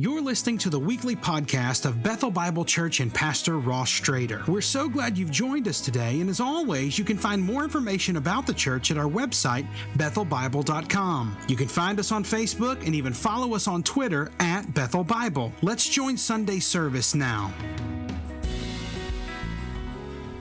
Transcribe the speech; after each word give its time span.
You're 0.00 0.22
listening 0.22 0.58
to 0.58 0.70
the 0.70 0.78
weekly 0.80 1.14
podcast 1.14 1.86
of 1.86 2.02
Bethel 2.02 2.28
Bible 2.28 2.64
Church 2.64 2.98
and 2.98 3.14
Pastor 3.14 3.60
Ross 3.60 3.88
Strader. 3.88 4.44
We're 4.48 4.60
so 4.60 4.88
glad 4.88 5.16
you've 5.16 5.30
joined 5.30 5.68
us 5.68 5.80
today, 5.80 6.20
and 6.20 6.28
as 6.28 6.40
always, 6.40 6.98
you 6.98 7.04
can 7.04 7.16
find 7.16 7.40
more 7.40 7.62
information 7.62 8.16
about 8.16 8.44
the 8.44 8.54
church 8.54 8.90
at 8.90 8.98
our 8.98 9.08
website, 9.08 9.68
bethelbible.com. 9.96 11.36
You 11.46 11.54
can 11.54 11.68
find 11.68 12.00
us 12.00 12.10
on 12.10 12.24
Facebook 12.24 12.84
and 12.84 12.92
even 12.92 13.12
follow 13.12 13.54
us 13.54 13.68
on 13.68 13.84
Twitter 13.84 14.32
at 14.40 14.74
Bethel 14.74 15.04
Bible. 15.04 15.52
Let's 15.62 15.88
join 15.88 16.16
Sunday 16.16 16.58
service 16.58 17.14
now. 17.14 17.54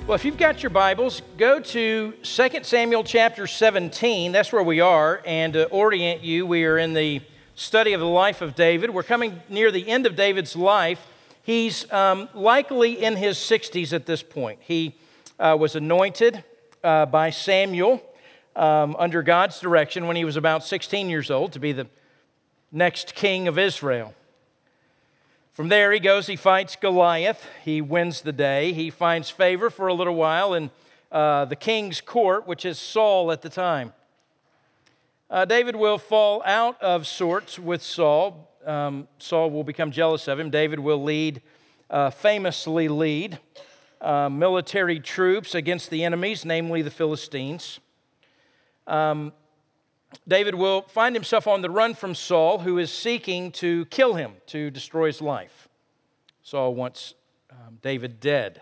Well, 0.07 0.15
if 0.15 0.25
you've 0.25 0.37
got 0.37 0.63
your 0.63 0.71
Bibles, 0.71 1.21
go 1.37 1.59
to 1.59 2.11
2 2.23 2.49
Samuel 2.63 3.03
chapter 3.03 3.45
17. 3.45 4.31
That's 4.31 4.51
where 4.51 4.63
we 4.63 4.79
are. 4.79 5.21
And 5.27 5.53
to 5.53 5.67
orient 5.67 6.23
you, 6.23 6.47
we 6.47 6.65
are 6.65 6.79
in 6.79 6.93
the 6.93 7.21
study 7.55 7.93
of 7.93 7.99
the 7.99 8.07
life 8.07 8.41
of 8.41 8.55
David. 8.55 8.89
We're 8.89 9.03
coming 9.03 9.41
near 9.49 9.71
the 9.71 9.87
end 9.87 10.05
of 10.05 10.15
David's 10.15 10.55
life. 10.55 11.05
He's 11.43 11.91
um, 11.91 12.29
likely 12.33 13.03
in 13.03 13.15
his 13.15 13.37
60s 13.37 13.93
at 13.93 14.05
this 14.05 14.23
point. 14.23 14.59
He 14.61 14.95
uh, 15.39 15.57
was 15.59 15.75
anointed 15.75 16.43
uh, 16.83 17.05
by 17.05 17.29
Samuel 17.29 18.01
um, 18.55 18.95
under 18.97 19.21
God's 19.21 19.59
direction 19.59 20.07
when 20.07 20.15
he 20.15 20.25
was 20.25 20.37
about 20.37 20.63
16 20.63 21.09
years 21.09 21.29
old 21.29 21.53
to 21.53 21.59
be 21.59 21.71
the 21.71 21.87
next 22.71 23.13
king 23.13 23.47
of 23.47 23.59
Israel. 23.59 24.13
From 25.53 25.69
there, 25.69 25.91
he 25.91 25.99
goes, 25.99 26.25
he 26.25 26.35
fights 26.35 26.75
Goliath. 26.75 27.45
He 27.63 27.79
wins 27.79 28.21
the 28.21 28.31
day. 28.31 28.73
He 28.73 28.89
finds 28.89 29.29
favor 29.29 29.69
for 29.69 29.87
a 29.87 29.93
little 29.93 30.15
while 30.15 30.55
in 30.55 30.71
uh, 31.11 31.45
the 31.45 31.55
king's 31.55 32.01
court, 32.01 32.47
which 32.47 32.65
is 32.65 32.79
Saul 32.79 33.31
at 33.31 33.43
the 33.43 33.49
time. 33.49 33.93
Uh, 35.29 35.45
David 35.45 35.75
will 35.75 35.97
fall 35.97 36.43
out 36.45 36.81
of 36.81 37.07
sorts 37.07 37.57
with 37.57 37.81
Saul. 37.81 38.51
Um, 38.65 39.07
Saul 39.17 39.49
will 39.49 39.63
become 39.63 39.91
jealous 39.91 40.27
of 40.27 40.39
him. 40.39 40.49
David 40.49 40.79
will 40.79 41.01
lead, 41.01 41.41
uh, 41.89 42.09
famously 42.09 42.87
lead, 42.87 43.39
uh, 44.01 44.29
military 44.29 44.99
troops 44.99 45.55
against 45.55 45.89
the 45.89 46.03
enemies, 46.03 46.45
namely 46.45 46.81
the 46.81 46.91
Philistines. 46.91 47.79
Um, 48.85 49.31
David 50.27 50.55
will 50.55 50.83
find 50.83 51.15
himself 51.15 51.47
on 51.47 51.61
the 51.61 51.69
run 51.69 51.93
from 51.93 52.13
Saul, 52.13 52.59
who 52.59 52.77
is 52.77 52.91
seeking 52.91 53.51
to 53.53 53.85
kill 53.85 54.15
him, 54.15 54.33
to 54.47 54.69
destroy 54.69 55.07
his 55.07 55.21
life. 55.21 55.67
Saul 56.43 56.75
wants 56.75 57.13
um, 57.49 57.79
David 57.81 58.19
dead. 58.19 58.61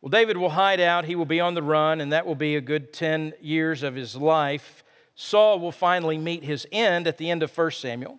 Well, 0.00 0.10
David 0.10 0.36
will 0.36 0.50
hide 0.50 0.80
out. 0.80 1.06
He 1.06 1.16
will 1.16 1.24
be 1.24 1.40
on 1.40 1.54
the 1.54 1.62
run, 1.62 2.00
and 2.00 2.12
that 2.12 2.26
will 2.26 2.34
be 2.34 2.56
a 2.56 2.60
good 2.60 2.92
10 2.92 3.34
years 3.40 3.82
of 3.82 3.94
his 3.94 4.14
life. 4.14 4.83
Saul 5.14 5.60
will 5.60 5.72
finally 5.72 6.18
meet 6.18 6.44
his 6.44 6.66
end 6.72 7.06
at 7.06 7.18
the 7.18 7.30
end 7.30 7.42
of 7.42 7.56
1 7.56 7.70
Samuel. 7.72 8.18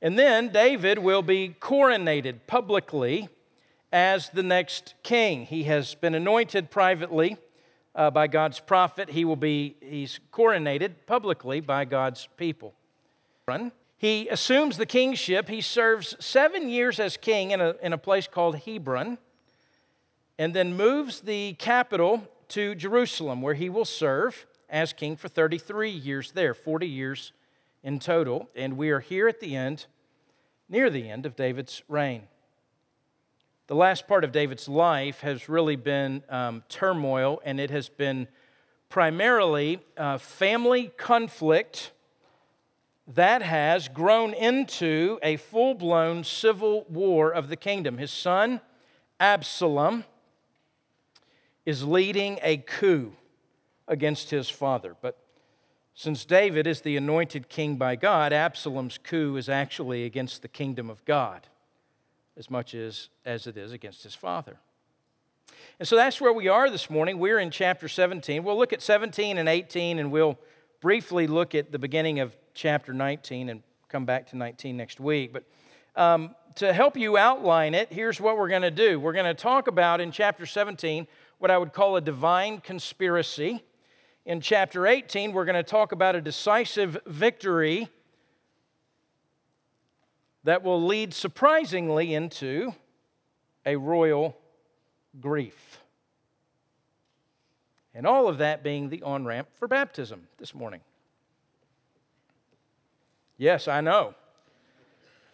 And 0.00 0.18
then 0.18 0.48
David 0.48 0.98
will 0.98 1.22
be 1.22 1.54
coronated 1.60 2.40
publicly 2.46 3.28
as 3.92 4.30
the 4.30 4.42
next 4.42 4.94
king. 5.02 5.46
He 5.46 5.64
has 5.64 5.94
been 5.94 6.14
anointed 6.14 6.70
privately 6.70 7.36
uh, 7.94 8.10
by 8.10 8.26
God's 8.26 8.58
prophet. 8.58 9.10
He 9.10 9.24
will 9.24 9.36
be 9.36 9.76
he's 9.80 10.18
coronated 10.32 10.94
publicly 11.06 11.60
by 11.60 11.84
God's 11.84 12.28
people. 12.36 12.74
He 13.96 14.28
assumes 14.28 14.78
the 14.78 14.86
kingship. 14.86 15.48
He 15.48 15.60
serves 15.60 16.16
seven 16.18 16.68
years 16.68 16.98
as 16.98 17.16
king 17.16 17.52
in 17.52 17.60
a, 17.60 17.74
in 17.82 17.92
a 17.92 17.98
place 17.98 18.26
called 18.26 18.56
Hebron, 18.56 19.18
and 20.38 20.54
then 20.54 20.74
moves 20.76 21.20
the 21.20 21.52
capital 21.54 22.26
to 22.48 22.74
Jerusalem, 22.74 23.42
where 23.42 23.54
he 23.54 23.68
will 23.68 23.84
serve 23.84 24.46
as 24.72 24.94
king 24.94 25.16
for 25.16 25.28
33 25.28 25.90
years 25.90 26.32
there, 26.32 26.54
40 26.54 26.88
years 26.88 27.32
in 27.84 27.98
total. 28.00 28.48
And 28.56 28.78
we 28.78 28.88
are 28.88 29.00
here 29.00 29.28
at 29.28 29.38
the 29.38 29.54
end, 29.54 29.86
near 30.68 30.88
the 30.88 31.10
end 31.10 31.26
of 31.26 31.36
David's 31.36 31.82
reign. 31.88 32.22
The 33.66 33.74
last 33.74 34.08
part 34.08 34.24
of 34.24 34.32
David's 34.32 34.68
life 34.68 35.20
has 35.20 35.48
really 35.48 35.76
been 35.76 36.22
um, 36.28 36.64
turmoil, 36.68 37.40
and 37.44 37.60
it 37.60 37.70
has 37.70 37.88
been 37.88 38.26
primarily 38.88 39.80
uh, 39.96 40.18
family 40.18 40.90
conflict 40.96 41.92
that 43.06 43.42
has 43.42 43.88
grown 43.88 44.32
into 44.32 45.18
a 45.22 45.36
full 45.36 45.74
blown 45.74 46.24
civil 46.24 46.84
war 46.88 47.30
of 47.30 47.48
the 47.48 47.56
kingdom. 47.56 47.98
His 47.98 48.10
son, 48.10 48.60
Absalom, 49.20 50.04
is 51.66 51.84
leading 51.84 52.38
a 52.42 52.58
coup 52.58 53.12
against 53.92 54.30
his 54.30 54.48
father. 54.48 54.96
But 55.00 55.18
since 55.94 56.24
David 56.24 56.66
is 56.66 56.80
the 56.80 56.96
anointed 56.96 57.48
king 57.48 57.76
by 57.76 57.96
God, 57.96 58.32
Absalom's 58.32 58.98
coup 58.98 59.36
is 59.36 59.48
actually 59.48 60.04
against 60.04 60.40
the 60.40 60.48
kingdom 60.48 60.88
of 60.88 61.04
God 61.04 61.46
as 62.36 62.50
much 62.50 62.74
as, 62.74 63.10
as 63.26 63.46
it 63.46 63.58
is 63.58 63.72
against 63.72 64.02
his 64.02 64.14
father. 64.14 64.56
And 65.78 65.86
so 65.86 65.96
that's 65.96 66.20
where 66.20 66.32
we 66.32 66.48
are 66.48 66.70
this 66.70 66.88
morning. 66.88 67.18
We're 67.18 67.38
in 67.38 67.50
chapter 67.50 67.88
17. 67.88 68.42
We'll 68.42 68.56
look 68.56 68.72
at 68.72 68.80
17 68.80 69.36
and 69.36 69.48
18, 69.48 69.98
and 69.98 70.10
we'll 70.10 70.38
briefly 70.80 71.26
look 71.26 71.54
at 71.54 71.72
the 71.72 71.78
beginning 71.78 72.20
of 72.20 72.34
chapter 72.54 72.94
19 72.94 73.50
and 73.50 73.62
come 73.90 74.06
back 74.06 74.28
to 74.28 74.36
19 74.36 74.76
next 74.76 74.98
week. 74.98 75.32
But 75.32 75.44
um, 75.94 76.34
to 76.54 76.72
help 76.72 76.96
you 76.96 77.18
outline 77.18 77.74
it, 77.74 77.92
here's 77.92 78.18
what 78.18 78.38
we're 78.38 78.48
going 78.48 78.62
to 78.62 78.70
do. 78.70 78.98
We're 78.98 79.12
going 79.12 79.26
to 79.26 79.34
talk 79.34 79.68
about 79.68 80.00
in 80.00 80.10
chapter 80.10 80.46
17 80.46 81.06
what 81.38 81.50
I 81.50 81.58
would 81.58 81.72
call 81.72 81.96
a 81.96 82.00
divine 82.00 82.60
conspiracy. 82.60 83.62
In 84.24 84.40
chapter 84.40 84.86
18, 84.86 85.32
we're 85.32 85.44
going 85.44 85.56
to 85.56 85.64
talk 85.64 85.90
about 85.90 86.14
a 86.14 86.20
decisive 86.20 86.96
victory 87.06 87.88
that 90.44 90.62
will 90.62 90.84
lead 90.84 91.12
surprisingly 91.12 92.14
into 92.14 92.72
a 93.66 93.76
royal 93.76 94.36
grief. 95.20 95.80
And 97.94 98.06
all 98.06 98.28
of 98.28 98.38
that 98.38 98.62
being 98.62 98.90
the 98.90 99.02
on 99.02 99.24
ramp 99.24 99.48
for 99.56 99.66
baptism 99.66 100.28
this 100.38 100.54
morning. 100.54 100.80
Yes, 103.38 103.66
I 103.66 103.80
know. 103.80 104.14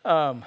Um, 0.05 0.47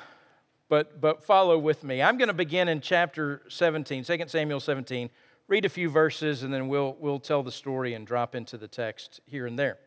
but, 0.68 1.00
but 1.00 1.23
follow 1.23 1.59
with 1.59 1.84
me. 1.84 2.02
I'm 2.02 2.18
going 2.18 2.28
to 2.28 2.34
begin 2.34 2.68
in 2.68 2.81
chapter 2.81 3.44
17, 3.50 4.03
2 4.03 4.23
Samuel 4.28 4.59
17, 4.59 5.12
read 5.52 5.66
a 5.66 5.70
few 5.70 5.90
verses, 5.90 6.44
and 6.44 6.54
then 6.54 6.70
we'll, 6.70 6.96
we'll 7.02 7.20
tell 7.20 7.44
the 7.44 7.52
story 7.52 7.94
and 7.94 8.08
drop 8.08 8.36
into 8.36 8.58
the 8.58 8.70
text 8.70 9.20
here 9.26 9.46
and 9.46 9.60
there. 9.60 9.78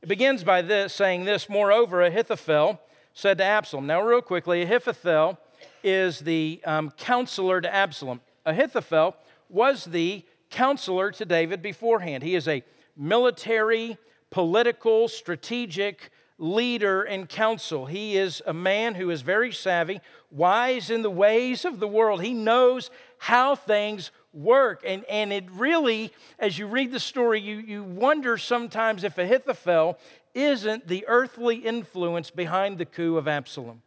It 0.00 0.08
begins 0.08 0.42
by 0.42 0.62
this 0.62 0.94
saying 0.94 1.26
this 1.26 1.50
Moreover, 1.50 2.00
Ahithophel 2.00 2.80
said 3.12 3.36
to 3.36 3.44
Absalom. 3.44 3.86
Now, 3.86 4.00
real 4.00 4.22
quickly, 4.22 4.62
Ahithophel 4.62 5.38
is 5.84 6.20
the 6.20 6.62
um, 6.64 6.92
counselor 6.92 7.60
to 7.60 7.72
Absalom. 7.72 8.22
Ahithophel 8.46 9.16
was 9.50 9.84
the 9.84 10.24
counselor 10.48 11.10
to 11.10 11.26
David 11.26 11.60
beforehand. 11.60 12.22
He 12.22 12.34
is 12.34 12.48
a 12.48 12.62
military, 12.96 13.98
political, 14.30 15.08
strategic 15.08 16.10
leader 16.38 17.02
and 17.02 17.28
counsel. 17.28 17.86
He 17.86 18.16
is 18.16 18.40
a 18.46 18.54
man 18.54 18.94
who 18.94 19.10
is 19.10 19.20
very 19.22 19.52
savvy, 19.52 20.00
wise 20.30 20.88
in 20.88 21.02
the 21.02 21.10
ways 21.10 21.66
of 21.66 21.80
the 21.80 21.88
world. 21.88 22.22
He 22.22 22.32
knows 22.32 22.90
how 23.18 23.54
things 23.54 24.10
work. 24.38 24.82
And, 24.86 25.04
and 25.04 25.32
it 25.32 25.44
really, 25.50 26.12
as 26.38 26.58
you 26.58 26.66
read 26.66 26.92
the 26.92 27.00
story, 27.00 27.40
you, 27.40 27.56
you 27.56 27.82
wonder 27.82 28.38
sometimes 28.38 29.04
if 29.04 29.18
Ahithophel 29.18 29.98
isn't 30.34 30.86
the 30.86 31.04
earthly 31.08 31.56
influence 31.56 32.30
behind 32.30 32.78
the 32.78 32.84
coup 32.84 33.16
of 33.16 33.26
Absalom. 33.26 33.82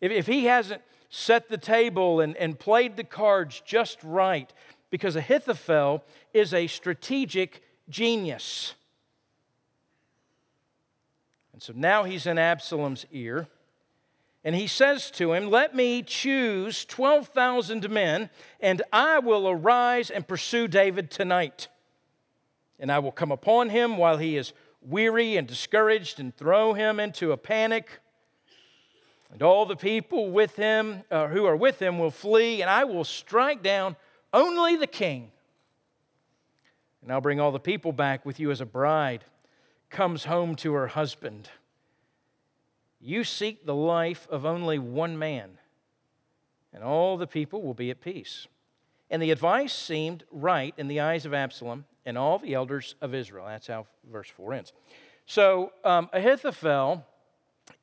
If, 0.00 0.10
if 0.10 0.26
he 0.26 0.46
hasn't 0.46 0.82
set 1.10 1.48
the 1.48 1.58
table 1.58 2.20
and, 2.20 2.36
and 2.36 2.58
played 2.58 2.96
the 2.96 3.04
cards 3.04 3.62
just 3.64 3.98
right, 4.02 4.50
because 4.90 5.16
Ahithophel 5.16 6.04
is 6.32 6.54
a 6.54 6.66
strategic 6.66 7.62
genius. 7.88 8.74
And 11.52 11.62
so 11.62 11.72
now 11.76 12.04
he's 12.04 12.26
in 12.26 12.38
Absalom's 12.38 13.06
ear. 13.12 13.48
And 14.44 14.56
he 14.56 14.66
says 14.66 15.10
to 15.12 15.32
him, 15.32 15.50
Let 15.50 15.74
me 15.74 16.02
choose 16.02 16.84
12,000 16.84 17.88
men, 17.88 18.28
and 18.60 18.82
I 18.92 19.20
will 19.20 19.48
arise 19.48 20.10
and 20.10 20.26
pursue 20.26 20.66
David 20.66 21.10
tonight. 21.10 21.68
And 22.80 22.90
I 22.90 22.98
will 22.98 23.12
come 23.12 23.30
upon 23.30 23.68
him 23.68 23.96
while 23.96 24.18
he 24.18 24.36
is 24.36 24.52
weary 24.80 25.36
and 25.36 25.46
discouraged, 25.46 26.18
and 26.18 26.36
throw 26.36 26.74
him 26.74 26.98
into 26.98 27.30
a 27.30 27.36
panic. 27.36 28.00
And 29.30 29.42
all 29.42 29.64
the 29.64 29.76
people 29.76 30.30
with 30.30 30.56
him, 30.56 31.04
uh, 31.10 31.28
who 31.28 31.46
are 31.46 31.56
with 31.56 31.80
him, 31.80 31.98
will 31.98 32.10
flee, 32.10 32.60
and 32.60 32.70
I 32.70 32.82
will 32.82 33.04
strike 33.04 33.62
down 33.62 33.94
only 34.32 34.74
the 34.74 34.88
king. 34.88 35.30
And 37.00 37.12
I'll 37.12 37.20
bring 37.20 37.40
all 37.40 37.52
the 37.52 37.60
people 37.60 37.92
back 37.92 38.26
with 38.26 38.40
you 38.40 38.50
as 38.50 38.60
a 38.60 38.66
bride 38.66 39.24
comes 39.88 40.24
home 40.24 40.56
to 40.56 40.72
her 40.72 40.88
husband. 40.88 41.48
You 43.04 43.24
seek 43.24 43.66
the 43.66 43.74
life 43.74 44.28
of 44.30 44.46
only 44.46 44.78
one 44.78 45.18
man, 45.18 45.58
and 46.72 46.84
all 46.84 47.16
the 47.16 47.26
people 47.26 47.60
will 47.60 47.74
be 47.74 47.90
at 47.90 48.00
peace. 48.00 48.46
And 49.10 49.20
the 49.20 49.32
advice 49.32 49.74
seemed 49.74 50.22
right 50.30 50.72
in 50.78 50.86
the 50.86 51.00
eyes 51.00 51.26
of 51.26 51.34
Absalom 51.34 51.84
and 52.06 52.16
all 52.16 52.38
the 52.38 52.54
elders 52.54 52.94
of 53.00 53.12
Israel. 53.12 53.46
That's 53.46 53.66
how 53.66 53.86
verse 54.10 54.28
4 54.28 54.54
ends. 54.54 54.72
So 55.26 55.72
um, 55.84 56.10
Ahithophel 56.12 57.04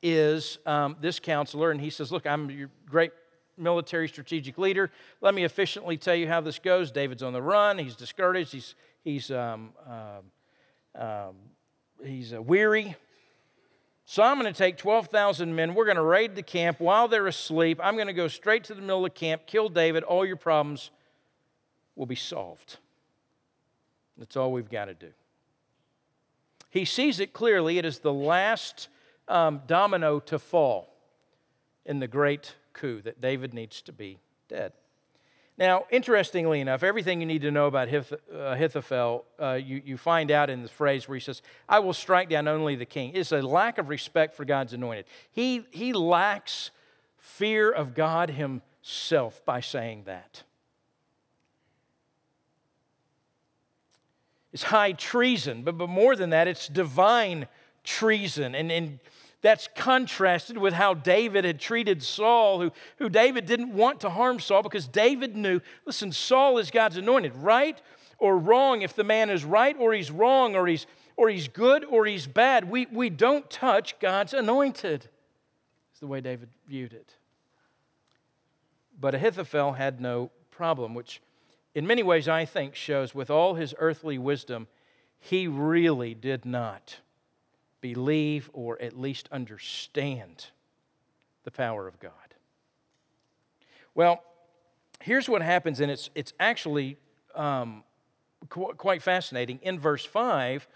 is 0.02 0.58
um, 0.64 0.96
this 1.02 1.20
counselor, 1.20 1.70
and 1.70 1.82
he 1.82 1.90
says, 1.90 2.10
Look, 2.10 2.26
I'm 2.26 2.50
your 2.50 2.70
great 2.88 3.12
military 3.58 4.08
strategic 4.08 4.56
leader. 4.56 4.90
Let 5.20 5.34
me 5.34 5.44
efficiently 5.44 5.98
tell 5.98 6.14
you 6.14 6.28
how 6.28 6.40
this 6.40 6.58
goes. 6.58 6.90
David's 6.90 7.22
on 7.22 7.34
the 7.34 7.42
run, 7.42 7.76
he's 7.76 7.94
discouraged, 7.94 8.52
he's, 8.52 8.74
he's, 9.04 9.30
um, 9.30 9.74
uh, 9.86 10.98
um, 10.98 11.34
he's 12.02 12.32
uh, 12.32 12.40
weary. 12.40 12.96
So 14.10 14.24
I'm 14.24 14.40
going 14.40 14.52
to 14.52 14.58
take 14.58 14.76
12,000 14.76 15.54
men. 15.54 15.72
We're 15.72 15.84
going 15.84 15.94
to 15.94 16.02
raid 16.02 16.34
the 16.34 16.42
camp 16.42 16.80
while 16.80 17.06
they're 17.06 17.28
asleep. 17.28 17.78
I'm 17.80 17.94
going 17.94 18.08
to 18.08 18.12
go 18.12 18.26
straight 18.26 18.64
to 18.64 18.74
the 18.74 18.80
middle 18.80 19.06
of 19.06 19.14
the 19.14 19.16
camp, 19.16 19.42
kill 19.46 19.68
David. 19.68 20.02
All 20.02 20.26
your 20.26 20.34
problems 20.34 20.90
will 21.94 22.06
be 22.06 22.16
solved. 22.16 22.78
That's 24.18 24.36
all 24.36 24.50
we've 24.50 24.68
got 24.68 24.86
to 24.86 24.94
do. 24.94 25.10
He 26.70 26.84
sees 26.84 27.20
it 27.20 27.32
clearly. 27.32 27.78
It 27.78 27.84
is 27.84 28.00
the 28.00 28.12
last 28.12 28.88
um, 29.28 29.62
domino 29.68 30.18
to 30.18 30.40
fall 30.40 30.92
in 31.86 32.00
the 32.00 32.08
great 32.08 32.56
coup 32.72 33.00
that 33.02 33.20
David 33.20 33.54
needs 33.54 33.80
to 33.82 33.92
be 33.92 34.18
dead. 34.48 34.72
Now, 35.60 35.84
interestingly 35.90 36.62
enough, 36.62 36.82
everything 36.82 37.20
you 37.20 37.26
need 37.26 37.42
to 37.42 37.50
know 37.50 37.66
about 37.66 37.92
uh, 37.92 38.16
Ahithophel, 38.34 39.26
uh, 39.38 39.58
you, 39.62 39.82
you 39.84 39.98
find 39.98 40.30
out 40.30 40.48
in 40.48 40.62
the 40.62 40.70
phrase 40.70 41.06
where 41.06 41.16
he 41.16 41.20
says, 41.20 41.42
I 41.68 41.80
will 41.80 41.92
strike 41.92 42.30
down 42.30 42.48
only 42.48 42.76
the 42.76 42.86
king. 42.86 43.12
It's 43.14 43.30
a 43.30 43.42
lack 43.42 43.76
of 43.76 43.90
respect 43.90 44.32
for 44.32 44.46
God's 44.46 44.72
anointed. 44.72 45.04
He, 45.30 45.66
he 45.70 45.92
lacks 45.92 46.70
fear 47.18 47.70
of 47.70 47.94
God 47.94 48.30
himself 48.30 49.44
by 49.44 49.60
saying 49.60 50.04
that. 50.06 50.44
It's 54.54 54.62
high 54.64 54.92
treason, 54.92 55.62
but, 55.62 55.76
but 55.76 55.90
more 55.90 56.16
than 56.16 56.30
that, 56.30 56.48
it's 56.48 56.68
divine 56.68 57.48
treason. 57.84 58.54
And, 58.54 58.72
and 58.72 58.98
that's 59.42 59.68
contrasted 59.74 60.58
with 60.58 60.74
how 60.74 60.94
David 60.94 61.44
had 61.44 61.58
treated 61.58 62.02
Saul, 62.02 62.60
who, 62.60 62.72
who 62.98 63.08
David 63.08 63.46
didn't 63.46 63.72
want 63.72 64.00
to 64.00 64.10
harm 64.10 64.38
Saul 64.38 64.62
because 64.62 64.86
David 64.86 65.36
knew 65.36 65.60
listen, 65.86 66.12
Saul 66.12 66.58
is 66.58 66.70
God's 66.70 66.96
anointed, 66.96 67.34
right 67.34 67.80
or 68.18 68.38
wrong. 68.38 68.82
If 68.82 68.94
the 68.94 69.04
man 69.04 69.30
is 69.30 69.44
right 69.44 69.76
or 69.78 69.94
he's 69.94 70.10
wrong 70.10 70.54
or 70.54 70.66
he's, 70.66 70.86
or 71.16 71.28
he's 71.28 71.48
good 71.48 71.84
or 71.84 72.06
he's 72.06 72.26
bad, 72.26 72.70
we, 72.70 72.86
we 72.86 73.10
don't 73.10 73.48
touch 73.50 73.98
God's 73.98 74.34
anointed. 74.34 75.08
Is 75.94 76.00
the 76.00 76.06
way 76.06 76.20
David 76.20 76.50
viewed 76.68 76.92
it. 76.92 77.14
But 78.98 79.14
Ahithophel 79.14 79.72
had 79.72 80.00
no 80.00 80.30
problem, 80.50 80.94
which 80.94 81.22
in 81.74 81.86
many 81.86 82.02
ways 82.02 82.28
I 82.28 82.44
think 82.44 82.74
shows 82.74 83.14
with 83.14 83.30
all 83.30 83.54
his 83.54 83.74
earthly 83.78 84.18
wisdom, 84.18 84.68
he 85.18 85.46
really 85.46 86.12
did 86.14 86.44
not 86.44 86.98
believe 87.80 88.50
or 88.52 88.80
at 88.80 88.98
least 88.98 89.28
understand 89.32 90.46
the 91.44 91.50
power 91.50 91.88
of 91.88 91.98
God. 91.98 92.12
Well, 93.94 94.22
here's 95.00 95.28
what 95.28 95.42
happens, 95.42 95.80
and 95.80 95.90
it's, 95.90 96.10
it's 96.14 96.32
actually 96.38 96.96
um, 97.34 97.82
qu- 98.48 98.74
quite 98.76 99.02
fascinating. 99.02 99.58
In 99.62 99.78
verse 99.78 100.04
5, 100.04 100.68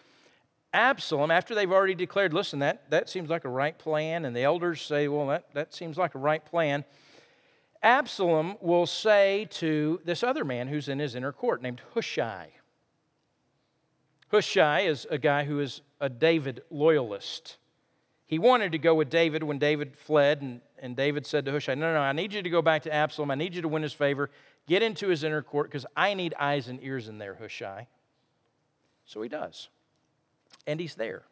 Absalom, 0.72 1.30
after 1.30 1.54
they've 1.54 1.70
already 1.70 1.94
declared, 1.94 2.34
listen, 2.34 2.58
that, 2.58 2.90
that 2.90 3.08
seems 3.08 3.30
like 3.30 3.44
a 3.44 3.48
right 3.48 3.78
plan, 3.78 4.24
and 4.24 4.34
the 4.34 4.42
elders 4.42 4.82
say, 4.82 5.06
well, 5.06 5.28
that, 5.28 5.54
that 5.54 5.72
seems 5.72 5.96
like 5.96 6.14
a 6.14 6.18
right 6.18 6.44
plan. 6.44 6.84
Absalom 7.82 8.56
will 8.60 8.86
say 8.86 9.46
to 9.50 10.00
this 10.04 10.22
other 10.24 10.44
man 10.44 10.68
who's 10.68 10.88
in 10.88 10.98
his 10.98 11.14
inner 11.14 11.32
court 11.32 11.62
named 11.62 11.82
Hushai, 11.92 12.48
Hushai 14.34 14.80
is 14.80 15.06
a 15.10 15.18
guy 15.18 15.44
who 15.44 15.60
is 15.60 15.80
a 16.00 16.08
David 16.08 16.62
loyalist. 16.68 17.56
He 18.26 18.40
wanted 18.40 18.72
to 18.72 18.78
go 18.78 18.92
with 18.92 19.08
David 19.08 19.44
when 19.44 19.60
David 19.60 19.96
fled, 19.96 20.42
and, 20.42 20.60
and 20.80 20.96
David 20.96 21.24
said 21.24 21.44
to 21.44 21.52
Hushai, 21.52 21.76
No, 21.76 21.86
no, 21.86 21.94
no, 21.94 22.00
I 22.00 22.10
need 22.10 22.32
you 22.32 22.42
to 22.42 22.50
go 22.50 22.60
back 22.60 22.82
to 22.82 22.92
Absalom. 22.92 23.30
I 23.30 23.36
need 23.36 23.54
you 23.54 23.62
to 23.62 23.68
win 23.68 23.84
his 23.84 23.92
favor. 23.92 24.30
Get 24.66 24.82
into 24.82 25.06
his 25.06 25.22
inner 25.22 25.40
court 25.40 25.70
because 25.70 25.86
I 25.96 26.14
need 26.14 26.34
eyes 26.36 26.66
and 26.66 26.82
ears 26.82 27.06
in 27.06 27.18
there, 27.18 27.36
Hushai. 27.36 27.86
So 29.06 29.22
he 29.22 29.28
does. 29.28 29.68
And 30.66 30.80
he's 30.80 30.96
there. 30.96 31.22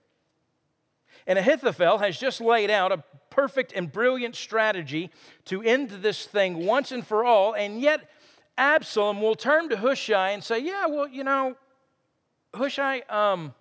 And 1.26 1.40
Ahithophel 1.40 1.98
has 1.98 2.16
just 2.16 2.40
laid 2.40 2.70
out 2.70 2.92
a 2.92 3.02
perfect 3.30 3.72
and 3.74 3.90
brilliant 3.90 4.36
strategy 4.36 5.10
to 5.46 5.60
end 5.60 5.90
this 5.90 6.24
thing 6.24 6.66
once 6.66 6.92
and 6.92 7.04
for 7.04 7.24
all. 7.24 7.52
And 7.52 7.80
yet, 7.80 8.08
Absalom 8.56 9.20
will 9.20 9.34
turn 9.34 9.70
to 9.70 9.78
Hushai 9.78 10.30
and 10.30 10.44
say, 10.44 10.60
Yeah, 10.60 10.86
well, 10.86 11.08
you 11.08 11.24
know, 11.24 11.56
Hushai, 12.54 13.00
um, 13.08 13.54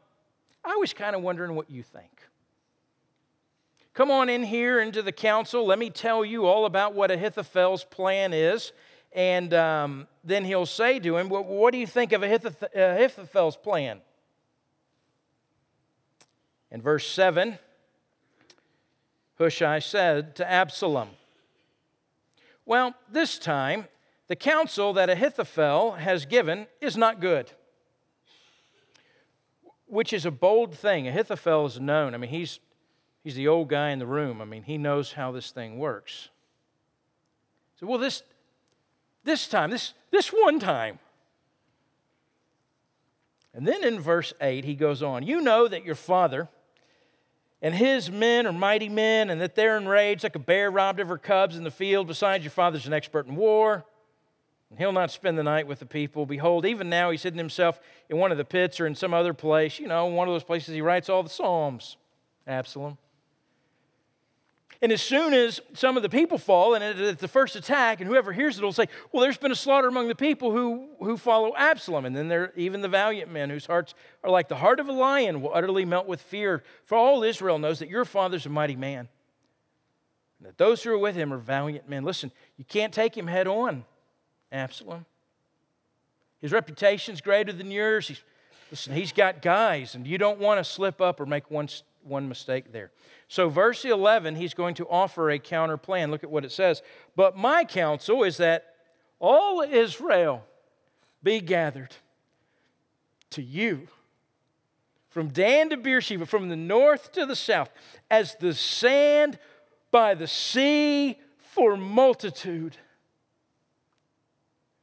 I 0.63 0.75
was 0.75 0.93
kind 0.93 1.15
of 1.15 1.21
wondering 1.21 1.55
what 1.55 1.69
you 1.69 1.81
think. 1.81 2.09
Come 3.93 4.11
on 4.11 4.29
in 4.29 4.43
here 4.43 4.79
into 4.79 5.01
the 5.01 5.11
council. 5.11 5.65
Let 5.65 5.79
me 5.79 5.89
tell 5.89 6.23
you 6.23 6.45
all 6.45 6.65
about 6.65 6.93
what 6.93 7.11
Ahithophel's 7.11 7.83
plan 7.83 8.33
is. 8.33 8.71
And 9.13 9.53
um, 9.53 10.07
then 10.23 10.45
he'll 10.45 10.65
say 10.65 10.99
to 10.99 11.17
him, 11.17 11.29
well, 11.29 11.43
What 11.43 11.71
do 11.71 11.77
you 11.77 11.87
think 11.87 12.13
of 12.13 12.23
Ahithophel's 12.23 13.57
plan? 13.57 13.99
In 16.69 16.81
verse 16.81 17.05
7, 17.09 17.59
Hushai 19.37 19.79
said 19.79 20.35
to 20.37 20.49
Absalom, 20.49 21.09
Well, 22.65 22.95
this 23.11 23.37
time, 23.37 23.87
the 24.29 24.37
counsel 24.37 24.93
that 24.93 25.09
Ahithophel 25.09 25.93
has 25.93 26.25
given 26.25 26.67
is 26.79 26.95
not 26.95 27.19
good 27.19 27.51
which 29.91 30.13
is 30.13 30.25
a 30.25 30.31
bold 30.31 30.73
thing. 30.73 31.05
Ahithophel 31.07 31.65
is 31.65 31.79
known. 31.79 32.13
I 32.13 32.17
mean, 32.17 32.29
he's, 32.29 32.61
he's 33.25 33.35
the 33.35 33.49
old 33.49 33.67
guy 33.67 33.89
in 33.89 33.99
the 33.99 34.05
room. 34.05 34.41
I 34.41 34.45
mean, 34.45 34.63
he 34.63 34.77
knows 34.77 35.11
how 35.13 35.33
this 35.33 35.51
thing 35.51 35.77
works. 35.77 36.29
So, 37.77 37.87
well, 37.87 37.99
this, 37.99 38.23
this 39.25 39.49
time, 39.49 39.69
this, 39.69 39.93
this 40.09 40.29
one 40.29 40.59
time. 40.59 40.99
And 43.53 43.67
then 43.67 43.83
in 43.83 43.99
verse 43.99 44.31
8, 44.39 44.63
he 44.63 44.75
goes 44.75 45.03
on 45.03 45.23
You 45.23 45.41
know 45.41 45.67
that 45.67 45.83
your 45.83 45.95
father 45.95 46.47
and 47.61 47.75
his 47.75 48.09
men 48.09 48.47
are 48.47 48.53
mighty 48.53 48.89
men, 48.89 49.29
and 49.29 49.39
that 49.41 49.55
they're 49.55 49.77
enraged 49.77 50.23
like 50.23 50.35
a 50.35 50.39
bear 50.39 50.71
robbed 50.71 50.99
of 50.99 51.09
her 51.09 51.17
cubs 51.17 51.57
in 51.57 51.63
the 51.63 51.69
field. 51.69 52.07
Besides, 52.07 52.43
your 52.43 52.51
father's 52.51 52.87
an 52.87 52.93
expert 52.93 53.27
in 53.27 53.35
war 53.35 53.85
and 54.71 54.79
he'll 54.79 54.93
not 54.93 55.11
spend 55.11 55.37
the 55.37 55.43
night 55.43 55.67
with 55.67 55.79
the 55.79 55.85
people. 55.85 56.25
Behold, 56.25 56.65
even 56.65 56.89
now 56.89 57.11
he's 57.11 57.23
hidden 57.23 57.37
himself 57.37 57.79
in 58.09 58.17
one 58.17 58.31
of 58.31 58.37
the 58.37 58.45
pits 58.45 58.79
or 58.79 58.87
in 58.87 58.95
some 58.95 59.13
other 59.13 59.33
place, 59.33 59.79
you 59.79 59.87
know, 59.87 60.05
one 60.05 60.29
of 60.29 60.33
those 60.33 60.45
places 60.45 60.73
he 60.73 60.81
writes 60.81 61.09
all 61.09 61.21
the 61.21 61.29
Psalms, 61.29 61.97
Absalom. 62.47 62.97
And 64.81 64.91
as 64.91 65.01
soon 65.01 65.33
as 65.33 65.59
some 65.73 65.95
of 65.95 66.01
the 66.01 66.09
people 66.09 66.39
fall, 66.39 66.73
and 66.73 66.83
at 66.83 67.19
the 67.19 67.27
first 67.27 67.55
attack, 67.55 67.99
and 67.99 68.09
whoever 68.09 68.31
hears 68.33 68.57
it 68.57 68.63
will 68.63 68.71
say, 68.71 68.87
Well, 69.11 69.21
there's 69.21 69.37
been 69.37 69.51
a 69.51 69.55
slaughter 69.55 69.87
among 69.87 70.07
the 70.07 70.15
people 70.15 70.51
who, 70.51 70.87
who 70.99 71.17
follow 71.17 71.53
Absalom. 71.55 72.03
And 72.05 72.15
then 72.15 72.29
there 72.29 72.51
even 72.55 72.81
the 72.81 72.87
valiant 72.87 73.31
men 73.31 73.51
whose 73.51 73.67
hearts 73.67 73.93
are 74.23 74.31
like 74.31 74.47
the 74.47 74.55
heart 74.55 74.79
of 74.79 74.89
a 74.89 74.91
lion 74.91 75.41
will 75.41 75.53
utterly 75.53 75.85
melt 75.85 76.07
with 76.07 76.19
fear. 76.19 76.63
For 76.85 76.97
all 76.97 77.21
Israel 77.21 77.59
knows 77.59 77.77
that 77.77 77.89
your 77.89 78.05
father's 78.05 78.47
a 78.47 78.49
mighty 78.49 78.75
man, 78.75 79.07
and 80.39 80.47
that 80.47 80.57
those 80.57 80.81
who 80.81 80.91
are 80.91 80.97
with 80.97 81.15
him 81.15 81.31
are 81.31 81.37
valiant 81.37 81.87
men. 81.87 82.03
Listen, 82.03 82.31
you 82.57 82.65
can't 82.65 82.93
take 82.93 83.15
him 83.15 83.27
head 83.27 83.47
on. 83.47 83.85
Absalom. 84.51 85.05
His 86.39 86.51
reputation's 86.51 87.21
greater 87.21 87.53
than 87.53 87.71
yours. 87.71 88.07
He's, 88.07 88.21
listen, 88.71 88.93
he's 88.93 89.11
got 89.11 89.41
guys, 89.41 89.95
and 89.95 90.07
you 90.07 90.17
don't 90.17 90.39
want 90.39 90.59
to 90.59 90.63
slip 90.63 90.99
up 90.99 91.19
or 91.19 91.25
make 91.25 91.49
one, 91.51 91.69
one 92.03 92.27
mistake 92.27 92.71
there. 92.71 92.91
So, 93.27 93.47
verse 93.47 93.85
11, 93.85 94.35
he's 94.35 94.53
going 94.53 94.75
to 94.75 94.87
offer 94.89 95.29
a 95.29 95.39
counter 95.39 95.77
plan. 95.77 96.11
Look 96.11 96.23
at 96.23 96.31
what 96.31 96.43
it 96.43 96.51
says. 96.51 96.81
But 97.15 97.37
my 97.37 97.63
counsel 97.63 98.23
is 98.23 98.37
that 98.37 98.75
all 99.19 99.61
Israel 99.61 100.43
be 101.23 101.39
gathered 101.39 101.95
to 103.29 103.41
you 103.41 103.87
from 105.09 105.27
Dan 105.27 105.69
to 105.69 105.77
Beersheba, 105.77 106.25
from 106.25 106.49
the 106.49 106.55
north 106.55 107.11
to 107.11 107.25
the 107.25 107.35
south, 107.35 107.69
as 108.09 108.35
the 108.35 108.53
sand 108.53 109.37
by 109.91 110.15
the 110.15 110.27
sea 110.27 111.19
for 111.37 111.77
multitude 111.77 112.77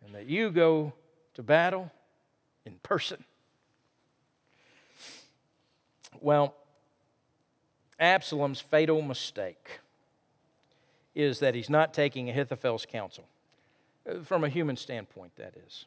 and 0.09 0.15
that 0.15 0.27
you 0.27 0.51
go 0.51 0.95
to 1.35 1.43
battle 1.43 1.93
in 2.65 2.73
person. 2.83 3.25
Well, 6.19 6.55
Absalom's 8.01 8.61
fatal 8.61 9.03
mistake 9.03 9.81
is 11.15 11.41
that 11.41 11.55
he's 11.55 11.69
not 11.69 11.93
taking 11.93 12.31
Ahithophel's 12.31 12.87
counsel. 12.87 13.25
Uh, 14.09 14.23
from 14.25 14.45
a 14.45 14.49
human 14.49 14.77
standpoint, 14.77 15.37
that 15.37 15.55
is. 15.67 15.85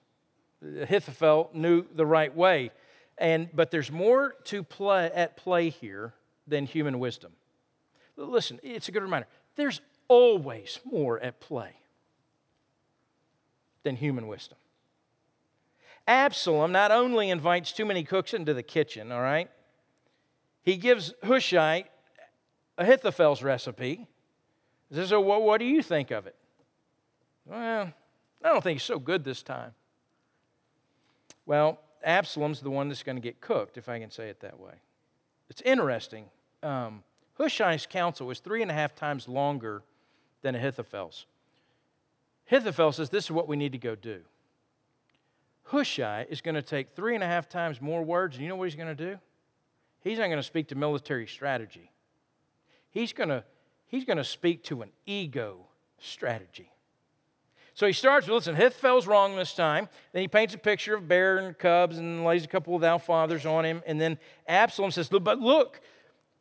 Ahithophel 0.84 1.50
knew 1.54 1.86
the 1.96 2.06
right 2.06 2.36
way, 2.36 2.70
and, 3.18 3.50
but 3.54 3.72
there's 3.72 3.92
more 3.92 4.36
to 4.46 4.62
play, 4.62 5.10
at 5.16 5.36
play 5.36 5.70
here 5.70 6.14
than 6.48 6.68
human 6.68 7.00
wisdom. 7.00 7.32
Listen, 8.18 8.60
it's 8.62 8.88
a 8.88 8.92
good 8.92 9.02
reminder. 9.02 9.28
There's 9.56 9.82
always 10.08 10.80
more 10.86 11.20
at 11.20 11.40
play 11.40 11.81
than 13.84 13.96
human 13.96 14.28
wisdom. 14.28 14.58
Absalom 16.08 16.72
not 16.72 16.92
only 16.92 17.30
invites 17.30 17.72
too 17.72 17.86
many 17.86 18.04
cooks 18.04 18.34
into 18.34 18.54
the 18.54 18.64
kitchen, 18.64 19.12
all 19.12 19.22
right, 19.22 19.50
he 20.64 20.78
gives 20.78 21.14
Hushai 21.24 21.86
Ahithophel's 22.78 23.44
recipe. 23.44 24.08
Says, 24.92 25.10
So, 25.10 25.22
what, 25.22 25.44
what 25.44 25.60
do 25.60 25.66
you 25.66 25.82
think 25.82 26.12
of 26.12 26.28
it? 26.28 26.36
Well, 27.46 27.94
I 28.44 28.50
don't 28.50 28.64
think 28.64 28.78
it's 28.78 28.86
so 28.86 29.00
good 29.00 29.24
this 29.24 29.44
time. 29.44 29.74
Well, 31.46 31.80
Absalom's 32.04 32.62
the 32.62 32.70
one 32.70 32.88
that's 32.88 33.04
going 33.04 33.16
to 33.16 33.22
get 33.22 33.42
cooked, 33.42 33.78
if 33.78 33.88
I 33.90 34.00
can 34.00 34.12
say 34.12 34.30
it 34.30 34.40
that 34.42 34.60
way. 34.60 34.74
It's 35.50 35.62
interesting. 35.62 36.26
Um, 36.64 37.04
Hushai's 37.38 37.86
counsel 37.86 38.28
was 38.28 38.40
three 38.40 38.62
and 38.62 38.72
a 38.72 38.74
half 38.74 38.96
times 38.96 39.28
longer 39.28 39.84
than 40.42 40.56
Ahithophel's. 40.56 41.26
Ahithophel 42.52 42.92
says, 42.92 43.10
This 43.10 43.26
is 43.26 43.32
what 43.32 43.48
we 43.48 43.56
need 43.56 43.72
to 43.72 43.78
go 43.78 43.96
do. 43.96 44.22
Hushai 45.66 46.28
is 46.30 46.42
going 46.42 46.56
to 46.56 46.62
take 46.62 46.96
three 46.96 47.16
and 47.16 47.24
a 47.24 47.28
half 47.28 47.48
times 47.48 47.80
more 47.80 48.04
words, 48.04 48.36
and 48.36 48.44
you 48.44 48.50
know 48.50 48.58
what 48.58 48.66
he's 48.66 48.76
going 48.76 48.96
to 48.96 49.12
do? 49.12 49.18
He's 50.02 50.18
not 50.18 50.26
going 50.26 50.38
to 50.38 50.44
speak 50.44 50.68
to 50.70 50.76
military 50.76 51.28
strategy. 51.28 51.92
He's 52.90 53.14
going 53.14 53.30
to, 53.30 53.44
he's 53.88 54.04
going 54.04 54.18
to 54.18 54.24
speak 54.24 54.64
to 54.66 54.82
an 54.82 54.90
ego 55.06 55.68
strategy. 56.00 56.72
So 57.74 57.88
he 57.88 57.94
starts 57.94 58.28
with, 58.28 58.36
listen, 58.36 58.56
Ahithophel's 58.56 59.08
wrong 59.08 59.38
this 59.38 59.54
time. 59.54 59.88
Then 60.12 60.24
he 60.24 60.28
paints 60.28 60.54
a 60.54 60.58
picture 60.58 60.96
of 60.96 61.08
bear 61.08 61.38
and 61.38 61.58
cubs 61.58 61.98
and 61.98 62.26
lays 62.26 62.44
a 62.44 62.48
couple 62.48 62.76
of 62.76 62.82
thou 62.82 62.98
fathers 62.98 63.46
on 63.46 63.64
him. 63.64 63.82
And 63.86 64.02
then 64.02 64.18
Absalom 64.46 64.92
says, 64.92 65.08
but 65.08 65.40
look, 65.40 65.80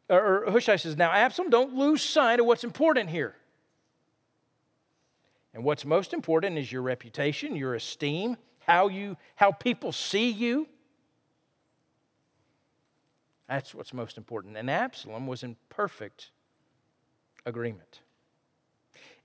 or 0.09 0.51
Hushai 0.51 0.75
says, 0.75 0.97
now 0.97 1.13
Absalom, 1.13 1.51
don't 1.51 1.75
lose 1.75 2.03
sight 2.03 2.41
of 2.41 2.47
what's 2.47 2.65
important 2.65 3.11
here. 3.11 3.37
And 5.53 5.65
what's 5.65 5.85
most 5.85 6.13
important 6.13 6.59
is 6.59 6.71
your 6.71 6.83
reputation, 6.83 7.57
your 7.57 7.75
esteem, 7.75 8.37
how 8.61 8.89
you 8.89 9.17
how 9.35 9.53
people 9.53 9.93
see 9.93 10.31
you. 10.31 10.69
That's 13.49 13.75
what's 13.75 13.93
most 13.93 14.17
important. 14.17 14.57
And 14.57 14.71
Absalom 14.71 15.27
was 15.27 15.43
in 15.43 15.57
perfect 15.69 16.31
agreement. 17.45 18.01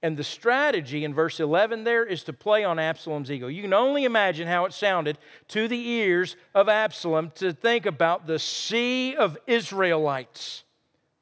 And 0.01 0.17
the 0.17 0.23
strategy 0.23 1.03
in 1.03 1.13
verse 1.13 1.39
11 1.39 1.83
there 1.83 2.03
is 2.05 2.23
to 2.23 2.33
play 2.33 2.63
on 2.63 2.79
Absalom's 2.79 3.31
ego. 3.31 3.47
You 3.47 3.61
can 3.61 3.73
only 3.73 4.03
imagine 4.03 4.47
how 4.47 4.65
it 4.65 4.73
sounded 4.73 5.17
to 5.49 5.67
the 5.67 5.87
ears 5.87 6.35
of 6.53 6.69
Absalom 6.69 7.31
to 7.35 7.53
think 7.53 7.85
about 7.85 8.27
the 8.27 8.39
sea 8.39 9.15
of 9.15 9.37
Israelites 9.47 10.63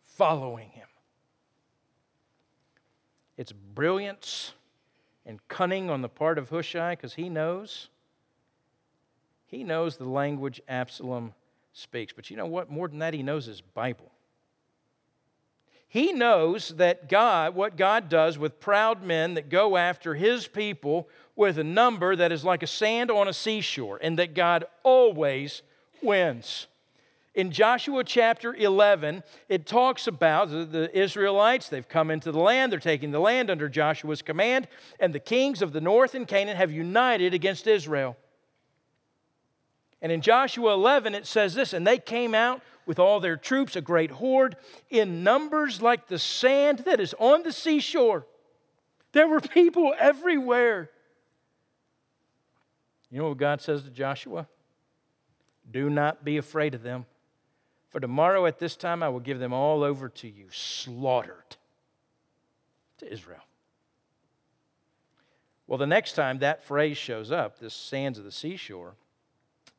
following 0.01 0.69
him. 0.69 0.87
It's 3.37 3.51
brilliance 3.51 4.53
and 5.25 5.45
cunning 5.47 5.89
on 5.89 6.01
the 6.01 6.09
part 6.09 6.37
of 6.37 6.49
Hushai 6.49 6.95
because 6.95 7.15
he 7.15 7.29
knows. 7.29 7.89
He 9.47 9.63
knows 9.63 9.97
the 9.97 10.09
language 10.09 10.61
Absalom 10.67 11.33
speaks. 11.73 12.13
But 12.13 12.29
you 12.29 12.37
know 12.37 12.45
what? 12.45 12.69
More 12.69 12.87
than 12.87 12.99
that, 12.99 13.13
he 13.13 13.23
knows 13.23 13.45
his 13.45 13.61
Bible. 13.61 14.11
He 15.87 16.11
knows 16.11 16.69
that 16.77 17.07
God, 17.07 17.53
what 17.53 17.77
God 17.77 18.09
does 18.09 18.39
with 18.39 18.59
proud 18.59 19.03
men 19.03 19.35
that 19.35 19.49
go 19.49 19.77
after 19.77 20.15
his 20.15 20.47
people 20.47 21.07
with 21.35 21.59
a 21.59 21.63
number 21.63 22.15
that 22.15 22.31
is 22.31 22.43
like 22.43 22.63
a 22.63 22.67
sand 22.67 23.11
on 23.11 23.27
a 23.27 23.33
seashore, 23.33 23.99
and 24.01 24.17
that 24.17 24.33
God 24.33 24.65
always 24.81 25.61
wins. 26.01 26.65
In 27.35 27.49
Joshua 27.49 28.03
chapter 28.03 28.53
11, 28.53 29.23
it 29.49 29.65
talks 29.65 30.05
about 30.05 30.49
the 30.49 30.89
Israelites. 30.93 31.67
They've 31.67 31.87
come 31.87 32.11
into 32.11 32.31
the 32.31 32.39
land, 32.39 32.71
they're 32.71 32.79
taking 32.79 33.11
the 33.11 33.19
land 33.19 33.49
under 33.49 33.67
Joshua's 33.67 34.21
command, 34.21 34.67
and 34.99 35.13
the 35.13 35.19
kings 35.19 35.63
of 35.63 35.73
the 35.73 35.81
north 35.81 36.13
and 36.13 36.27
Canaan 36.27 36.57
have 36.57 36.71
united 36.71 37.33
against 37.33 37.65
Israel. 37.65 38.17
And 39.99 40.11
in 40.11 40.21
Joshua 40.21 40.73
11, 40.73 41.15
it 41.15 41.25
says 41.25 41.55
this 41.55 41.73
And 41.73 41.87
they 41.87 41.97
came 41.97 42.35
out 42.35 42.61
with 42.85 42.99
all 42.99 43.19
their 43.19 43.37
troops, 43.37 43.75
a 43.75 43.81
great 43.81 44.11
horde, 44.11 44.55
in 44.91 45.23
numbers 45.23 45.81
like 45.81 46.09
the 46.09 46.19
sand 46.19 46.79
that 46.79 46.99
is 46.99 47.15
on 47.17 47.41
the 47.41 47.53
seashore. 47.53 48.27
There 49.13 49.27
were 49.27 49.41
people 49.41 49.95
everywhere. 49.97 50.91
You 53.09 53.19
know 53.19 53.29
what 53.29 53.37
God 53.37 53.61
says 53.61 53.81
to 53.83 53.89
Joshua? 53.89 54.47
Do 55.71 55.89
not 55.89 56.23
be 56.23 56.37
afraid 56.37 56.75
of 56.75 56.83
them 56.83 57.05
for 57.93 57.99
tomorrow 57.99 58.47
at 58.47 58.57
this 58.57 58.75
time 58.75 59.03
I 59.03 59.09
will 59.09 59.19
give 59.19 59.37
them 59.37 59.53
all 59.53 59.83
over 59.83 60.09
to 60.09 60.27
you, 60.27 60.47
slaughtered 60.49 61.57
to 62.97 63.13
Israel. 63.13 63.43
Well, 65.67 65.77
the 65.77 65.85
next 65.85 66.13
time 66.13 66.39
that 66.39 66.63
phrase 66.63 66.97
shows 66.97 67.31
up, 67.31 67.59
this 67.59 67.75
sands 67.75 68.17
of 68.17 68.25
the 68.25 68.31
seashore, 68.31 68.95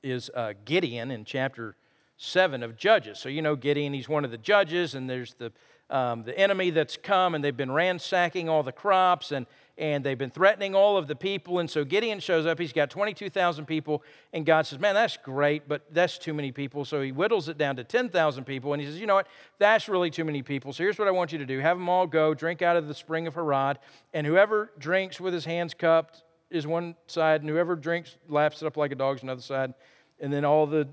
is 0.01 0.31
uh, 0.33 0.53
Gideon 0.65 1.11
in 1.11 1.25
chapter 1.25 1.75
7 2.17 2.63
of 2.63 2.77
Judges. 2.77 3.19
So, 3.19 3.29
you 3.29 3.43
know, 3.43 3.57
Gideon, 3.57 3.93
he's 3.93 4.09
one 4.09 4.25
of 4.25 4.31
the 4.31 4.39
judges, 4.39 4.95
and 4.95 5.11
there's 5.11 5.35
the, 5.35 5.51
um, 5.91 6.23
the 6.23 6.37
enemy 6.39 6.71
that's 6.71 6.97
come, 6.97 7.35
and 7.35 7.45
they've 7.45 7.57
been 7.57 7.71
ransacking 7.71 8.49
all 8.49 8.63
the 8.63 8.73
crops, 8.73 9.33
and, 9.33 9.47
and 9.77 10.05
they've 10.05 10.17
been 10.17 10.31
threatening 10.31 10.75
all 10.75 10.97
of 10.97 11.09
the 11.09 11.17
people. 11.17 11.59
And 11.59 11.69
so 11.69 11.85
Gideon 11.85 12.21
shows 12.21 12.47
up. 12.47 12.59
He's 12.59 12.73
got 12.73 12.91
22,000 12.91 13.67
people. 13.67 14.03
And 14.33 14.47
God 14.47 14.67
says, 14.67 14.79
Man, 14.79 14.95
that's 14.95 15.17
great, 15.17 15.69
but 15.69 15.83
that's 15.93 16.17
too 16.17 16.33
many 16.33 16.53
people. 16.53 16.85
So 16.85 17.03
he 17.03 17.11
whittles 17.11 17.49
it 17.49 17.59
down 17.59 17.77
to 17.77 17.85
10,000 17.85 18.45
people. 18.45 18.73
And 18.73 18.81
he 18.81 18.89
says, 18.89 18.99
You 18.99 19.07
know 19.07 19.17
what? 19.17 19.27
That's 19.59 19.89
really 19.89 20.11
too 20.11 20.25
many 20.25 20.43
people. 20.43 20.73
So 20.73 20.83
here's 20.83 20.99
what 20.99 21.09
I 21.09 21.11
want 21.11 21.33
you 21.33 21.39
to 21.39 21.47
do 21.47 21.59
have 21.61 21.77
them 21.77 21.89
all 21.89 22.07
go, 22.07 22.35
drink 22.35 22.63
out 22.63 22.77
of 22.77 22.89
the 22.89 22.95
spring 22.95 23.27
of 23.27 23.35
Harod. 23.35 23.79
And 24.13 24.27
whoever 24.27 24.71
drinks 24.79 25.21
with 25.21 25.35
his 25.35 25.45
hands 25.45 25.75
cupped 25.75 26.23
is 26.51 26.67
one 26.67 26.95
side, 27.07 27.41
and 27.41 27.51
whoever 27.51 27.75
drinks 27.75 28.17
laps 28.29 28.63
it 28.63 28.67
up 28.67 28.77
like 28.77 28.93
a 28.93 28.95
dog's 28.95 29.23
another 29.23 29.43
side. 29.43 29.75
And 30.21 30.33
then 30.33 30.45
all 30.45 30.67
the, 30.67 30.89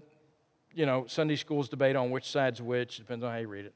you 0.73 0.85
know, 0.85 1.05
Sunday 1.07 1.35
schools 1.35 1.69
debate 1.69 1.95
on 1.95 2.09
which 2.09 2.29
side's 2.29 2.61
which. 2.61 2.97
Depends 2.97 3.23
on 3.23 3.31
how 3.31 3.37
you 3.37 3.47
read 3.47 3.65
it. 3.65 3.73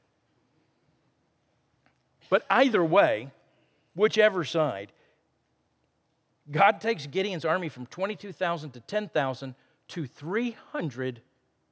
But 2.28 2.44
either 2.50 2.84
way, 2.84 3.30
whichever 3.94 4.44
side, 4.44 4.92
God 6.50 6.80
takes 6.80 7.06
Gideon's 7.06 7.44
army 7.44 7.68
from 7.68 7.86
22,000 7.86 8.70
to 8.70 8.80
10,000 8.80 9.54
to 9.88 10.06
300 10.06 11.20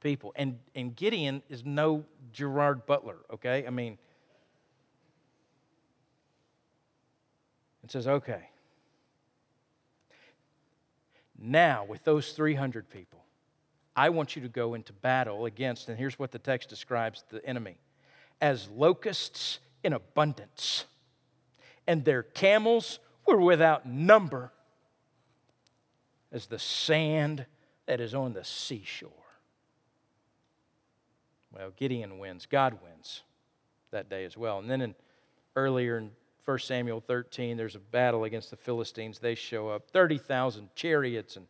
people. 0.01 0.33
And, 0.35 0.59
and 0.73 0.95
Gideon 0.95 1.41
is 1.49 1.65
no 1.65 2.05
Gerard 2.31 2.85
Butler, 2.85 3.17
okay? 3.33 3.65
I 3.65 3.69
mean, 3.69 3.97
and 7.81 7.91
says, 7.91 8.07
okay. 8.07 8.49
Now, 11.37 11.85
with 11.85 12.03
those 12.03 12.31
300 12.31 12.89
people, 12.89 13.23
I 13.95 14.09
want 14.09 14.35
you 14.35 14.41
to 14.41 14.49
go 14.49 14.73
into 14.73 14.91
battle 14.91 15.45
against, 15.45 15.87
and 15.87 15.97
here's 15.97 16.17
what 16.17 16.31
the 16.31 16.39
text 16.39 16.67
describes 16.67 17.23
the 17.29 17.45
enemy 17.45 17.77
as 18.41 18.67
locusts 18.69 19.59
in 19.85 19.93
abundance, 19.93 20.85
and 21.85 22.03
their 22.03 22.23
camels 22.23 22.97
were 23.27 23.39
without 23.39 23.85
number 23.85 24.51
as 26.31 26.47
the 26.47 26.57
sand 26.57 27.45
that 27.85 28.01
is 28.01 28.15
on 28.15 28.33
the 28.33 28.43
seashore. 28.43 29.11
Well, 31.53 31.71
Gideon 31.77 32.17
wins. 32.17 32.47
God 32.47 32.79
wins 32.83 33.21
that 33.91 34.09
day 34.09 34.25
as 34.25 34.35
well. 34.35 34.57
And 34.57 34.69
then 34.69 34.81
in, 34.81 34.95
earlier 35.55 35.99
in 35.99 36.11
1 36.43 36.59
Samuel 36.59 36.99
13, 36.99 37.55
there's 37.55 37.75
a 37.75 37.79
battle 37.79 38.23
against 38.23 38.49
the 38.49 38.57
Philistines. 38.57 39.19
They 39.19 39.35
show 39.35 39.69
up 39.69 39.89
30,000 39.91 40.69
chariots 40.73 41.37
and 41.37 41.45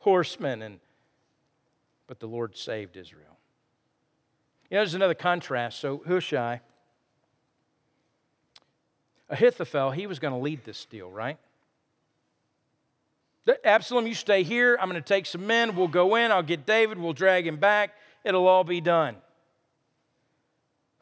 horsemen, 0.00 0.60
and, 0.60 0.80
but 2.08 2.18
the 2.18 2.26
Lord 2.26 2.56
saved 2.56 2.96
Israel. 2.96 3.38
You 4.70 4.74
know, 4.74 4.80
there's 4.80 4.94
another 4.94 5.14
contrast. 5.14 5.78
So 5.78 6.02
Hushai, 6.04 6.60
Ahithophel, 9.28 9.90
he 9.90 10.06
was 10.06 10.18
going 10.18 10.32
to 10.32 10.40
lead 10.40 10.64
this 10.64 10.84
deal, 10.84 11.10
right? 11.10 11.38
Absalom, 13.64 14.06
you 14.06 14.14
stay 14.14 14.42
here. 14.42 14.76
I'm 14.80 14.88
going 14.88 15.00
to 15.00 15.06
take 15.06 15.26
some 15.26 15.46
men. 15.46 15.76
We'll 15.76 15.88
go 15.88 16.16
in. 16.16 16.32
I'll 16.32 16.42
get 16.42 16.66
David. 16.66 16.98
We'll 16.98 17.12
drag 17.12 17.46
him 17.46 17.56
back. 17.56 17.94
It'll 18.24 18.46
all 18.46 18.64
be 18.64 18.80
done. 18.80 19.16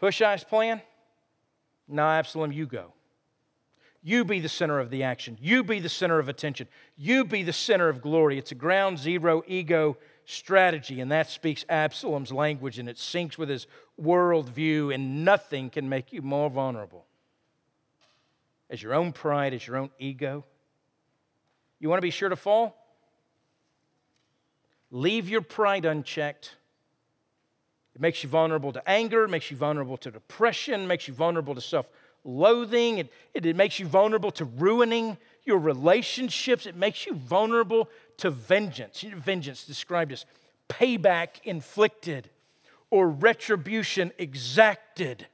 Hushai's 0.00 0.44
plan? 0.44 0.82
No, 1.88 2.02
Absalom, 2.02 2.52
you 2.52 2.66
go. 2.66 2.92
You 4.02 4.24
be 4.24 4.40
the 4.40 4.50
center 4.50 4.78
of 4.78 4.90
the 4.90 5.02
action. 5.02 5.38
You 5.40 5.64
be 5.64 5.80
the 5.80 5.88
center 5.88 6.18
of 6.18 6.28
attention. 6.28 6.68
You 6.96 7.24
be 7.24 7.42
the 7.42 7.54
center 7.54 7.88
of 7.88 8.02
glory. 8.02 8.36
It's 8.36 8.52
a 8.52 8.54
ground 8.54 8.98
zero 8.98 9.42
ego 9.46 9.96
strategy, 10.26 11.00
and 11.00 11.10
that 11.10 11.30
speaks 11.30 11.64
Absalom's 11.70 12.32
language 12.32 12.78
and 12.78 12.88
it 12.88 12.96
syncs 12.96 13.38
with 13.38 13.48
his 13.48 13.66
worldview, 14.00 14.94
and 14.94 15.24
nothing 15.24 15.70
can 15.70 15.88
make 15.88 16.12
you 16.12 16.20
more 16.20 16.50
vulnerable 16.50 17.06
as 18.70 18.82
your 18.82 18.94
own 18.94 19.12
pride, 19.12 19.54
as 19.54 19.66
your 19.66 19.76
own 19.76 19.90
ego. 19.98 20.44
You 21.78 21.88
want 21.88 21.98
to 21.98 22.02
be 22.02 22.10
sure 22.10 22.28
to 22.28 22.36
fall? 22.36 22.76
Leave 24.90 25.28
your 25.28 25.42
pride 25.42 25.84
unchecked. 25.84 26.54
It 27.94 28.00
makes 28.00 28.22
you 28.22 28.28
vulnerable 28.28 28.72
to 28.72 28.88
anger, 28.88 29.24
it 29.24 29.28
makes 29.28 29.50
you 29.50 29.56
vulnerable 29.56 29.96
to 29.98 30.10
depression, 30.10 30.86
makes 30.86 31.06
you 31.06 31.14
vulnerable 31.14 31.54
to 31.54 31.60
self 31.60 31.86
loathing, 32.24 32.98
it, 32.98 33.12
it, 33.34 33.44
it, 33.44 33.54
makes 33.54 33.78
you 33.78 33.86
vulnerable 33.86 34.30
to 34.30 34.44
ruining 34.44 35.18
your 35.44 35.58
relationships, 35.58 36.64
it 36.64 36.74
makes 36.74 37.06
you 37.06 37.14
vulnerable 37.14 37.88
to 38.16 38.30
vengeance. 38.30 39.02
Vengeance 39.02 39.64
described 39.64 40.10
as 40.10 40.24
payback 40.68 41.42
inflicted 41.44 42.30
or 42.90 43.08
retribution 43.08 44.10
exacted 44.18 45.26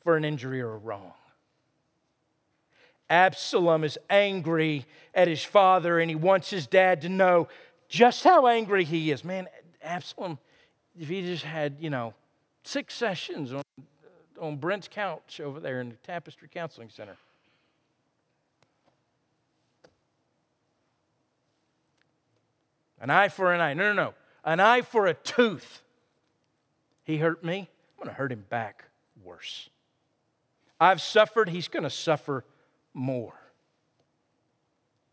for 0.00 0.16
an 0.16 0.24
injury 0.24 0.60
or 0.60 0.74
a 0.74 0.78
wrong. 0.78 1.12
Absalom 3.10 3.84
is 3.84 3.98
angry 4.08 4.86
at 5.14 5.28
his 5.28 5.44
father 5.44 5.98
and 5.98 6.10
he 6.10 6.14
wants 6.14 6.50
his 6.50 6.66
dad 6.66 7.02
to 7.02 7.08
know 7.08 7.48
just 7.88 8.24
how 8.24 8.46
angry 8.46 8.84
he 8.84 9.10
is. 9.10 9.24
Man, 9.24 9.48
Absalom, 9.82 10.38
if 10.98 11.08
he 11.08 11.22
just 11.22 11.44
had, 11.44 11.76
you 11.80 11.90
know, 11.90 12.14
six 12.62 12.94
sessions 12.94 13.52
on, 13.52 13.62
on 14.40 14.56
Brent's 14.56 14.88
couch 14.88 15.40
over 15.42 15.60
there 15.60 15.80
in 15.80 15.90
the 15.90 15.96
Tapestry 15.96 16.48
Counseling 16.52 16.88
Center. 16.88 17.16
An 23.00 23.10
eye 23.10 23.28
for 23.28 23.52
an 23.52 23.60
eye. 23.60 23.74
No, 23.74 23.92
no, 23.92 24.02
no. 24.02 24.14
An 24.44 24.60
eye 24.60 24.80
for 24.80 25.06
a 25.06 25.14
tooth. 25.14 25.82
He 27.02 27.18
hurt 27.18 27.44
me. 27.44 27.58
I'm 27.58 28.04
going 28.04 28.08
to 28.08 28.14
hurt 28.14 28.32
him 28.32 28.46
back 28.48 28.86
worse. 29.22 29.68
I've 30.80 31.02
suffered. 31.02 31.50
He's 31.50 31.68
going 31.68 31.82
to 31.82 31.90
suffer 31.90 32.44
more. 32.94 33.34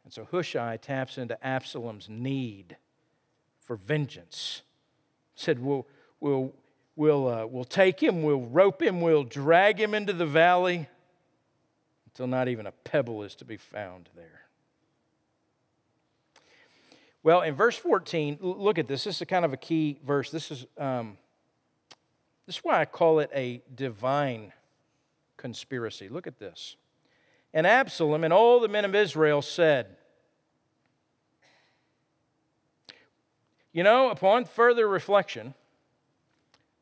And 0.03 0.13
so 0.13 0.25
Hushai 0.29 0.77
taps 0.77 1.17
into 1.17 1.43
Absalom's 1.45 2.07
need 2.09 2.77
for 3.59 3.75
vengeance. 3.75 4.61
Said, 5.35 5.59
We'll, 5.59 5.88
we'll, 6.19 6.53
we'll, 6.95 7.27
uh, 7.27 7.45
we'll 7.45 7.65
take 7.65 8.01
him, 8.01 8.23
we'll 8.23 8.41
rope 8.41 8.81
him, 8.81 9.01
we'll 9.01 9.23
drag 9.23 9.79
him 9.79 9.93
into 9.93 10.13
the 10.13 10.25
valley 10.25 10.88
until 12.05 12.27
not 12.27 12.47
even 12.47 12.67
a 12.67 12.71
pebble 12.71 13.23
is 13.23 13.35
to 13.35 13.45
be 13.45 13.57
found 13.57 14.09
there. 14.15 14.41
Well, 17.23 17.41
in 17.41 17.53
verse 17.53 17.77
14, 17.77 18.39
look 18.41 18.79
at 18.79 18.88
this. 18.88 19.03
This 19.03 19.21
is 19.21 19.27
kind 19.27 19.45
of 19.45 19.53
a 19.53 19.57
key 19.57 20.00
verse. 20.03 20.31
This 20.31 20.50
is, 20.50 20.65
um, 20.77 21.17
this 22.47 22.57
is 22.57 22.63
why 22.63 22.81
I 22.81 22.85
call 22.85 23.19
it 23.19 23.29
a 23.33 23.61
divine 23.73 24.53
conspiracy. 25.38 26.09
Look 26.09 26.25
at 26.25 26.39
this. 26.39 26.75
And 27.53 27.67
Absalom 27.67 28.24
and 28.24 28.34
all 28.34 28.60
the 28.60 28.67
men 28.67 28.86
of 28.86 28.96
Israel 28.96 29.41
said, 29.41 29.98
You 33.74 33.84
know, 33.84 34.10
upon 34.10 34.46
further 34.46 34.88
reflection, 34.88 35.53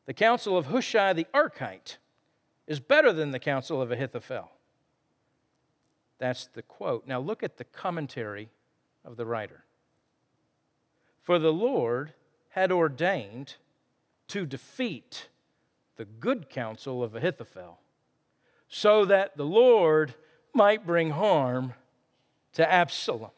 the 0.05 0.13
counsel 0.13 0.57
of 0.57 0.67
Hushai 0.67 1.13
the 1.13 1.27
Archite 1.33 1.97
is 2.65 2.79
better 2.79 3.13
than 3.13 3.31
the 3.31 3.39
counsel 3.39 3.81
of 3.81 3.91
Ahithophel. 3.91 4.49
That's 6.17 6.47
the 6.47 6.61
quote. 6.61 7.07
Now 7.07 7.19
look 7.19 7.43
at 7.43 7.57
the 7.57 7.63
commentary 7.63 8.49
of 9.05 9.17
the 9.17 9.25
writer. 9.25 9.63
For 11.21 11.39
the 11.39 11.53
Lord 11.53 12.13
had 12.49 12.71
ordained 12.71 13.55
to 14.27 14.45
defeat 14.45 15.29
the 15.95 16.05
good 16.05 16.49
counsel 16.49 17.03
of 17.03 17.15
Ahithophel, 17.15 17.79
so 18.67 19.05
that 19.05 19.37
the 19.37 19.45
Lord 19.45 20.15
might 20.53 20.85
bring 20.85 21.11
harm 21.11 21.73
to 22.53 22.71
Absalom. 22.71 23.31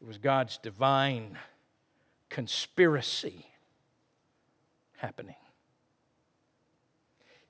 It 0.00 0.06
was 0.06 0.18
God's 0.18 0.58
divine 0.58 1.38
conspiracy 2.28 3.46
happening. 4.98 5.36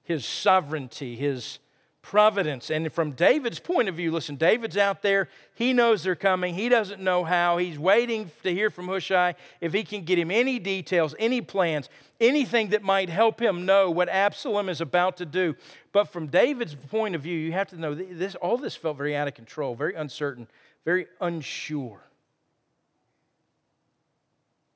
His 0.02 0.24
sovereignty, 0.24 1.16
his 1.16 1.58
providence. 2.06 2.70
And 2.70 2.92
from 2.92 3.10
David's 3.12 3.58
point 3.58 3.88
of 3.88 3.96
view, 3.96 4.12
listen, 4.12 4.36
David's 4.36 4.76
out 4.76 5.02
there. 5.02 5.28
He 5.56 5.72
knows 5.72 6.04
they're 6.04 6.14
coming. 6.14 6.54
He 6.54 6.68
doesn't 6.68 7.02
know 7.02 7.24
how. 7.24 7.56
He's 7.56 7.80
waiting 7.80 8.30
to 8.44 8.54
hear 8.54 8.70
from 8.70 8.86
Hushai 8.86 9.34
if 9.60 9.72
he 9.72 9.82
can 9.82 10.04
get 10.04 10.16
him 10.16 10.30
any 10.30 10.60
details, 10.60 11.16
any 11.18 11.40
plans, 11.40 11.88
anything 12.20 12.68
that 12.68 12.84
might 12.84 13.10
help 13.10 13.42
him 13.42 13.66
know 13.66 13.90
what 13.90 14.08
Absalom 14.08 14.68
is 14.68 14.80
about 14.80 15.16
to 15.16 15.26
do. 15.26 15.56
But 15.92 16.04
from 16.04 16.28
David's 16.28 16.76
point 16.76 17.16
of 17.16 17.22
view, 17.22 17.36
you 17.36 17.50
have 17.52 17.68
to 17.70 17.76
know 17.76 17.92
this, 17.92 18.36
all 18.36 18.56
this 18.56 18.76
felt 18.76 18.96
very 18.96 19.16
out 19.16 19.26
of 19.26 19.34
control, 19.34 19.74
very 19.74 19.96
uncertain, 19.96 20.46
very 20.84 21.08
unsure. 21.20 22.02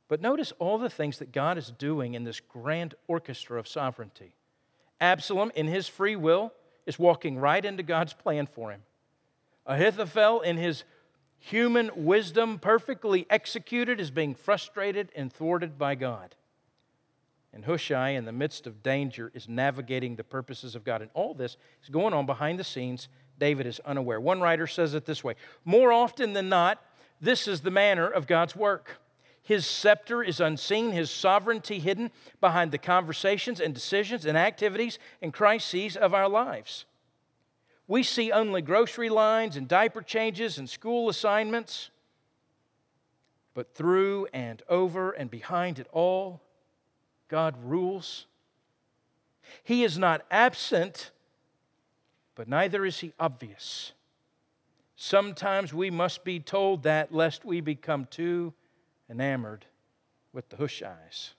But 0.09 0.21
notice 0.21 0.53
all 0.59 0.79
the 0.79 0.91
things 0.91 1.19
that 1.19 1.31
God 1.31 1.59
is 1.59 1.71
doing 1.71 2.15
in 2.15 2.25
this 2.25 2.41
grand 2.41 2.97
orchestra 3.07 3.61
of 3.61 3.69
sovereignty. 3.69 4.33
Absalom, 5.01 5.53
in 5.55 5.69
his 5.69 5.87
free 5.87 6.17
will, 6.17 6.53
is 6.87 6.99
walking 6.99 7.39
right 7.39 7.65
into 7.65 7.83
God's 7.83 8.13
plan 8.13 8.47
for 8.47 8.71
him. 8.71 8.83
Ahithophel, 9.67 10.41
in 10.41 10.57
his 10.57 10.85
human 11.39 11.91
wisdom, 11.95 12.59
perfectly 12.59 13.27
executed, 13.31 14.01
is 14.01 14.11
being 14.11 14.35
frustrated 14.35 15.11
and 15.15 15.33
thwarted 15.33 15.79
by 15.79 15.95
God. 15.95 16.35
And 17.53 17.65
Hushai, 17.65 18.11
in 18.11 18.25
the 18.25 18.33
midst 18.33 18.67
of 18.67 18.83
danger, 18.83 19.33
is 19.35 19.49
navigating 19.49 20.17
the 20.17 20.25
purposes 20.25 20.75
of 20.75 20.85
God. 20.85 21.03
And 21.03 21.11
all 21.15 21.35
this 21.35 21.57
is 21.83 21.89
going 21.89 22.15
on 22.15 22.27
behind 22.27 22.59
the 22.59 22.65
scenes. 22.65 23.09
David 23.39 23.67
is 23.67 23.81
unaware. 23.81 24.21
One 24.21 24.41
writer 24.41 24.67
says 24.67 24.95
it 24.95 25.07
this 25.07 25.25
way 25.25 25.35
More 25.65 25.93
often 25.93 26.33
than 26.33 26.49
not, 26.49 26.83
this 27.21 27.49
is 27.49 27.63
the 27.63 27.71
manner 27.71 28.07
of 28.07 28.27
God's 28.27 28.55
work. 28.55 29.01
His 29.51 29.67
scepter 29.67 30.23
is 30.23 30.39
unseen, 30.39 30.93
his 30.93 31.11
sovereignty 31.11 31.81
hidden 31.81 32.13
behind 32.41 32.71
the 32.71 32.79
conversations 32.79 33.59
and 33.59 33.75
decisions 33.75 34.25
and 34.25 34.39
activities 34.39 34.97
and 35.21 35.33
crises 35.33 35.97
of 35.97 36.15
our 36.15 36.29
lives. 36.29 36.85
We 37.89 38.05
see 38.05 38.31
only 38.31 38.63
grocery 38.63 39.09
lines 39.09 39.57
and 39.57 39.67
diaper 39.67 40.03
changes 40.03 40.57
and 40.57 40.71
school 40.71 41.09
assignments, 41.09 41.91
but 43.53 43.75
through 43.75 44.29
and 44.33 44.63
over 44.69 45.11
and 45.11 45.29
behind 45.29 45.81
it 45.81 45.89
all, 45.91 46.41
God 47.27 47.57
rules. 47.61 48.27
He 49.65 49.83
is 49.83 49.99
not 49.99 50.25
absent, 50.31 51.11
but 52.37 52.47
neither 52.47 52.85
is 52.87 53.01
he 53.01 53.15
obvious. 53.19 53.95
Sometimes 54.95 55.75
we 55.75 55.91
must 55.91 56.23
be 56.23 56.39
told 56.39 56.85
that 56.85 57.13
lest 57.13 57.45
we 57.45 57.61
become 57.61 58.05
too 58.05 58.55
enamored 59.11 59.67
with 60.33 60.49
the 60.49 60.57
Hushais. 60.57 61.33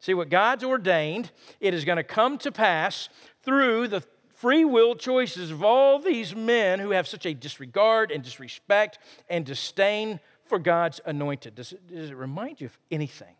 See, 0.00 0.14
what 0.14 0.28
God's 0.28 0.62
ordained, 0.62 1.32
it 1.60 1.74
is 1.74 1.84
going 1.84 1.96
to 1.96 2.04
come 2.04 2.38
to 2.38 2.52
pass 2.52 3.08
through 3.42 3.88
the 3.88 4.02
free 4.34 4.64
will 4.64 4.94
choices 4.94 5.50
of 5.50 5.64
all 5.64 5.98
these 5.98 6.36
men 6.36 6.78
who 6.78 6.90
have 6.90 7.08
such 7.08 7.26
a 7.26 7.34
disregard 7.34 8.12
and 8.12 8.22
disrespect 8.22 8.98
and 9.28 9.44
disdain 9.44 10.20
for 10.44 10.58
God's 10.58 11.00
anointed. 11.04 11.56
Does 11.56 11.72
it, 11.72 11.88
does 11.92 12.10
it 12.10 12.16
remind 12.16 12.60
you 12.60 12.68
of 12.68 12.78
anything? 12.90 13.34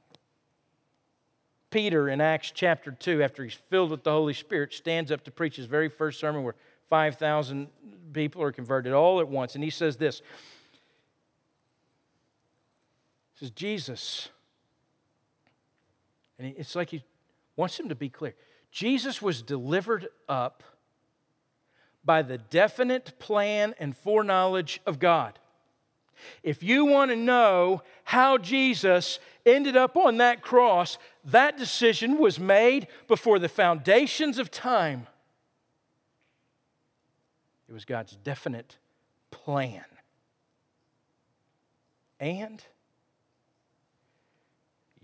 Peter 1.71 2.09
in 2.09 2.21
Acts 2.21 2.51
chapter 2.53 2.91
2, 2.91 3.23
after 3.23 3.45
he's 3.45 3.55
filled 3.55 3.91
with 3.91 4.03
the 4.03 4.11
Holy 4.11 4.33
Spirit, 4.33 4.73
stands 4.73 5.13
up 5.13 5.23
to 5.25 5.31
preach 5.31 5.57
his 5.57 5.67
very 5.67 5.89
first 5.89 6.19
sermon 6.19 6.43
where 6.43 6.57
5,000 6.89 7.69
people 8.13 8.43
are 8.43 8.53
converted 8.53 8.93
all 8.93 9.21
at 9.21 9.29
once. 9.29 9.55
And 9.55 9.63
he 9.63 9.71
says 9.71 9.99
this 9.99 10.23
says, 13.39 13.51
Jesus. 13.51 14.29
And 16.39 16.55
it's 16.57 16.75
like 16.75 16.91
he 16.91 17.03
wants 17.57 17.79
him 17.79 17.89
to 17.89 17.95
be 17.95 18.09
clear. 18.09 18.35
Jesus 18.71 19.23
was 19.23 19.43
delivered 19.43 20.09
up 20.29 20.63
by 22.05 22.23
the 22.23 22.39
definite 22.39 23.19
plan 23.19 23.75
and 23.79 23.97
foreknowledge 23.97 24.81
of 24.87 24.99
God. 24.99 25.39
If 26.43 26.63
you 26.63 26.85
want 26.85 27.11
to 27.11 27.17
know 27.17 27.83
how 28.05 28.39
Jesus 28.39 29.21
ended 29.47 29.77
up 29.77 29.97
on 29.97 30.17
that 30.17 30.43
cross, 30.43 30.99
that 31.25 31.57
decision 31.57 32.19
was 32.19 32.41
made 32.41 32.89
before 33.07 33.39
the 33.39 33.49
foundations 33.49 34.39
of 34.39 34.51
time. 34.51 35.07
It 37.69 37.73
was 37.73 37.85
God's 37.85 38.17
definite 38.17 38.79
plan. 39.31 39.85
And 42.19 42.65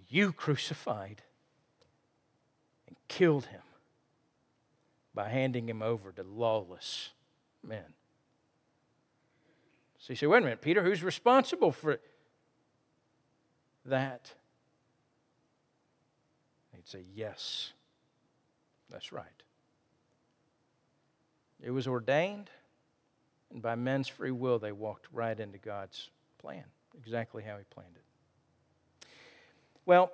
you 0.08 0.32
crucified 0.32 1.22
and 2.86 2.96
killed 3.08 3.46
him 3.46 3.62
by 5.14 5.28
handing 5.28 5.68
him 5.68 5.82
over 5.82 6.12
to 6.12 6.22
lawless 6.22 7.10
men. 7.62 7.94
So 9.98 10.12
you 10.12 10.16
say, 10.16 10.26
wait 10.26 10.38
a 10.38 10.40
minute, 10.42 10.60
Peter, 10.60 10.82
who's 10.82 11.02
responsible 11.02 11.72
for 11.72 11.98
that? 13.86 14.32
He'd 16.74 16.86
say, 16.86 17.04
yes, 17.14 17.72
that's 18.90 19.12
right. 19.12 19.24
It 21.62 21.70
was 21.70 21.86
ordained, 21.86 22.50
and 23.50 23.62
by 23.62 23.76
men's 23.76 24.08
free 24.08 24.30
will, 24.30 24.58
they 24.58 24.72
walked 24.72 25.06
right 25.10 25.38
into 25.38 25.56
God's 25.56 26.10
plan, 26.36 26.64
exactly 26.98 27.42
how 27.42 27.56
He 27.56 27.64
planned 27.70 27.96
it. 27.96 28.04
Well, 29.86 30.10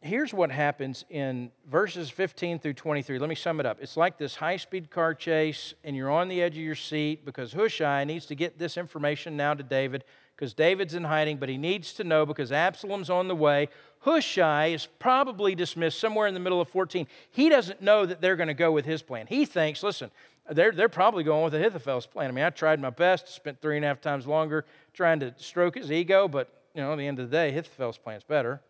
here's 0.00 0.32
what 0.32 0.50
happens 0.50 1.04
in 1.08 1.50
verses 1.68 2.10
15 2.10 2.58
through 2.58 2.74
23. 2.74 3.18
Let 3.18 3.28
me 3.28 3.34
sum 3.34 3.58
it 3.58 3.66
up. 3.66 3.78
It's 3.80 3.96
like 3.96 4.18
this 4.18 4.36
high 4.36 4.56
speed 4.56 4.90
car 4.90 5.14
chase, 5.14 5.74
and 5.82 5.96
you're 5.96 6.10
on 6.10 6.28
the 6.28 6.42
edge 6.42 6.56
of 6.56 6.62
your 6.62 6.74
seat 6.74 7.24
because 7.24 7.54
Hushai 7.54 8.04
needs 8.04 8.26
to 8.26 8.34
get 8.34 8.58
this 8.58 8.76
information 8.76 9.36
now 9.36 9.54
to 9.54 9.62
David 9.62 10.04
because 10.36 10.52
David's 10.52 10.94
in 10.94 11.04
hiding, 11.04 11.38
but 11.38 11.48
he 11.48 11.56
needs 11.56 11.92
to 11.94 12.04
know 12.04 12.26
because 12.26 12.52
Absalom's 12.52 13.08
on 13.08 13.28
the 13.28 13.36
way. 13.36 13.68
Hushai 14.00 14.66
is 14.66 14.86
probably 14.98 15.54
dismissed 15.54 15.98
somewhere 15.98 16.26
in 16.26 16.34
the 16.34 16.40
middle 16.40 16.60
of 16.60 16.68
14. 16.68 17.06
He 17.30 17.48
doesn't 17.48 17.80
know 17.80 18.04
that 18.04 18.20
they're 18.20 18.36
going 18.36 18.48
to 18.48 18.54
go 18.54 18.72
with 18.72 18.84
his 18.84 19.00
plan. 19.00 19.26
He 19.28 19.44
thinks, 19.44 19.82
listen, 19.82 20.10
they're, 20.50 20.72
they're 20.72 20.88
probably 20.88 21.24
going 21.24 21.44
with 21.44 21.54
Ahithophel's 21.54 22.06
plan. 22.06 22.28
I 22.28 22.32
mean, 22.32 22.44
I 22.44 22.50
tried 22.50 22.80
my 22.80 22.90
best, 22.90 23.28
spent 23.28 23.60
three 23.62 23.76
and 23.76 23.84
a 23.84 23.88
half 23.88 24.00
times 24.00 24.26
longer 24.26 24.64
trying 24.92 25.20
to 25.20 25.34
stroke 25.38 25.76
his 25.76 25.90
ego, 25.90 26.28
but, 26.28 26.52
you 26.74 26.82
know, 26.82 26.92
at 26.92 26.98
the 26.98 27.06
end 27.06 27.18
of 27.20 27.30
the 27.30 27.36
day, 27.36 27.50
Ahithophel's 27.50 27.98
plan's 27.98 28.24
better. 28.24 28.60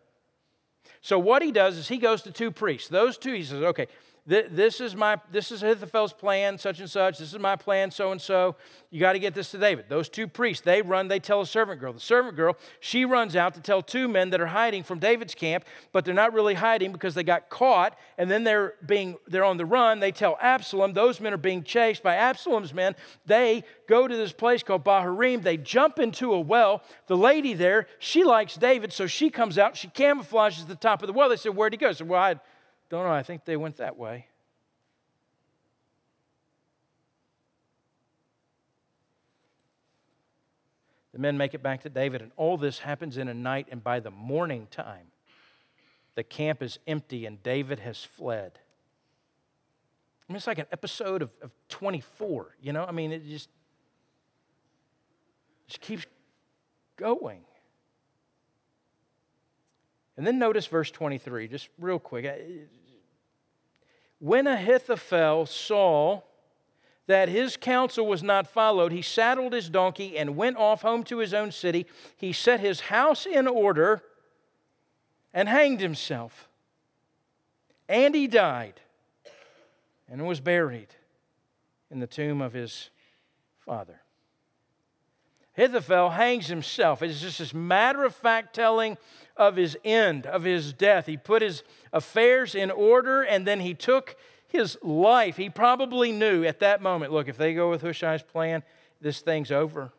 So 1.01 1.19
what 1.19 1.41
he 1.41 1.51
does 1.51 1.77
is 1.77 1.87
he 1.87 1.97
goes 1.97 2.21
to 2.23 2.31
two 2.31 2.51
priests. 2.51 2.87
Those 2.87 3.17
two, 3.17 3.33
he 3.33 3.43
says, 3.43 3.63
okay, 3.63 3.87
this 4.27 4.81
is 4.81 4.95
my 4.95 5.19
this 5.31 5.51
is 5.51 5.61
Ahithophel's 5.61 6.11
plan, 6.11 6.57
such 6.57 6.79
and 6.79 6.89
such. 6.89 7.19
This 7.19 7.31
is 7.31 7.37
my 7.37 7.55
plan, 7.55 7.91
so 7.91 8.11
and 8.11 8.19
so. 8.19 8.55
You 8.89 8.99
got 8.99 9.13
to 9.13 9.19
get 9.19 9.35
this 9.35 9.51
to 9.51 9.59
David. 9.59 9.85
Those 9.87 10.09
two 10.09 10.27
priests, 10.27 10.63
they 10.63 10.81
run, 10.81 11.09
they 11.09 11.19
tell 11.19 11.41
a 11.41 11.45
servant 11.45 11.79
girl. 11.79 11.93
The 11.93 11.99
servant 11.99 12.35
girl, 12.35 12.57
she 12.79 13.05
runs 13.05 13.35
out 13.35 13.53
to 13.53 13.61
tell 13.61 13.83
two 13.83 14.07
men 14.07 14.31
that 14.31 14.41
are 14.41 14.47
hiding 14.47 14.81
from 14.81 14.97
David's 14.97 15.35
camp, 15.35 15.65
but 15.91 16.05
they're 16.05 16.13
not 16.13 16.33
really 16.33 16.55
hiding 16.55 16.91
because 16.91 17.13
they 17.13 17.23
got 17.23 17.49
caught, 17.49 17.95
and 18.17 18.31
then 18.31 18.43
they're 18.43 18.73
being 18.83 19.17
they're 19.27 19.43
on 19.43 19.57
the 19.57 19.65
run. 19.65 19.99
They 19.99 20.11
tell 20.11 20.39
Absalom, 20.41 20.93
those 20.93 21.19
men 21.19 21.31
are 21.31 21.37
being 21.37 21.63
chased 21.63 22.01
by 22.01 22.15
Absalom's 22.15 22.73
men. 22.73 22.95
They 23.27 23.63
go 23.87 24.07
to 24.07 24.17
this 24.17 24.31
place 24.31 24.63
called 24.63 24.83
Bahurim. 24.83 25.43
They 25.43 25.57
jump 25.57 25.99
into 25.99 26.33
a 26.33 26.39
well. 26.39 26.81
The 27.05 27.17
lady 27.17 27.53
there, 27.53 27.85
she 27.99 28.23
likes 28.23 28.55
David, 28.55 28.91
so 28.91 29.05
she 29.05 29.29
comes 29.29 29.59
out, 29.59 29.77
she 29.77 29.89
camouflages 29.89 30.67
the 30.67 30.75
top 30.75 31.03
of 31.03 31.07
the 31.07 31.13
well. 31.13 31.29
They 31.29 31.37
said, 31.37 31.55
Where'd 31.55 31.73
he 31.73 31.77
go? 31.77 31.89
I 31.89 31.91
said, 31.91 32.09
Well, 32.09 32.21
I 32.21 32.39
don't 32.89 33.03
know. 33.03 33.11
I 33.11 33.23
think 33.23 33.45
they 33.45 33.57
went 33.57 33.77
that 33.77 33.97
way. 33.97 34.27
The 41.13 41.19
men 41.19 41.37
make 41.37 41.53
it 41.53 41.63
back 41.63 41.81
to 41.83 41.89
David, 41.89 42.21
and 42.21 42.31
all 42.35 42.57
this 42.57 42.79
happens 42.79 43.17
in 43.17 43.29
a 43.29 43.33
night, 43.33 43.67
and 43.71 43.81
by 43.81 44.01
the 44.01 44.11
morning 44.11 44.67
time, 44.69 45.07
the 46.15 46.23
camp 46.23 46.61
is 46.63 46.79
empty 46.87 47.25
and 47.25 47.41
David 47.43 47.79
has 47.79 48.03
fled. 48.03 48.59
I 50.27 50.33
mean, 50.33 50.37
it's 50.37 50.47
like 50.47 50.59
an 50.59 50.65
episode 50.71 51.21
of, 51.21 51.31
of 51.41 51.53
24, 51.69 52.55
you 52.61 52.73
know? 52.73 52.83
I 52.83 52.91
mean, 52.91 53.11
it 53.11 53.25
just, 53.27 53.49
just 55.67 55.81
keeps 55.81 56.05
going. 56.97 57.41
And 60.17 60.25
then 60.25 60.39
notice 60.39 60.65
verse 60.67 60.91
23, 60.91 61.47
just 61.47 61.69
real 61.79 61.99
quick. 61.99 62.25
Uh, 62.25 62.65
when 64.19 64.47
Ahithophel 64.47 65.45
saw 65.45 66.21
that 67.07 67.29
his 67.29 67.57
counsel 67.57 68.07
was 68.07 68.23
not 68.23 68.47
followed, 68.47 68.91
he 68.91 69.01
saddled 69.01 69.53
his 69.53 69.69
donkey 69.69 70.17
and 70.17 70.35
went 70.35 70.57
off 70.57 70.81
home 70.81 71.03
to 71.03 71.17
his 71.17 71.33
own 71.33 71.51
city. 71.51 71.85
He 72.17 72.33
set 72.33 72.59
his 72.59 72.81
house 72.81 73.25
in 73.25 73.47
order 73.47 74.01
and 75.33 75.49
hanged 75.49 75.81
himself. 75.81 76.47
And 77.87 78.15
he 78.15 78.25
died 78.25 78.81
and 80.09 80.25
was 80.25 80.39
buried 80.39 80.87
in 81.91 81.99
the 81.99 82.07
tomb 82.07 82.41
of 82.41 82.53
his 82.53 82.89
father. 83.59 84.01
Ahithophel 85.57 86.11
hangs 86.11 86.47
himself. 86.47 87.01
It's 87.01 87.21
just 87.21 87.39
this 87.39 87.53
matter 87.53 88.03
of 88.03 88.13
fact 88.15 88.55
telling 88.55 88.97
of 89.37 89.55
his 89.55 89.77
end, 89.83 90.25
of 90.25 90.43
his 90.43 90.73
death. 90.73 91.05
He 91.05 91.17
put 91.17 91.41
his 91.41 91.63
affairs 91.91 92.55
in 92.55 92.71
order 92.71 93.21
and 93.21 93.45
then 93.45 93.59
he 93.59 93.73
took 93.73 94.15
his 94.47 94.77
life. 94.81 95.37
He 95.37 95.49
probably 95.49 96.11
knew 96.11 96.43
at 96.43 96.59
that 96.59 96.81
moment 96.81 97.11
look, 97.11 97.27
if 97.27 97.37
they 97.37 97.53
go 97.53 97.69
with 97.69 97.81
Hushai's 97.81 98.23
plan, 98.23 98.63
this 99.01 99.21
thing's 99.21 99.51
over. 99.51 99.91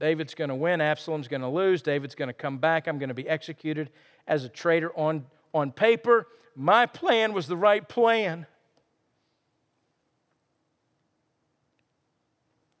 David's 0.00 0.34
going 0.34 0.48
to 0.48 0.54
win, 0.54 0.80
Absalom's 0.80 1.28
going 1.28 1.42
to 1.42 1.48
lose, 1.48 1.80
David's 1.80 2.14
going 2.14 2.28
to 2.28 2.34
come 2.34 2.58
back, 2.58 2.88
I'm 2.88 2.98
going 2.98 3.08
to 3.08 3.14
be 3.14 3.28
executed 3.28 3.90
as 4.26 4.44
a 4.44 4.48
traitor 4.48 4.92
on, 4.98 5.26
on 5.52 5.70
paper. 5.70 6.26
My 6.56 6.86
plan 6.86 7.32
was 7.32 7.46
the 7.46 7.56
right 7.56 7.88
plan. 7.88 8.46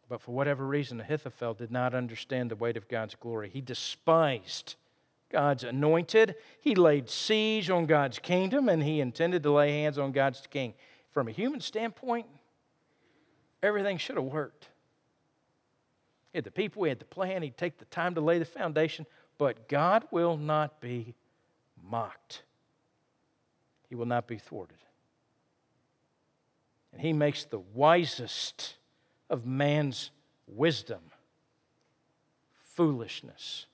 But 0.08 0.20
for 0.20 0.32
whatever 0.32 0.66
reason, 0.66 1.00
Ahithophel 1.00 1.54
did 1.54 1.70
not 1.70 1.94
understand 1.94 2.50
the 2.50 2.56
weight 2.56 2.76
of 2.76 2.88
God's 2.88 3.14
glory. 3.14 3.48
He 3.48 3.60
despised 3.60 4.76
God's 5.34 5.64
anointed. 5.64 6.36
He 6.60 6.76
laid 6.76 7.10
siege 7.10 7.68
on 7.68 7.86
God's 7.86 8.20
kingdom 8.20 8.68
and 8.68 8.80
he 8.80 9.00
intended 9.00 9.42
to 9.42 9.50
lay 9.50 9.72
hands 9.72 9.98
on 9.98 10.12
God's 10.12 10.40
king. 10.48 10.74
From 11.10 11.26
a 11.26 11.32
human 11.32 11.60
standpoint, 11.60 12.26
everything 13.60 13.98
should 13.98 14.14
have 14.14 14.26
worked. 14.26 14.68
He 16.32 16.38
had 16.38 16.44
the 16.44 16.52
people, 16.52 16.84
he 16.84 16.88
had 16.88 17.00
the 17.00 17.04
plan, 17.04 17.42
he'd 17.42 17.56
take 17.56 17.78
the 17.78 17.84
time 17.86 18.14
to 18.14 18.20
lay 18.20 18.38
the 18.38 18.44
foundation, 18.44 19.06
but 19.36 19.68
God 19.68 20.04
will 20.12 20.36
not 20.36 20.80
be 20.80 21.16
mocked. 21.82 22.44
He 23.88 23.96
will 23.96 24.06
not 24.06 24.28
be 24.28 24.38
thwarted. 24.38 24.78
And 26.92 27.02
he 27.02 27.12
makes 27.12 27.42
the 27.44 27.58
wisest 27.58 28.76
of 29.28 29.44
man's 29.44 30.12
wisdom 30.46 31.00
foolishness 32.76 33.66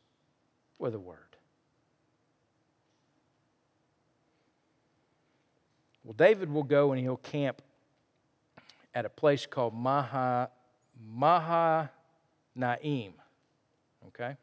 with 0.78 0.94
a 0.94 0.98
word. 0.98 1.29
Well, 6.04 6.14
David 6.14 6.52
will 6.52 6.62
go 6.62 6.92
and 6.92 7.00
he'll 7.00 7.16
camp 7.16 7.62
at 8.94 9.04
a 9.04 9.08
place 9.08 9.46
called 9.46 9.74
Maha, 9.74 10.50
Maha 11.12 11.90
Naim. 12.54 13.12
Okay? 14.08 14.36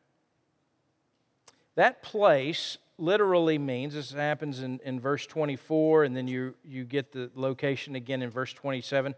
That 1.76 2.02
place 2.02 2.78
literally 2.98 3.58
means, 3.58 3.94
this 3.94 4.12
happens 4.12 4.62
in, 4.62 4.80
in 4.84 5.00
verse 5.00 5.26
24, 5.28 6.06
and 6.06 6.16
then 6.16 6.28
you, 6.28 6.56
you 6.64 6.84
get 6.84 7.12
the 7.12 7.30
location 7.36 7.96
again 7.96 8.22
in 8.22 8.30
verse 8.30 8.54
27. 8.54 9.14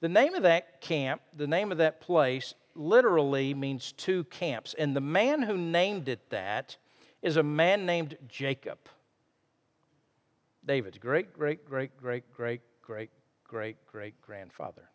The 0.00 0.08
name 0.08 0.34
of 0.34 0.42
that 0.44 0.80
camp, 0.80 1.20
the 1.36 1.46
name 1.46 1.72
of 1.72 1.78
that 1.78 2.00
place, 2.00 2.54
literally 2.74 3.52
means 3.52 3.92
two 3.92 4.24
camps. 4.24 4.74
And 4.78 4.94
the 4.94 5.00
man 5.00 5.42
who 5.42 5.56
named 5.56 6.08
it 6.08 6.30
that 6.30 6.76
is 7.20 7.36
a 7.36 7.42
man 7.42 7.84
named 7.84 8.16
Jacob. 8.28 8.78
David's 10.68 10.98
great, 10.98 11.32
great, 11.32 11.64
great, 11.64 11.96
great, 11.96 12.30
great, 12.30 12.60
great, 12.82 13.10
great, 13.42 13.76
great 13.90 14.20
grandfather. 14.20 14.90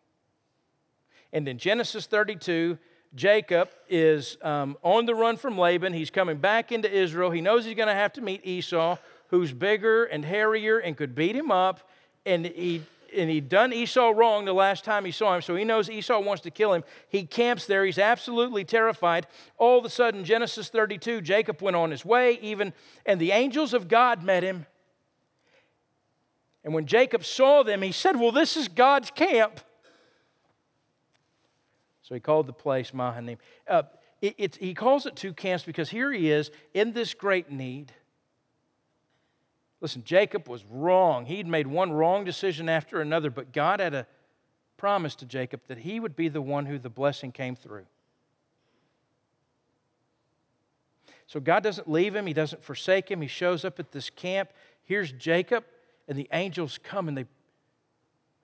And 1.32 1.48
in 1.48 1.58
Genesis 1.58 2.06
32, 2.06 2.78
Jacob 3.16 3.70
is 3.88 4.38
um, 4.42 4.76
on 4.84 5.04
the 5.04 5.16
run 5.16 5.36
from 5.36 5.58
Laban. 5.58 5.92
He's 5.92 6.10
coming 6.10 6.36
back 6.36 6.70
into 6.70 6.88
Israel. 6.88 7.32
He 7.32 7.40
knows 7.40 7.64
he's 7.64 7.74
going 7.74 7.88
to 7.88 7.94
have 7.94 8.12
to 8.12 8.20
meet 8.20 8.46
Esau, 8.46 8.98
who's 9.30 9.52
bigger 9.52 10.04
and 10.04 10.24
hairier 10.24 10.78
and 10.78 10.96
could 10.96 11.12
beat 11.12 11.34
him 11.34 11.50
up. 11.50 11.90
And 12.24 12.46
he 12.46 12.82
and 13.12 13.28
he'd 13.28 13.48
done 13.48 13.72
Esau 13.72 14.10
wrong 14.10 14.44
the 14.44 14.52
last 14.52 14.84
time 14.84 15.04
he 15.04 15.12
saw 15.12 15.36
him, 15.36 15.42
so 15.42 15.54
he 15.54 15.64
knows 15.64 15.88
Esau 15.88 16.20
wants 16.20 16.42
to 16.42 16.50
kill 16.50 16.72
him. 16.72 16.82
He 17.08 17.24
camps 17.24 17.64
there. 17.64 17.84
He's 17.84 17.98
absolutely 17.98 18.64
terrified. 18.64 19.28
All 19.56 19.78
of 19.78 19.84
a 19.84 19.88
sudden, 19.88 20.24
Genesis 20.24 20.68
32, 20.68 21.20
Jacob 21.20 21.62
went 21.62 21.76
on 21.76 21.92
his 21.92 22.04
way, 22.04 22.38
even, 22.42 22.72
and 23.06 23.20
the 23.20 23.30
angels 23.30 23.72
of 23.72 23.86
God 23.86 24.24
met 24.24 24.42
him 24.42 24.66
and 26.64 26.72
when 26.72 26.86
Jacob 26.86 27.24
saw 27.24 27.62
them, 27.62 27.82
he 27.82 27.92
said, 27.92 28.18
Well, 28.18 28.32
this 28.32 28.56
is 28.56 28.68
God's 28.68 29.10
camp. 29.10 29.60
So 32.02 32.14
he 32.14 32.20
called 32.20 32.46
the 32.46 32.52
place 32.52 32.92
Mahanaim. 32.92 33.38
Uh, 33.68 33.82
it, 34.20 34.34
it, 34.38 34.56
he 34.56 34.74
calls 34.74 35.06
it 35.06 35.16
two 35.16 35.34
camps 35.34 35.64
because 35.64 35.90
here 35.90 36.12
he 36.12 36.30
is 36.30 36.50
in 36.72 36.92
this 36.92 37.12
great 37.12 37.50
need. 37.50 37.92
Listen, 39.80 40.02
Jacob 40.04 40.48
was 40.48 40.64
wrong. 40.70 41.26
He'd 41.26 41.46
made 41.46 41.66
one 41.66 41.92
wrong 41.92 42.24
decision 42.24 42.70
after 42.70 43.00
another, 43.02 43.30
but 43.30 43.52
God 43.52 43.80
had 43.80 43.92
a 43.92 44.06
promise 44.78 45.14
to 45.16 45.26
Jacob 45.26 45.60
that 45.68 45.78
he 45.78 46.00
would 46.00 46.16
be 46.16 46.28
the 46.28 46.40
one 46.40 46.66
who 46.66 46.78
the 46.78 46.88
blessing 46.88 47.32
came 47.32 47.54
through. 47.54 47.84
So 51.26 51.40
God 51.40 51.62
doesn't 51.62 51.90
leave 51.90 52.14
him, 52.14 52.26
He 52.26 52.32
doesn't 52.32 52.62
forsake 52.62 53.10
him. 53.10 53.20
He 53.20 53.28
shows 53.28 53.64
up 53.64 53.78
at 53.78 53.92
this 53.92 54.08
camp. 54.08 54.50
Here's 54.84 55.12
Jacob 55.12 55.64
and 56.08 56.18
the 56.18 56.28
angels 56.32 56.78
come 56.82 57.08
and 57.08 57.16
they, 57.16 57.26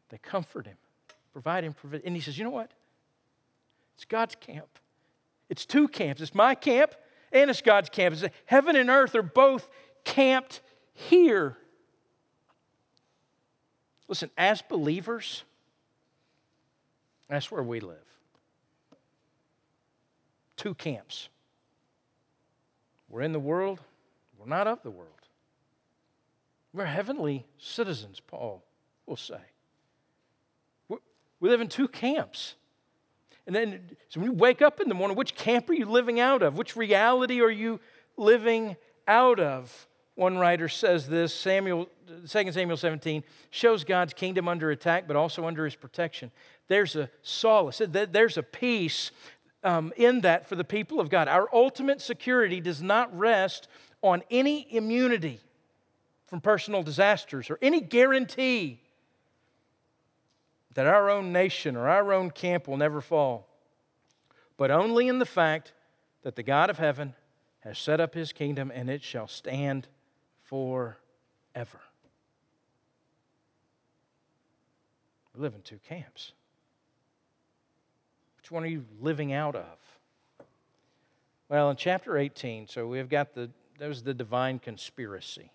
they 0.09 0.19
comfort 0.19 0.67
him, 0.67 0.77
provide 1.33 1.65
him. 1.65 1.75
And 2.05 2.15
he 2.15 2.23
says, 2.23 2.39
You 2.39 2.45
know 2.45 2.51
what? 2.51 2.71
It's 3.97 4.05
God's 4.05 4.35
camp. 4.35 4.79
It's 5.49 5.67
two 5.67 5.89
camps. 5.89 6.23
It's 6.23 6.35
my 6.35 6.55
camp 6.55 6.95
and 7.33 7.51
it's 7.51 7.61
God's 7.61 7.91
camp. 7.91 8.15
It's 8.15 8.35
heaven 8.47 8.77
and 8.77 8.89
earth 8.89 9.15
are 9.15 9.23
both 9.23 9.69
camped 10.05 10.61
here. 10.95 11.57
Listen, 14.09 14.31
as 14.37 14.63
believers, 14.63 15.45
that's 17.29 17.51
where 17.51 17.63
we 17.63 17.81
live. 17.81 17.97
Two 20.57 20.75
camps. 20.75 21.29
We're 23.09 23.23
in 23.23 23.33
the 23.33 23.41
world, 23.41 23.81
we're 24.39 24.49
not 24.49 24.67
of 24.67 24.83
the 24.83 24.91
world. 24.91 25.20
We're 26.73 26.85
heavenly 26.85 27.47
citizens, 27.59 28.21
Paul 28.21 28.63
will 29.07 29.17
say. 29.17 29.41
We 30.89 31.49
live 31.49 31.61
in 31.61 31.69
two 31.69 31.89
camps. 31.89 32.55
And 33.47 33.57
then, 33.57 33.81
so 34.09 34.21
when 34.21 34.31
you 34.31 34.37
wake 34.37 34.63
up 34.63 34.81
in 34.81 34.89
the 34.89 34.95
morning, 34.95 35.17
which 35.17 35.35
camp 35.35 35.69
are 35.71 35.75
you 35.75 35.87
living 35.87 36.21
out 36.21 36.43
of? 36.43 36.57
Which 36.57 36.77
reality 36.77 37.41
are 37.41 37.51
you 37.51 37.81
living 38.17 38.77
out 39.09 39.41
of? 39.41 39.89
One 40.15 40.37
writer 40.37 40.69
says 40.69 41.09
this 41.09 41.33
Samuel, 41.33 41.89
2 42.29 42.53
Samuel 42.53 42.77
17 42.77 43.25
shows 43.49 43.85
God's 43.85 44.13
kingdom 44.13 44.47
under 44.47 44.71
attack, 44.71 45.09
but 45.09 45.17
also 45.17 45.47
under 45.47 45.65
his 45.65 45.75
protection. 45.75 46.31
There's 46.69 46.95
a 46.95 47.11
solace, 47.23 47.81
there's 47.89 48.37
a 48.37 48.43
peace 48.43 49.11
um, 49.65 49.93
in 49.97 50.21
that 50.21 50.47
for 50.47 50.57
the 50.57 50.65
people 50.65 51.01
of 51.01 51.09
God. 51.09 51.27
Our 51.27 51.49
ultimate 51.53 52.01
security 52.01 52.61
does 52.61 52.83
not 52.83 53.17
rest 53.19 53.67
on 54.03 54.23
any 54.31 54.67
immunity 54.71 55.41
from 56.31 56.41
personal 56.41 56.85
disasters 56.85 57.51
or 57.51 57.59
any 57.61 57.81
guarantee 57.81 58.79
that 60.75 60.87
our 60.87 61.11
own 61.11 61.33
nation 61.33 61.75
or 61.75 61.89
our 61.89 62.13
own 62.13 62.31
camp 62.31 62.69
will 62.69 62.77
never 62.77 63.01
fall, 63.01 63.49
but 64.57 64.71
only 64.71 65.09
in 65.09 65.19
the 65.19 65.27
fact 65.27 65.73
that 66.23 66.37
the 66.37 66.45
God 66.45 66.71
of 66.71 66.79
heaven 66.79 67.15
has 67.61 67.77
set 67.81 67.99
up 67.99 68.15
his 68.15 68.33
kingdom 68.33 68.71
and 68.73 68.89
it 68.89 69.03
shall 69.03 69.27
stand 69.27 69.89
forever. 70.45 71.81
We 75.35 75.43
live 75.43 75.57
in 75.57 75.63
two 75.63 75.81
camps. 75.89 76.31
Which 78.37 78.53
one 78.53 78.63
are 78.63 78.69
you 78.69 78.85
living 79.01 79.33
out 79.33 79.57
of? 79.57 80.47
Well, 81.49 81.71
in 81.71 81.77
chapter 81.77 82.17
18, 82.17 82.69
so 82.69 82.87
we've 82.87 83.09
got 83.09 83.35
the, 83.35 83.51
was 83.81 84.05
the 84.05 84.15
divine 84.15 84.61
conspiracy. 84.61 85.51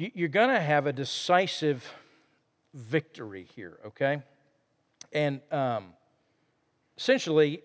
You're 0.00 0.28
going 0.28 0.50
to 0.50 0.60
have 0.60 0.86
a 0.86 0.92
decisive 0.92 1.92
victory 2.72 3.48
here, 3.56 3.80
okay? 3.84 4.22
And 5.12 5.40
um, 5.50 5.86
essentially, 6.96 7.62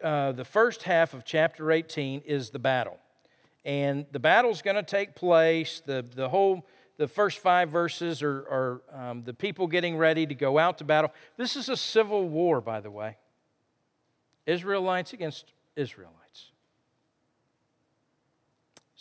uh, 0.00 0.30
the 0.30 0.44
first 0.44 0.84
half 0.84 1.12
of 1.12 1.24
chapter 1.24 1.72
18 1.72 2.22
is 2.24 2.50
the 2.50 2.60
battle. 2.60 3.00
And 3.64 4.06
the 4.12 4.20
battle's 4.20 4.62
going 4.62 4.76
to 4.76 4.84
take 4.84 5.16
place. 5.16 5.82
The, 5.84 6.04
the 6.14 6.28
whole, 6.28 6.64
the 6.98 7.08
first 7.08 7.40
five 7.40 7.70
verses 7.70 8.22
are, 8.22 8.38
are 8.48 8.82
um, 8.92 9.24
the 9.24 9.34
people 9.34 9.66
getting 9.66 9.96
ready 9.96 10.24
to 10.24 10.36
go 10.36 10.60
out 10.60 10.78
to 10.78 10.84
battle. 10.84 11.12
This 11.36 11.56
is 11.56 11.68
a 11.68 11.76
civil 11.76 12.28
war, 12.28 12.60
by 12.60 12.78
the 12.78 12.92
way. 12.92 13.16
Israelites 14.46 15.12
against 15.12 15.52
Israelites. 15.74 16.21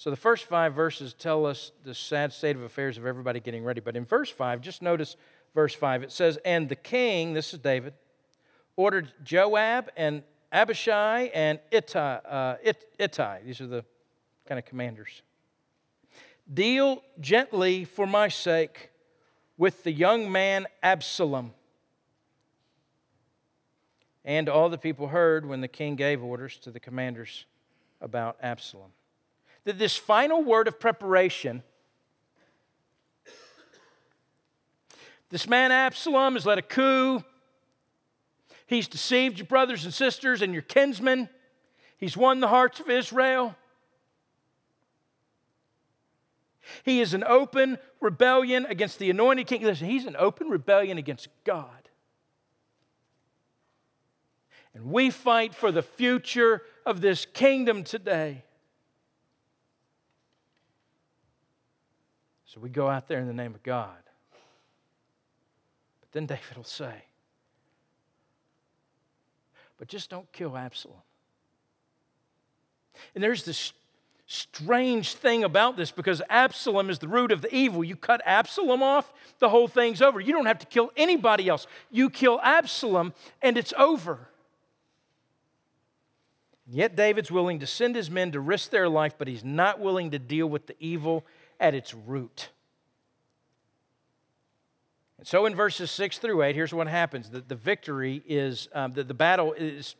So 0.02 0.10
the 0.10 0.16
first 0.16 0.46
five 0.46 0.74
verses 0.74 1.14
tell 1.14 1.46
us 1.46 1.72
the 1.84 1.94
sad 1.94 2.34
state 2.34 2.56
of 2.56 2.64
affairs 2.64 2.98
of 2.98 3.06
everybody 3.06 3.40
getting 3.40 3.64
ready. 3.64 3.82
But 3.82 3.96
in 3.96 4.04
verse 4.04 4.32
5, 4.32 4.60
just 4.60 4.82
notice 4.82 5.16
verse 5.54 5.76
5. 5.76 6.02
It 6.02 6.12
says, 6.12 6.40
And 6.44 6.70
the 6.70 6.76
king, 6.76 7.34
this 7.34 7.54
is 7.54 7.60
David, 7.60 7.94
ordered 8.76 9.14
Joab 9.24 9.92
and 9.96 10.24
Abishai 10.52 11.30
and 11.36 11.60
Ittai, 11.70 12.16
uh, 12.16 12.56
It, 12.64 12.84
Ittai. 12.98 13.42
These 13.46 13.62
are 13.62 13.68
the 13.68 13.86
kind 14.48 14.58
of 14.58 14.66
commanders. 14.66 15.22
Deal 16.52 17.04
gently 17.20 17.86
for 17.86 18.08
my 18.08 18.28
sake 18.28 18.90
with 19.56 19.84
the 19.84 19.92
young 19.92 20.32
man 20.32 20.66
Absalom. 20.82 21.54
And 24.26 24.50
all 24.50 24.68
the 24.68 24.80
people 24.80 25.10
heard 25.10 25.46
when 25.46 25.62
the 25.62 25.68
king 25.68 25.96
gave 25.96 26.24
orders 26.24 26.58
to 26.64 26.72
the 26.72 26.80
commanders 26.80 27.46
about 28.02 28.38
Absalom. 28.42 28.94
That 29.66 29.78
this 29.78 29.96
final 29.96 30.44
word 30.44 30.68
of 30.68 30.80
preparation 30.80 31.64
This 35.32 35.48
man 35.48 35.72
Absalom 35.72 36.34
has 36.34 36.46
led 36.46 36.58
a 36.58 36.62
coup. 36.62 37.24
He's 38.68 38.88
deceived 38.88 39.38
your 39.40 39.48
brothers 39.48 39.86
and 39.86 39.94
sisters 39.94 40.42
and 40.42 40.54
your 40.54 40.62
kinsmen. 40.62 41.30
He's 41.98 42.18
won 42.18 42.42
the 42.42 42.50
hearts 42.50 42.82
of 42.82 42.90
Israel. 42.90 43.56
He 46.84 47.00
is 47.00 47.14
an 47.14 47.24
open 47.24 47.78
rebellion 48.02 48.66
against 48.66 49.00
the 49.00 49.10
anointed 49.10 49.48
king. 49.48 49.64
Listen, 49.64 49.88
he's 49.88 50.06
an 50.06 50.18
open 50.20 50.50
rebellion 50.50 50.98
against 50.98 51.30
God. 51.46 51.90
And 54.74 54.86
we 54.86 55.10
fight 55.10 55.56
for 55.56 55.72
the 55.72 55.82
future 55.82 56.62
of 56.86 57.02
this 57.02 57.26
kingdom 57.26 57.84
today. 57.84 58.44
So 62.54 62.60
we 62.60 62.68
go 62.68 62.90
out 62.90 63.08
there 63.08 63.20
in 63.20 63.28
the 63.28 63.34
name 63.34 63.56
of 63.56 63.64
God. 63.64 63.96
But 66.02 66.12
then 66.12 66.26
David 66.26 66.58
will 66.58 66.66
say, 66.66 67.06
But 69.78 69.88
just 69.88 70.10
don't 70.10 70.30
kill 70.34 70.58
Absalom. 70.58 70.98
And 73.16 73.24
there's 73.24 73.46
this 73.46 73.72
strange 74.28 75.14
thing 75.14 75.46
about 75.46 75.78
this 75.78 75.92
because 75.92 76.22
Absalom 76.30 76.90
is 76.90 77.00
the 77.00 77.08
root 77.08 77.32
of 77.32 77.42
the 77.42 77.56
evil. 77.56 77.86
You 77.86 77.96
cut 77.96 78.22
Absalom 78.26 78.84
off, 78.84 79.14
the 79.40 79.48
whole 79.48 79.70
thing's 79.70 80.02
over. 80.02 80.20
You 80.20 80.34
don't 80.34 80.46
have 80.46 80.60
to 80.60 80.66
kill 80.66 80.92
anybody 80.98 81.48
else. 81.48 81.68
You 81.90 82.10
kill 82.10 82.38
Absalom, 82.44 83.14
and 83.42 83.58
it's 83.58 83.74
over. 83.78 84.28
Yet 86.68 86.98
David's 86.98 87.32
willing 87.32 87.60
to 87.60 87.68
send 87.68 87.96
his 87.96 88.12
men 88.12 88.34
to 88.34 88.42
risk 88.42 88.72
their 88.72 88.90
life, 88.90 89.14
but 89.18 89.30
he's 89.30 89.44
not 89.44 89.80
willing 89.80 90.12
to 90.12 90.20
deal 90.20 90.48
with 90.48 90.68
the 90.68 90.76
evil 90.82 91.24
at 91.62 91.74
its 91.74 91.94
root. 91.94 92.50
And 95.18 95.28
so 95.28 95.46
in 95.46 95.54
verses 95.54 95.92
6 95.92 96.18
through 96.18 96.42
8, 96.42 96.56
here's 96.56 96.74
what 96.74 96.88
happens 96.88 97.30
the, 97.30 97.42
the 97.42 97.56
victory 97.56 98.24
is, 98.28 98.68
um, 98.74 98.94
the, 98.94 99.04
the 99.04 99.14
battle 99.14 99.54
is 99.54 99.96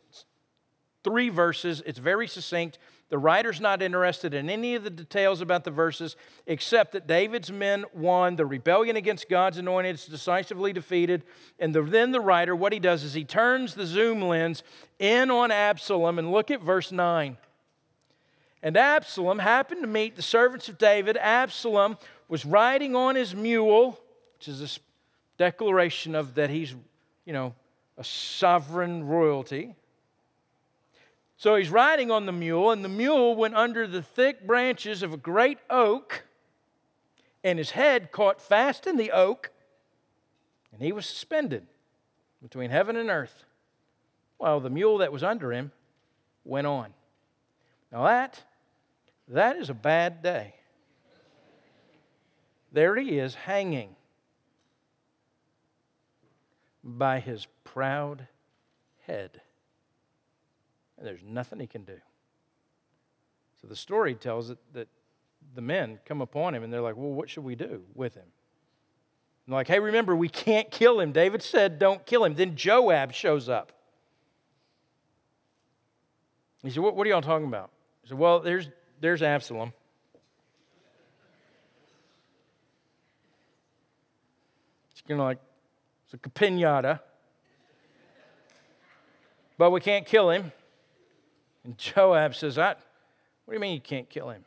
three 1.04 1.28
verses. 1.28 1.80
It's 1.86 1.98
very 1.98 2.26
succinct. 2.26 2.78
The 3.08 3.18
writer's 3.18 3.60
not 3.60 3.82
interested 3.82 4.34
in 4.34 4.50
any 4.50 4.74
of 4.74 4.84
the 4.84 4.90
details 4.90 5.40
about 5.40 5.64
the 5.64 5.70
verses 5.70 6.16
except 6.46 6.92
that 6.92 7.06
David's 7.06 7.52
men 7.52 7.84
won. 7.94 8.36
The 8.36 8.46
rebellion 8.46 8.96
against 8.96 9.28
God's 9.28 9.58
anointed 9.58 9.94
is 9.94 10.06
decisively 10.06 10.72
defeated. 10.72 11.22
And 11.58 11.74
the, 11.74 11.82
then 11.82 12.10
the 12.10 12.20
writer, 12.20 12.56
what 12.56 12.72
he 12.72 12.80
does 12.80 13.04
is 13.04 13.14
he 13.14 13.24
turns 13.24 13.74
the 13.74 13.86
zoom 13.86 14.22
lens 14.22 14.64
in 14.98 15.30
on 15.30 15.52
Absalom 15.52 16.18
and 16.18 16.32
look 16.32 16.50
at 16.50 16.62
verse 16.62 16.90
9. 16.90 17.36
And 18.62 18.76
Absalom 18.76 19.40
happened 19.40 19.82
to 19.82 19.88
meet 19.88 20.14
the 20.14 20.22
servants 20.22 20.68
of 20.68 20.78
David. 20.78 21.16
Absalom 21.16 21.98
was 22.28 22.44
riding 22.44 22.94
on 22.94 23.16
his 23.16 23.34
mule, 23.34 24.00
which 24.38 24.46
is 24.46 24.62
a 24.62 24.80
declaration 25.36 26.14
of 26.14 26.34
that 26.34 26.48
he's, 26.48 26.74
you 27.24 27.32
know, 27.32 27.54
a 27.98 28.04
sovereign 28.04 29.04
royalty. 29.06 29.74
So 31.36 31.56
he's 31.56 31.70
riding 31.70 32.12
on 32.12 32.26
the 32.26 32.32
mule, 32.32 32.70
and 32.70 32.84
the 32.84 32.88
mule 32.88 33.34
went 33.34 33.56
under 33.56 33.88
the 33.88 34.00
thick 34.00 34.46
branches 34.46 35.02
of 35.02 35.12
a 35.12 35.16
great 35.16 35.58
oak, 35.68 36.22
and 37.42 37.58
his 37.58 37.72
head 37.72 38.12
caught 38.12 38.40
fast 38.40 38.86
in 38.86 38.96
the 38.96 39.10
oak, 39.10 39.50
and 40.72 40.80
he 40.80 40.92
was 40.92 41.04
suspended 41.04 41.66
between 42.40 42.70
heaven 42.70 42.94
and 42.94 43.10
earth, 43.10 43.44
while 44.38 44.60
the 44.60 44.70
mule 44.70 44.98
that 44.98 45.12
was 45.12 45.24
under 45.24 45.52
him 45.52 45.72
went 46.44 46.68
on. 46.68 46.94
Now 47.90 48.04
that 48.04 48.44
that 49.32 49.56
is 49.56 49.70
a 49.70 49.74
bad 49.74 50.22
day. 50.22 50.54
There 52.72 52.96
he 52.96 53.18
is 53.18 53.34
hanging 53.34 53.96
by 56.82 57.20
his 57.20 57.46
proud 57.64 58.26
head. 59.06 59.40
And 60.96 61.06
there's 61.06 61.22
nothing 61.24 61.60
he 61.60 61.66
can 61.66 61.84
do. 61.84 61.98
So 63.60 63.68
the 63.68 63.76
story 63.76 64.14
tells 64.14 64.50
it 64.50 64.58
that 64.72 64.88
the 65.54 65.60
men 65.60 65.98
come 66.04 66.20
upon 66.20 66.54
him 66.54 66.62
and 66.62 66.72
they're 66.72 66.80
like, 66.80 66.96
Well, 66.96 67.12
what 67.12 67.28
should 67.28 67.44
we 67.44 67.54
do 67.54 67.82
with 67.94 68.14
him? 68.14 68.26
And 69.46 69.54
like, 69.54 69.68
hey, 69.68 69.78
remember, 69.78 70.14
we 70.14 70.28
can't 70.28 70.70
kill 70.70 71.00
him. 71.00 71.12
David 71.12 71.42
said, 71.42 71.78
Don't 71.78 72.04
kill 72.06 72.24
him. 72.24 72.34
Then 72.34 72.56
Joab 72.56 73.12
shows 73.12 73.48
up. 73.48 73.72
He 76.62 76.70
said, 76.70 76.82
What, 76.82 76.96
what 76.96 77.06
are 77.06 77.10
y'all 77.10 77.22
talking 77.22 77.46
about? 77.46 77.70
He 78.02 78.08
said, 78.08 78.18
Well, 78.18 78.40
there's, 78.40 78.68
there's 79.02 79.20
Absalom. 79.20 79.72
It's 84.92 85.02
kind 85.02 85.20
of 85.20 85.26
like, 85.26 85.38
it's 86.04 86.14
a 86.14 86.18
pinata. 86.30 87.00
But 89.58 89.72
we 89.72 89.80
can't 89.80 90.06
kill 90.06 90.30
him. 90.30 90.52
And 91.64 91.76
Joab 91.76 92.36
says, 92.36 92.58
I, 92.58 92.68
What 92.68 92.76
do 93.48 93.54
you 93.54 93.58
mean 93.58 93.74
you 93.74 93.80
can't 93.80 94.08
kill 94.08 94.30
him? 94.30 94.44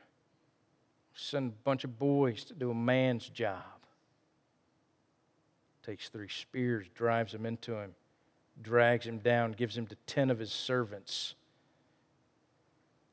Send 1.14 1.52
a 1.52 1.64
bunch 1.66 1.84
of 1.84 2.00
boys 2.00 2.46
to 2.46 2.54
do 2.54 2.72
a 2.72 2.76
man's 2.76 3.28
job. 3.28 3.62
Takes 5.86 6.08
three 6.08 6.30
spears, 6.30 6.88
drives 6.96 7.34
them 7.34 7.46
into 7.46 7.74
him, 7.76 7.94
drags 8.62 9.06
him 9.06 9.20
down, 9.20 9.52
gives 9.52 9.78
him 9.78 9.86
to 9.88 9.96
ten 10.08 10.30
of 10.30 10.40
his 10.40 10.54
servants. 10.54 11.36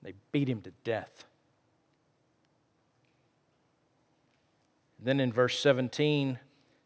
They 0.02 0.14
beat 0.30 0.48
him 0.48 0.60
to 0.62 0.72
death. 0.84 1.24
Then 5.02 5.20
in 5.20 5.32
verse 5.32 5.58
17, 5.58 6.38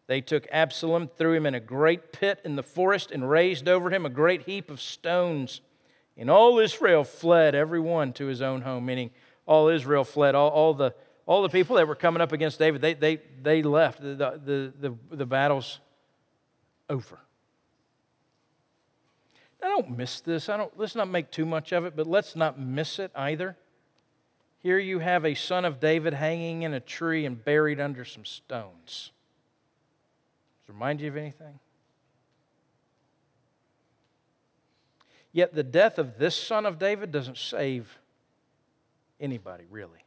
They 0.07 0.21
took 0.21 0.47
Absalom, 0.51 1.09
threw 1.09 1.35
him 1.35 1.47
in 1.47 1.55
a 1.55 1.61
great 1.61 2.13
pit 2.13 2.41
in 2.45 2.57
the 2.57 2.63
forest, 2.63 3.11
and 3.11 3.29
raised 3.29 3.69
over 3.69 3.91
him 3.91 4.07
a 4.07 4.11
great 4.11 4.43
heap 4.43 4.71
of 4.71 4.81
stones. 4.81 5.61
And 6.17 6.31
all 6.31 6.59
Israel 6.59 7.05
fled, 7.05 7.55
every 7.55 7.81
one 7.81 8.13
to 8.15 8.27
his 8.27 8.41
own 8.41 8.63
home, 8.63 8.87
meaning 8.87 9.11
all 9.45 9.69
Israel 9.69 10.05
fled. 10.05 10.35
All, 10.35 10.49
all, 10.49 10.75
the, 10.75 10.95
all 11.27 11.43
the 11.43 11.49
people 11.51 11.77
that 11.77 11.87
were 11.87 11.95
coming 11.95 12.23
up 12.23 12.33
against 12.33 12.59
David, 12.59 12.81
they, 12.81 12.95
they, 12.95 13.21
they 13.43 13.63
left. 13.63 14.01
The, 14.01 14.41
the, 14.43 14.73
the, 14.79 14.97
the 15.15 15.27
battle's 15.27 15.81
over. 16.89 17.19
I 19.63 19.69
don't 19.69 19.97
miss 19.97 20.21
this. 20.21 20.49
I 20.49 20.57
don't, 20.57 20.73
let's 20.79 20.95
not 20.95 21.09
make 21.09 21.31
too 21.31 21.45
much 21.45 21.73
of 21.73 21.85
it, 21.85 21.97
but 21.97 22.07
let's 22.07 22.37
not 22.37 22.59
miss 22.59 22.99
it 22.99 23.11
either. 23.15 23.57
Here 24.63 24.79
you 24.79 24.99
have 24.99 25.25
a 25.25 25.35
son 25.35 25.65
of 25.65 25.81
David 25.81 26.15
hanging 26.15 26.63
in 26.63 26.75
a 26.75 26.81
tree 26.81 27.25
and 27.25 27.43
buried 27.43 27.81
under 27.81 28.05
some 28.05 28.25
stones. 28.25 29.13
Does 30.63 30.69
it 30.69 30.73
remind 30.73 31.01
you 31.01 31.09
of 31.09 31.17
anything? 31.17 31.61
Yet 35.33 35.55
the 35.55 35.63
death 35.63 35.99
of 35.99 36.19
this 36.19 36.35
son 36.35 36.65
of 36.65 36.79
David 36.79 37.13
doesn't 37.13 37.37
save 37.37 37.99
anybody, 39.21 39.65
really. 39.71 40.05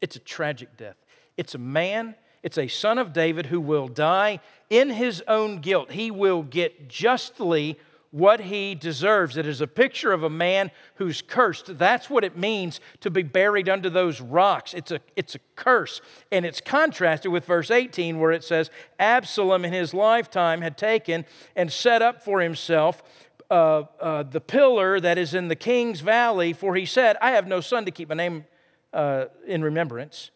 It's 0.00 0.16
a 0.16 0.20
tragic 0.20 0.76
death. 0.76 0.96
It's 1.36 1.54
a 1.54 1.58
man, 1.58 2.14
it's 2.42 2.56
a 2.56 2.66
son 2.66 2.98
of 2.98 3.12
David 3.12 3.46
who 3.46 3.60
will 3.60 3.88
die 3.88 4.40
in 4.70 4.90
his 4.90 5.22
own 5.28 5.60
guilt. 5.60 5.92
He 5.92 6.10
will 6.10 6.42
get 6.42 6.88
justly 6.88 7.78
what 8.10 8.40
he 8.40 8.74
deserves. 8.74 9.36
It 9.36 9.46
is 9.46 9.60
a 9.60 9.66
picture 9.66 10.12
of 10.12 10.22
a 10.22 10.30
man 10.30 10.70
who's 10.96 11.22
cursed. 11.22 11.78
That's 11.78 12.10
what 12.10 12.24
it 12.24 12.36
means 12.36 12.80
to 13.00 13.10
be 13.10 13.22
buried 13.22 13.68
under 13.68 13.88
those 13.88 14.20
rocks. 14.20 14.74
It's 14.74 14.90
a, 14.90 15.00
it's 15.14 15.36
a 15.36 15.38
curse. 15.54 16.00
And 16.32 16.44
it's 16.44 16.60
contrasted 16.60 17.30
with 17.30 17.44
verse 17.44 17.70
18, 17.70 18.18
where 18.18 18.32
it 18.32 18.42
says, 18.42 18.70
Absalom 18.98 19.64
in 19.64 19.72
his 19.72 19.94
lifetime 19.94 20.60
had 20.62 20.76
taken 20.76 21.24
and 21.54 21.72
set 21.72 22.02
up 22.02 22.22
for 22.22 22.40
himself 22.40 23.02
uh, 23.50 23.84
uh, 24.00 24.22
the 24.22 24.40
pillar 24.40 25.00
that 25.00 25.18
is 25.18 25.34
in 25.34 25.48
the 25.48 25.56
king's 25.56 26.00
valley, 26.00 26.52
for 26.52 26.76
he 26.76 26.86
said, 26.86 27.16
I 27.20 27.32
have 27.32 27.48
no 27.48 27.60
son 27.60 27.84
to 27.84 27.90
keep 27.90 28.08
my 28.08 28.14
name 28.14 28.44
uh, 28.92 29.26
in 29.46 29.62
remembrance. 29.62 30.30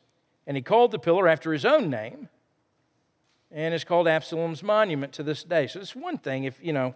And 0.47 0.57
he 0.57 0.63
called 0.63 0.91
the 0.91 0.99
pillar 0.99 1.29
after 1.29 1.53
his 1.53 1.65
own 1.65 1.89
name, 1.89 2.29
and 3.51 3.73
it's 3.73 3.85
called 3.85 4.09
Absalom's 4.09 4.63
monument 4.63 5.13
to 5.13 5.23
this 5.23 5.45
day. 5.45 5.69
So 5.69 5.81
it's 5.81 5.95
one 5.95 6.19
thing 6.19 6.45
if, 6.45 6.59
you 6.61 6.73
know, 6.73 6.95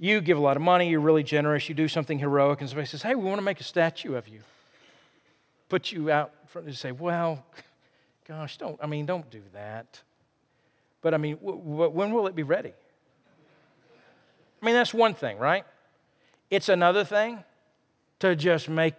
you 0.00 0.22
give 0.22 0.38
a 0.38 0.40
lot 0.40 0.56
of 0.56 0.62
money, 0.62 0.88
you're 0.88 0.98
really 0.98 1.22
generous, 1.22 1.68
you 1.68 1.74
do 1.74 1.86
something 1.86 2.18
heroic, 2.18 2.60
and 2.60 2.68
somebody 2.70 2.86
says, 2.86 3.02
Hey, 3.02 3.14
we 3.14 3.24
want 3.24 3.38
to 3.38 3.44
make 3.44 3.60
a 3.60 3.64
statue 3.64 4.14
of 4.14 4.26
you. 4.26 4.40
Put 5.68 5.92
you 5.92 6.10
out 6.10 6.32
front 6.46 6.66
and 6.66 6.76
say, 6.76 6.90
Well, 6.90 7.44
gosh, 8.26 8.56
don't, 8.56 8.78
I 8.82 8.86
mean, 8.86 9.04
don't 9.06 9.30
do 9.30 9.42
that. 9.52 10.00
But 11.02 11.12
I 11.12 11.18
mean, 11.18 11.36
w- 11.36 11.58
w- 11.58 11.90
when 11.90 12.12
will 12.12 12.26
it 12.26 12.34
be 12.34 12.42
ready? 12.42 12.72
I 14.60 14.66
mean, 14.66 14.74
that's 14.74 14.92
one 14.92 15.14
thing, 15.14 15.38
right? 15.38 15.64
It's 16.50 16.68
another 16.68 17.04
thing 17.04 17.44
to 18.18 18.34
just 18.34 18.68
make 18.68 18.94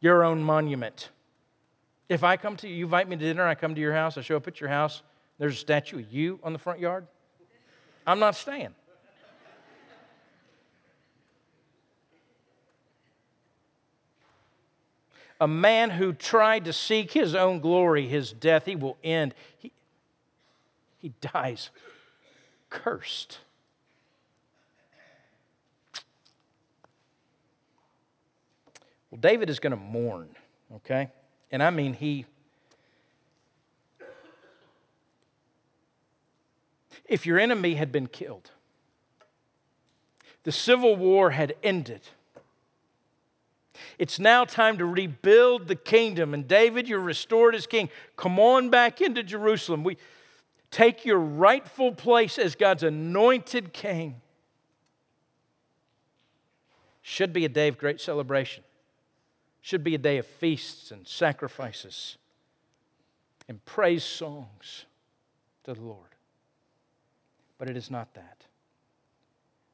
your 0.00 0.24
own 0.24 0.42
monument. 0.42 1.10
If 2.08 2.24
I 2.24 2.36
come 2.36 2.56
to 2.56 2.68
you, 2.68 2.74
you 2.74 2.84
invite 2.84 3.08
me 3.08 3.16
to 3.16 3.24
dinner, 3.24 3.46
I 3.46 3.54
come 3.54 3.74
to 3.74 3.80
your 3.80 3.94
house, 3.94 4.18
I 4.18 4.22
show 4.22 4.36
up 4.36 4.48
at 4.48 4.60
your 4.60 4.68
house, 4.68 5.02
there's 5.38 5.54
a 5.54 5.58
statue 5.58 6.00
of 6.00 6.12
you 6.12 6.40
on 6.42 6.52
the 6.52 6.58
front 6.58 6.80
yard, 6.80 7.06
I'm 8.06 8.18
not 8.18 8.34
staying. 8.34 8.74
A 15.42 15.48
man 15.48 15.90
who 15.90 16.12
tried 16.12 16.66
to 16.66 16.72
seek 16.72 17.10
his 17.10 17.34
own 17.34 17.58
glory, 17.58 18.06
his 18.06 18.32
death, 18.32 18.64
he 18.64 18.76
will 18.76 18.96
end. 19.02 19.34
He, 19.58 19.72
he 21.00 21.12
dies 21.20 21.70
cursed. 22.70 23.38
Well, 29.10 29.20
David 29.20 29.50
is 29.50 29.58
going 29.58 29.72
to 29.72 29.76
mourn, 29.76 30.28
okay? 30.76 31.10
And 31.50 31.60
I 31.60 31.70
mean, 31.70 31.94
he. 31.94 32.24
If 37.04 37.26
your 37.26 37.40
enemy 37.40 37.74
had 37.74 37.90
been 37.90 38.06
killed, 38.06 38.52
the 40.44 40.52
civil 40.52 40.94
war 40.94 41.30
had 41.30 41.56
ended 41.64 42.02
it's 44.02 44.18
now 44.18 44.44
time 44.44 44.78
to 44.78 44.84
rebuild 44.84 45.68
the 45.68 45.76
kingdom. 45.76 46.34
And 46.34 46.48
David, 46.48 46.88
you're 46.88 46.98
restored 46.98 47.54
as 47.54 47.68
king. 47.68 47.88
Come 48.16 48.36
on 48.40 48.68
back 48.68 49.00
into 49.00 49.22
Jerusalem. 49.22 49.84
We 49.84 49.96
take 50.72 51.04
your 51.04 51.20
rightful 51.20 51.92
place 51.92 52.36
as 52.36 52.56
God's 52.56 52.82
anointed 52.82 53.72
king. 53.72 54.20
Should 57.00 57.32
be 57.32 57.44
a 57.44 57.48
day 57.48 57.68
of 57.68 57.78
great 57.78 58.00
celebration. 58.00 58.64
Should 59.60 59.84
be 59.84 59.94
a 59.94 59.98
day 59.98 60.18
of 60.18 60.26
feasts 60.26 60.90
and 60.90 61.06
sacrifices 61.06 62.16
and 63.48 63.64
praise 63.64 64.02
songs 64.02 64.86
to 65.62 65.74
the 65.74 65.80
Lord. 65.80 66.16
But 67.56 67.70
it 67.70 67.76
is 67.76 67.88
not 67.88 68.14
that 68.14 68.46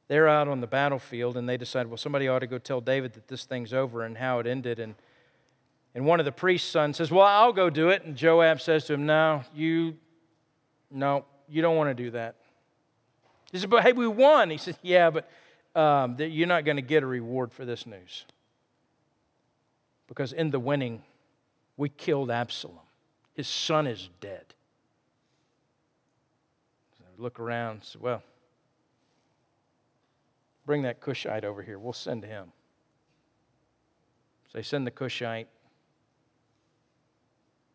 they're 0.09 0.27
out 0.27 0.47
on 0.47 0.59
the 0.59 0.67
battlefield 0.67 1.37
and 1.37 1.47
they 1.47 1.55
decide, 1.55 1.87
well, 1.87 1.95
somebody 1.95 2.27
ought 2.27 2.39
to 2.39 2.47
go 2.47 2.57
tell 2.57 2.81
David 2.81 3.13
that 3.13 3.27
this 3.27 3.45
thing's 3.45 3.73
over 3.73 4.03
and 4.03 4.17
how 4.17 4.39
it 4.39 4.47
ended. 4.47 4.79
And, 4.79 4.95
and 5.93 6.05
one 6.05 6.19
of 6.19 6.25
the 6.25 6.31
priest's 6.31 6.69
sons 6.69 6.97
says, 6.97 7.11
well, 7.11 7.25
I'll 7.25 7.53
go 7.53 7.69
do 7.69 7.89
it. 7.89 8.03
And 8.03 8.15
Joab 8.15 8.59
says 8.59 8.85
to 8.85 8.93
him, 8.93 9.05
no, 9.05 9.43
you, 9.53 9.95
no, 10.91 11.25
you 11.47 11.61
don't 11.61 11.77
want 11.77 11.95
to 11.95 12.03
do 12.03 12.11
that. 12.11 12.35
He 13.51 13.59
said, 13.59 13.69
but 13.69 13.83
hey, 13.83 13.93
we 13.93 14.07
won. 14.07 14.49
He 14.49 14.57
said, 14.57 14.77
yeah, 14.81 15.11
but 15.11 15.29
um, 15.79 16.15
you're 16.19 16.47
not 16.47 16.65
going 16.65 16.77
to 16.77 16.81
get 16.81 17.03
a 17.03 17.07
reward 17.07 17.53
for 17.53 17.63
this 17.63 17.85
news. 17.85 18.25
Because 20.07 20.33
in 20.33 20.49
the 20.49 20.59
winning, 20.59 21.03
we 21.77 21.87
killed 21.87 22.31
Absalom. 22.31 22.79
His 23.35 23.47
son 23.47 23.85
is 23.85 24.09
dead. 24.19 24.55
So 26.97 27.03
look 27.19 27.39
around 27.39 27.83
say, 27.83 27.99
well, 28.01 28.23
Bring 30.69 30.83
that 30.83 31.01
Cushite 31.01 31.45
over 31.45 31.63
here. 31.63 31.79
We'll 31.79 31.93
send 31.93 32.23
him. 32.23 32.51
So 34.49 34.59
they 34.59 34.61
send 34.61 34.85
the 34.85 34.91
Cushite. 34.91 35.47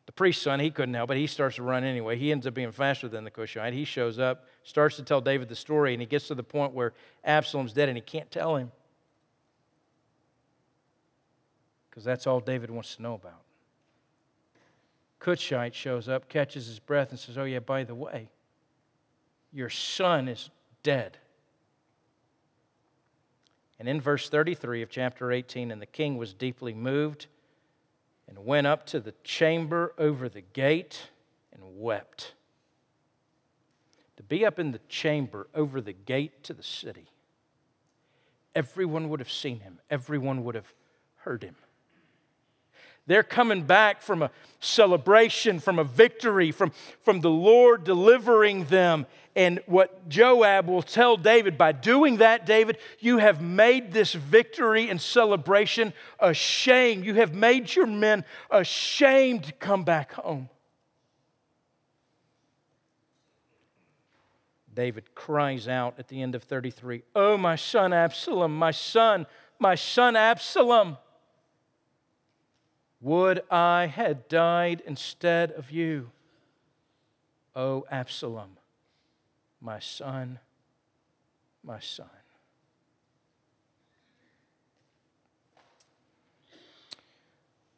The 0.06 0.12
priest's 0.12 0.44
son, 0.44 0.60
he 0.60 0.70
couldn't 0.70 0.94
help 0.94 1.10
it. 1.10 1.16
He 1.16 1.26
starts 1.26 1.56
to 1.56 1.64
run 1.64 1.82
anyway. 1.82 2.16
He 2.16 2.30
ends 2.30 2.46
up 2.46 2.54
being 2.54 2.70
faster 2.70 3.08
than 3.08 3.24
the 3.24 3.32
Cushite. 3.32 3.72
He 3.72 3.84
shows 3.84 4.20
up, 4.20 4.46
starts 4.62 4.94
to 4.94 5.02
tell 5.02 5.20
David 5.20 5.48
the 5.48 5.56
story, 5.56 5.92
and 5.92 6.00
he 6.00 6.06
gets 6.06 6.28
to 6.28 6.36
the 6.36 6.44
point 6.44 6.72
where 6.72 6.92
Absalom's 7.24 7.72
dead 7.72 7.88
and 7.88 7.98
he 7.98 8.00
can't 8.00 8.30
tell 8.30 8.54
him. 8.54 8.70
Because 11.90 12.04
that's 12.04 12.28
all 12.28 12.38
David 12.38 12.70
wants 12.70 12.94
to 12.94 13.02
know 13.02 13.14
about. 13.14 13.42
Cushite 15.18 15.74
shows 15.74 16.08
up, 16.08 16.28
catches 16.28 16.68
his 16.68 16.78
breath, 16.78 17.10
and 17.10 17.18
says, 17.18 17.36
Oh, 17.36 17.42
yeah, 17.42 17.58
by 17.58 17.82
the 17.82 17.96
way, 17.96 18.28
your 19.52 19.68
son 19.68 20.28
is 20.28 20.48
dead. 20.84 21.18
And 23.84 23.88
in 23.90 24.00
verse 24.00 24.30
33 24.30 24.80
of 24.80 24.88
chapter 24.88 25.30
18, 25.30 25.70
and 25.70 25.82
the 25.82 25.84
king 25.84 26.16
was 26.16 26.32
deeply 26.32 26.72
moved 26.72 27.26
and 28.26 28.46
went 28.46 28.66
up 28.66 28.86
to 28.86 28.98
the 28.98 29.12
chamber 29.24 29.92
over 29.98 30.26
the 30.26 30.40
gate 30.40 31.10
and 31.52 31.60
wept. 31.62 32.32
To 34.16 34.22
be 34.22 34.46
up 34.46 34.58
in 34.58 34.72
the 34.72 34.80
chamber 34.88 35.48
over 35.54 35.82
the 35.82 35.92
gate 35.92 36.42
to 36.44 36.54
the 36.54 36.62
city, 36.62 37.10
everyone 38.54 39.10
would 39.10 39.20
have 39.20 39.30
seen 39.30 39.60
him, 39.60 39.78
everyone 39.90 40.44
would 40.44 40.54
have 40.54 40.72
heard 41.16 41.42
him. 41.42 41.56
They're 43.06 43.22
coming 43.22 43.62
back 43.62 44.00
from 44.00 44.22
a 44.22 44.30
celebration, 44.60 45.60
from 45.60 45.78
a 45.78 45.84
victory, 45.84 46.50
from, 46.50 46.72
from 47.02 47.20
the 47.20 47.30
Lord 47.30 47.84
delivering 47.84 48.64
them. 48.64 49.06
And 49.36 49.60
what 49.66 50.08
Joab 50.08 50.68
will 50.68 50.82
tell 50.82 51.16
David 51.16 51.58
by 51.58 51.72
doing 51.72 52.18
that, 52.18 52.46
David, 52.46 52.78
you 53.00 53.18
have 53.18 53.42
made 53.42 53.92
this 53.92 54.14
victory 54.14 54.88
and 54.88 55.00
celebration 55.00 55.92
a 56.18 56.32
shame. 56.32 57.04
You 57.04 57.14
have 57.14 57.34
made 57.34 57.74
your 57.74 57.86
men 57.86 58.24
ashamed 58.50 59.44
to 59.44 59.52
come 59.52 59.84
back 59.84 60.12
home. 60.12 60.48
David 64.72 65.14
cries 65.14 65.68
out 65.68 65.94
at 65.98 66.08
the 66.08 66.20
end 66.22 66.34
of 66.34 66.42
33 66.42 67.02
Oh, 67.14 67.36
my 67.36 67.56
son 67.56 67.92
Absalom, 67.92 68.56
my 68.56 68.70
son, 68.70 69.26
my 69.58 69.74
son 69.74 70.16
Absalom. 70.16 70.96
Would 73.04 73.42
I 73.50 73.84
had 73.84 74.28
died 74.28 74.82
instead 74.86 75.50
of 75.50 75.70
you, 75.70 76.10
O 77.54 77.84
Absalom, 77.90 78.56
my 79.60 79.78
son, 79.78 80.38
my 81.62 81.78
son. 81.80 82.08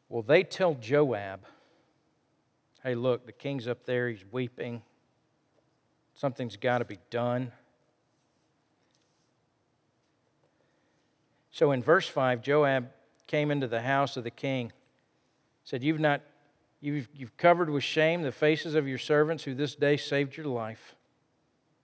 Well, 0.07 0.21
they 0.21 0.43
tell 0.43 0.75
Joab, 0.75 1.41
hey, 2.81 2.95
look, 2.95 3.25
the 3.25 3.33
king's 3.33 3.67
up 3.67 3.83
there, 3.83 4.07
he's 4.07 4.23
weeping. 4.31 4.81
Something's 6.13 6.55
got 6.55 6.77
to 6.77 6.85
be 6.85 6.99
done. 7.09 7.51
So 11.51 11.73
in 11.73 11.83
verse 11.83 12.07
5, 12.07 12.41
Joab 12.41 12.91
came 13.27 13.51
into 13.51 13.67
the 13.67 13.81
house 13.81 14.15
of 14.15 14.23
the 14.23 14.31
king, 14.31 14.71
said, 15.67 15.83
You've 15.83 15.99
not 15.99 16.21
you've, 16.79 17.09
you've 17.13 17.35
covered 17.35 17.69
with 17.69 17.83
shame 17.83 18.21
the 18.21 18.31
faces 18.31 18.73
of 18.73 18.87
your 18.87 18.97
servants 18.97 19.43
who 19.43 19.53
this 19.53 19.75
day 19.75 19.97
saved 19.97 20.37
your 20.37 20.45
life, 20.45 20.95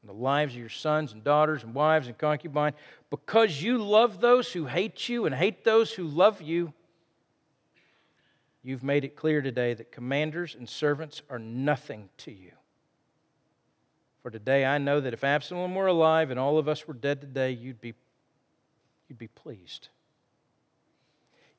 and 0.02 0.10
the 0.10 0.14
lives 0.14 0.54
of 0.54 0.60
your 0.62 0.70
sons 0.70 1.12
and 1.12 1.22
daughters 1.22 1.64
and 1.64 1.76
wives 1.76 2.08
and 2.08 2.18
concubines, 2.18 2.76
because 3.10 3.62
you 3.62 3.78
love 3.78 4.22
those 4.22 4.54
who 4.54 4.68
hate 4.68 5.10
you 5.10 5.26
and 5.26 5.36
hate 5.36 5.66
those 5.66 5.92
who 5.92 6.06
love 6.06 6.42
you. 6.42 6.72
You've 8.64 8.84
made 8.84 9.04
it 9.04 9.18
clear 9.18 9.42
today 9.42 9.74
that 9.74 9.92
commanders 9.92 10.56
and 10.56 10.70
servants 10.70 11.22
are 11.30 11.40
nothing 11.40 12.08
to 12.20 12.32
you. 12.32 12.52
For 14.22 14.32
today 14.32 14.64
I 14.66 14.78
know 14.78 15.02
that 15.02 15.14
if 15.14 15.26
Absalom 15.26 15.76
were 15.76 15.88
alive 15.88 16.32
and 16.32 16.40
all 16.40 16.58
of 16.58 16.70
us 16.70 16.88
were 16.88 16.94
dead 16.94 17.20
today, 17.20 17.52
you'd 17.52 17.82
be 17.82 17.94
you'd 19.10 19.20
be 19.20 19.28
pleased. 19.28 19.90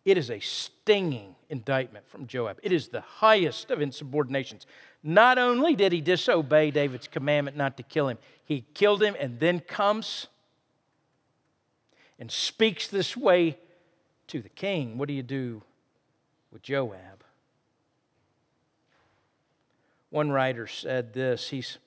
It 0.04 0.18
is 0.18 0.30
a 0.30 0.40
stinging 0.40 1.34
indictment 1.48 2.06
from 2.06 2.26
Joab. 2.26 2.58
It 2.62 2.72
is 2.72 2.88
the 2.88 3.00
highest 3.00 3.70
of 3.70 3.78
insubordinations. 3.78 4.66
Not 5.02 5.38
only 5.38 5.74
did 5.74 5.92
he 5.92 6.00
disobey 6.00 6.70
David's 6.70 7.08
commandment 7.08 7.56
not 7.56 7.76
to 7.78 7.82
kill 7.82 8.08
him, 8.08 8.18
he 8.44 8.64
killed 8.74 9.02
him 9.02 9.16
and 9.18 9.40
then 9.40 9.60
comes 9.60 10.26
and 12.18 12.30
speaks 12.30 12.86
this 12.88 13.16
way 13.16 13.58
to 14.28 14.40
the 14.40 14.48
king. 14.48 14.98
What 14.98 15.08
do 15.08 15.14
you 15.14 15.22
do 15.22 15.62
with 16.52 16.62
Joab? 16.62 17.24
One 20.10 20.30
writer 20.30 20.66
said 20.66 21.12
this 21.12 21.48
He's, 21.48 21.78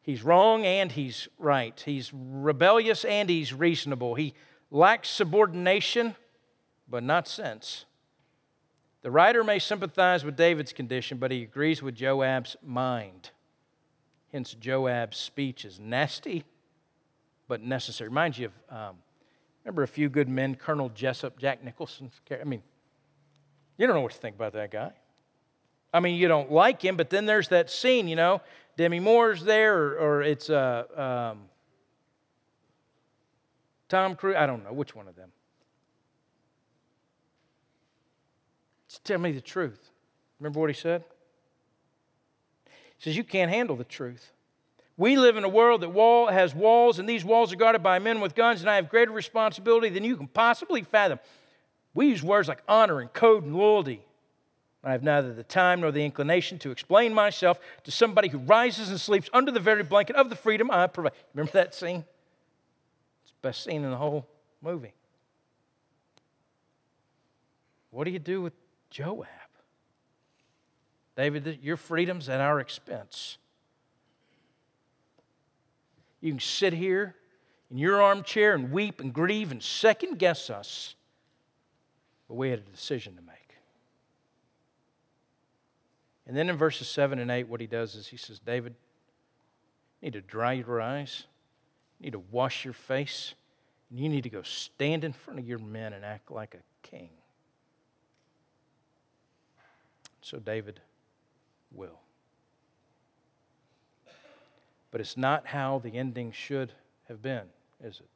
he's 0.00 0.22
wrong 0.22 0.64
and 0.64 0.90
he's 0.92 1.28
right. 1.38 1.80
He's 1.84 2.12
rebellious 2.14 3.04
and 3.04 3.28
he's 3.28 3.52
reasonable. 3.52 4.14
He 4.14 4.32
lacks 4.70 5.10
subordination, 5.10 6.16
but 6.88 7.02
not 7.02 7.26
since. 7.26 7.84
The 9.02 9.10
writer 9.10 9.44
may 9.44 9.58
sympathize 9.58 10.24
with 10.24 10.36
David's 10.36 10.72
condition, 10.72 11.18
but 11.18 11.30
he 11.30 11.42
agrees 11.42 11.82
with 11.82 11.94
Joab's 11.94 12.56
mind. 12.62 13.30
Hence, 14.32 14.54
Joab's 14.54 15.16
speech 15.16 15.64
is 15.64 15.78
nasty, 15.78 16.44
but 17.46 17.60
necessary. 17.60 18.08
Reminds 18.08 18.38
you 18.38 18.46
of, 18.46 18.76
um, 18.76 18.96
remember 19.62 19.82
a 19.82 19.88
few 19.88 20.08
good 20.08 20.28
men, 20.28 20.54
Colonel 20.54 20.88
Jessup, 20.88 21.38
Jack 21.38 21.62
Nicholson? 21.62 22.10
I 22.30 22.44
mean, 22.44 22.62
you 23.76 23.86
don't 23.86 23.94
know 23.94 24.00
what 24.00 24.12
to 24.12 24.18
think 24.18 24.36
about 24.36 24.54
that 24.54 24.70
guy. 24.70 24.92
I 25.92 26.00
mean, 26.00 26.16
you 26.16 26.26
don't 26.26 26.50
like 26.50 26.82
him, 26.82 26.96
but 26.96 27.10
then 27.10 27.26
there's 27.26 27.48
that 27.48 27.70
scene, 27.70 28.08
you 28.08 28.16
know, 28.16 28.40
Demi 28.76 28.98
Moore's 28.98 29.44
there, 29.44 29.78
or, 29.78 29.98
or 29.98 30.22
it's 30.22 30.50
uh, 30.50 31.32
um, 31.32 31.42
Tom 33.88 34.16
Cruise, 34.16 34.36
I 34.36 34.46
don't 34.46 34.64
know 34.64 34.72
which 34.72 34.96
one 34.96 35.06
of 35.06 35.14
them. 35.14 35.30
Tell 39.02 39.18
me 39.18 39.32
the 39.32 39.40
truth. 39.40 39.90
Remember 40.38 40.60
what 40.60 40.70
he 40.70 40.74
said? 40.74 41.04
He 42.96 43.04
says, 43.04 43.16
You 43.16 43.24
can't 43.24 43.50
handle 43.50 43.76
the 43.76 43.84
truth. 43.84 44.32
We 44.96 45.16
live 45.16 45.36
in 45.36 45.42
a 45.42 45.48
world 45.48 45.80
that 45.80 45.88
wall 45.88 46.28
has 46.28 46.54
walls, 46.54 46.98
and 46.98 47.08
these 47.08 47.24
walls 47.24 47.52
are 47.52 47.56
guarded 47.56 47.82
by 47.82 47.98
men 47.98 48.20
with 48.20 48.34
guns, 48.34 48.60
and 48.60 48.70
I 48.70 48.76
have 48.76 48.88
greater 48.88 49.10
responsibility 49.10 49.88
than 49.88 50.04
you 50.04 50.16
can 50.16 50.28
possibly 50.28 50.82
fathom. 50.82 51.18
We 51.94 52.08
use 52.08 52.22
words 52.22 52.46
like 52.46 52.62
honor 52.68 53.00
and 53.00 53.12
code 53.12 53.44
and 53.44 53.56
loyalty. 53.56 54.02
I 54.84 54.92
have 54.92 55.02
neither 55.02 55.32
the 55.32 55.42
time 55.42 55.80
nor 55.80 55.90
the 55.90 56.04
inclination 56.04 56.58
to 56.60 56.70
explain 56.70 57.14
myself 57.14 57.58
to 57.84 57.90
somebody 57.90 58.28
who 58.28 58.38
rises 58.38 58.90
and 58.90 59.00
sleeps 59.00 59.30
under 59.32 59.50
the 59.50 59.60
very 59.60 59.82
blanket 59.82 60.14
of 60.14 60.28
the 60.28 60.36
freedom 60.36 60.70
I 60.70 60.86
provide. 60.86 61.12
Remember 61.32 61.52
that 61.52 61.74
scene? 61.74 62.04
It's 63.24 63.32
the 63.32 63.48
best 63.48 63.64
scene 63.64 63.82
in 63.82 63.90
the 63.90 63.96
whole 63.96 64.26
movie. 64.60 64.92
What 67.90 68.04
do 68.04 68.10
you 68.10 68.18
do 68.18 68.42
with 68.42 68.52
Joab? 68.94 69.26
David, 71.16 71.58
your 71.62 71.76
freedom's 71.76 72.28
at 72.28 72.40
our 72.40 72.60
expense. 72.60 73.38
You 76.20 76.30
can 76.30 76.40
sit 76.40 76.72
here 76.72 77.14
in 77.70 77.78
your 77.78 78.00
armchair 78.00 78.54
and 78.54 78.70
weep 78.70 79.00
and 79.00 79.12
grieve 79.12 79.50
and 79.50 79.62
second 79.62 80.18
guess 80.18 80.48
us, 80.48 80.94
but 82.28 82.34
we 82.34 82.50
had 82.50 82.60
a 82.60 82.70
decision 82.70 83.16
to 83.16 83.22
make. 83.22 83.56
And 86.26 86.36
then 86.36 86.48
in 86.48 86.56
verses 86.56 86.88
7 86.88 87.18
and 87.18 87.30
8, 87.30 87.48
what 87.48 87.60
he 87.60 87.66
does 87.66 87.94
is 87.94 88.08
he 88.08 88.16
says, 88.16 88.38
David, 88.38 88.74
you 90.00 90.06
need 90.06 90.12
to 90.12 90.20
dry 90.20 90.52
your 90.52 90.80
eyes 90.80 91.24
you 91.98 92.06
need 92.06 92.12
to 92.12 92.22
wash 92.30 92.64
your 92.64 92.74
face, 92.74 93.34
and 93.90 93.98
you 93.98 94.08
need 94.08 94.24
to 94.24 94.28
go 94.28 94.42
stand 94.42 95.04
in 95.04 95.12
front 95.12 95.38
of 95.38 95.46
your 95.46 95.58
men 95.58 95.92
and 95.92 96.04
act 96.04 96.30
like 96.30 96.54
a 96.54 96.86
king. 96.86 97.10
So 100.24 100.38
David 100.38 100.80
will. 101.70 102.00
But 104.90 105.02
it's 105.02 105.18
not 105.18 105.48
how 105.48 105.80
the 105.80 105.98
ending 105.98 106.32
should 106.32 106.72
have 107.08 107.20
been, 107.20 107.42
is 107.82 107.96
it? 107.96 108.08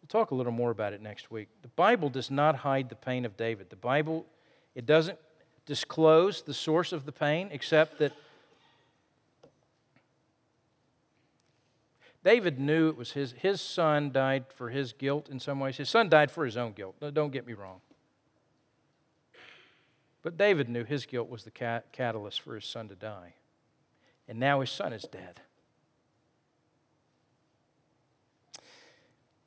We'll 0.00 0.08
talk 0.08 0.30
a 0.30 0.34
little 0.34 0.52
more 0.52 0.70
about 0.70 0.94
it 0.94 1.02
next 1.02 1.30
week. 1.30 1.48
The 1.60 1.68
Bible 1.68 2.08
does 2.08 2.30
not 2.30 2.56
hide 2.56 2.88
the 2.88 2.94
pain 2.94 3.26
of 3.26 3.36
David. 3.36 3.68
The 3.68 3.76
Bible, 3.76 4.24
it 4.74 4.86
doesn't 4.86 5.18
disclose 5.66 6.40
the 6.40 6.54
source 6.54 6.90
of 6.90 7.04
the 7.04 7.12
pain, 7.12 7.50
except 7.52 7.98
that 7.98 8.12
David 12.24 12.58
knew 12.58 12.88
it 12.88 12.96
was 12.96 13.12
his, 13.12 13.32
his 13.32 13.60
son 13.60 14.12
died 14.12 14.46
for 14.48 14.70
his 14.70 14.94
guilt 14.94 15.28
in 15.28 15.40
some 15.40 15.60
ways. 15.60 15.76
His 15.76 15.90
son 15.90 16.08
died 16.08 16.30
for 16.30 16.46
his 16.46 16.56
own 16.56 16.72
guilt. 16.72 16.94
Don't 17.12 17.32
get 17.32 17.46
me 17.46 17.52
wrong. 17.52 17.82
But 20.24 20.36
David 20.36 20.68
knew 20.68 20.82
his 20.82 21.06
guilt 21.06 21.28
was 21.28 21.44
the 21.44 21.52
cat- 21.52 21.92
catalyst 21.92 22.40
for 22.40 22.56
his 22.56 22.64
son 22.64 22.88
to 22.88 22.96
die. 22.96 23.34
And 24.26 24.40
now 24.40 24.60
his 24.60 24.70
son 24.70 24.92
is 24.92 25.02
dead. 25.04 25.42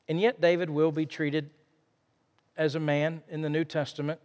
And 0.07 0.21
yet, 0.21 0.39
David 0.39 0.69
will 0.69 0.93
be 0.93 1.05
treated 1.05 1.49
as 2.55 2.75
a 2.75 2.79
man 2.79 3.23
in 3.27 3.41
the 3.41 3.49
New 3.49 3.65
Testament, 3.65 4.21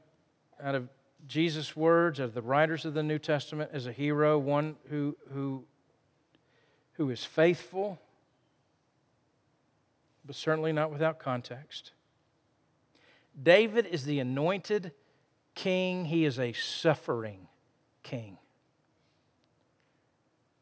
out 0.63 0.77
of 0.77 0.89
Jesus' 1.27 1.75
words, 1.75 2.21
out 2.21 2.27
of 2.27 2.35
the 2.35 2.43
writers 2.43 2.85
of 2.85 2.95
the 2.95 3.03
New 3.03 3.19
Testament, 3.19 3.71
as 3.73 3.89
a 3.89 3.93
hero, 3.93 4.39
one 4.39 4.77
who, 4.91 5.17
who, 5.33 5.65
who 6.93 7.11
is 7.11 7.25
faithful 7.25 7.99
but 10.25 10.37
certainly 10.37 10.73
not 10.73 10.91
without 10.91 11.19
context. 11.19 11.93
David 13.41 13.87
is 13.87 14.05
the 14.05 14.21
anointed 14.21 14.93
king, 15.55 16.07
he 16.07 16.25
is 16.25 16.39
a 16.39 16.53
suffering 16.53 17.49
king. 18.03 18.39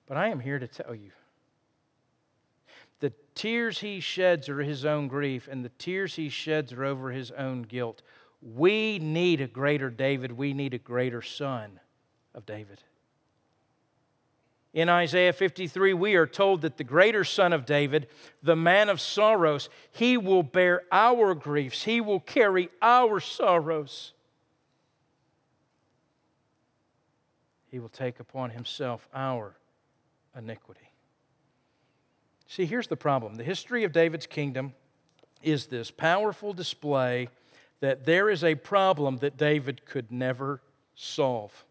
But 0.07 0.16
I 0.16 0.28
am 0.28 0.41
here 0.41 0.59
to 0.59 0.66
tell 0.66 0.95
you 0.95 1.12
the 3.01 3.12
tears 3.34 3.80
he 3.80 4.01
sheds 4.01 4.49
are 4.49 4.61
his 4.61 4.84
own 4.84 5.09
grief, 5.09 5.49
and 5.51 5.64
the 5.64 5.70
tears 5.70 6.16
he 6.16 6.28
sheds 6.28 6.72
are 6.72 6.84
over 6.84 7.11
his 7.11 7.30
own 7.32 7.62
guilt. 7.62 8.03
We 8.43 8.99
need 8.99 9.41
a 9.41 9.47
greater 9.47 9.91
David, 9.91 10.32
we 10.32 10.53
need 10.53 10.74
a 10.74 10.78
greater 10.78 11.22
son 11.22 11.80
of 12.34 12.47
David. 12.47 12.82
In 14.72 14.88
Isaiah 14.88 15.32
53, 15.32 15.95
we 15.95 16.14
are 16.14 16.26
told 16.26 16.61
that 16.61 16.76
the 16.76 16.84
greater 16.84 17.24
son 17.24 17.53
of 17.53 17.66
David, 17.66 18.07
the 18.43 18.55
man 18.55 18.88
of 18.88 19.01
sorrows, 19.01 19.68
he 19.91 20.16
will 20.16 20.45
bear 20.45 20.82
our 20.93 21.34
griefs, 21.34 21.82
he 21.84 22.01
will 22.01 22.20
carry 22.20 22.70
our 22.80 23.18
sorrows. 23.18 24.12
He 27.70 27.78
will 27.78 27.88
take 27.88 28.20
upon 28.20 28.50
himself 28.50 29.08
our 29.14 29.54
iniquity. 30.36 30.90
See, 32.46 32.66
here's 32.66 32.88
the 32.88 32.96
problem 32.96 33.36
the 33.36 33.44
history 33.44 33.84
of 33.84 33.92
David's 33.92 34.26
kingdom 34.26 34.74
is 35.42 35.66
this 35.66 35.90
powerful 35.90 36.52
display 36.52 37.28
that 37.80 38.04
there 38.04 38.28
is 38.28 38.44
a 38.44 38.56
problem 38.56 39.18
that 39.18 39.36
David 39.36 39.86
could 39.86 40.10
never 40.12 40.60
solve 40.94 41.64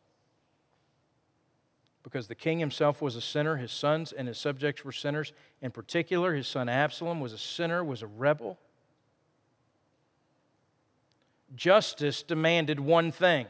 because 2.04 2.28
the 2.28 2.36
king 2.36 2.60
himself 2.60 3.02
was 3.02 3.16
a 3.16 3.22
sinner, 3.22 3.58
his 3.58 3.72
sons 3.72 4.12
and 4.12 4.28
his 4.28 4.38
subjects 4.38 4.84
were 4.84 4.91
sinners. 4.91 5.34
In 5.62 5.70
particular, 5.72 6.34
his 6.34 6.47
son 6.47 6.68
Absalom 6.68 7.20
was 7.20 7.34
a 7.34 7.38
sinner, 7.38 7.84
was 7.84 8.02
a 8.02 8.08
rebel. 8.08 8.58
Justice 11.56 12.24
demanded 12.24 12.80
one 12.80 13.12
thing 13.12 13.47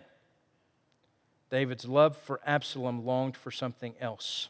David's 1.50 1.86
love 1.86 2.16
for 2.16 2.39
Absalom 2.45 3.06
longed 3.06 3.36
for 3.36 3.52
something 3.52 3.95
else. 4.00 4.50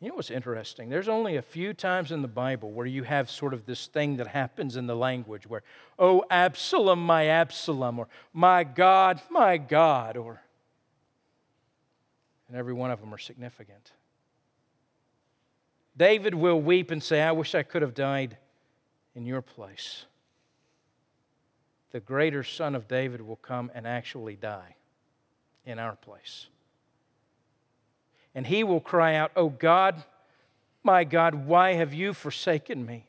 You 0.00 0.08
know 0.08 0.14
what's 0.14 0.30
interesting? 0.30 0.88
There's 0.88 1.08
only 1.08 1.36
a 1.36 1.42
few 1.42 1.74
times 1.74 2.10
in 2.10 2.22
the 2.22 2.28
Bible 2.28 2.70
where 2.72 2.86
you 2.86 3.02
have 3.02 3.30
sort 3.30 3.52
of 3.52 3.66
this 3.66 3.86
thing 3.86 4.16
that 4.16 4.28
happens 4.28 4.76
in 4.76 4.86
the 4.86 4.96
language 4.96 5.46
where, 5.46 5.62
oh, 5.98 6.24
Absalom, 6.30 7.04
my 7.04 7.26
Absalom, 7.26 7.98
or 7.98 8.08
my 8.32 8.64
God, 8.64 9.20
my 9.28 9.58
God, 9.58 10.16
or 10.16 10.40
and 12.48 12.56
every 12.56 12.72
one 12.72 12.90
of 12.90 13.00
them 13.00 13.14
are 13.14 13.18
significant. 13.18 13.92
David 15.96 16.34
will 16.34 16.60
weep 16.60 16.90
and 16.90 17.00
say, 17.00 17.22
I 17.22 17.30
wish 17.30 17.54
I 17.54 17.62
could 17.62 17.82
have 17.82 17.94
died 17.94 18.38
in 19.14 19.24
your 19.24 19.42
place. 19.42 20.06
The 21.92 22.00
greater 22.00 22.42
son 22.42 22.74
of 22.74 22.88
David 22.88 23.20
will 23.20 23.36
come 23.36 23.70
and 23.72 23.86
actually 23.86 24.34
die 24.34 24.76
in 25.70 25.78
our 25.78 25.96
place. 25.96 26.48
And 28.34 28.46
he 28.46 28.62
will 28.62 28.80
cry 28.80 29.14
out, 29.14 29.32
Oh 29.34 29.48
God, 29.48 30.04
my 30.82 31.04
God, 31.04 31.46
why 31.46 31.74
have 31.74 31.94
you 31.94 32.12
forsaken 32.12 32.84
me? 32.84 33.06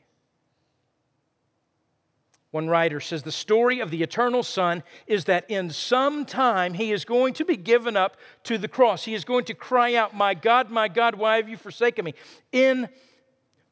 One 2.50 2.68
writer 2.68 3.00
says 3.00 3.22
the 3.22 3.32
story 3.32 3.80
of 3.80 3.90
the 3.90 4.02
eternal 4.02 4.42
Son 4.42 4.82
is 5.06 5.24
that 5.24 5.50
in 5.50 5.70
some 5.70 6.26
time 6.26 6.74
he 6.74 6.92
is 6.92 7.06
going 7.06 7.32
to 7.34 7.46
be 7.46 7.56
given 7.56 7.96
up 7.96 8.18
to 8.44 8.58
the 8.58 8.68
cross. 8.68 9.04
He 9.04 9.14
is 9.14 9.24
going 9.24 9.46
to 9.46 9.54
cry 9.54 9.94
out, 9.94 10.14
My 10.14 10.34
God, 10.34 10.70
my 10.70 10.88
God, 10.88 11.14
why 11.14 11.36
have 11.36 11.48
you 11.48 11.56
forsaken 11.56 12.04
me? 12.04 12.14
In 12.52 12.90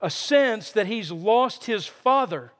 a 0.01 0.09
sense 0.09 0.72
that 0.72 0.86
he's 0.86 1.12
lost 1.12 1.66
his 1.66 1.86
Father. 1.86 2.53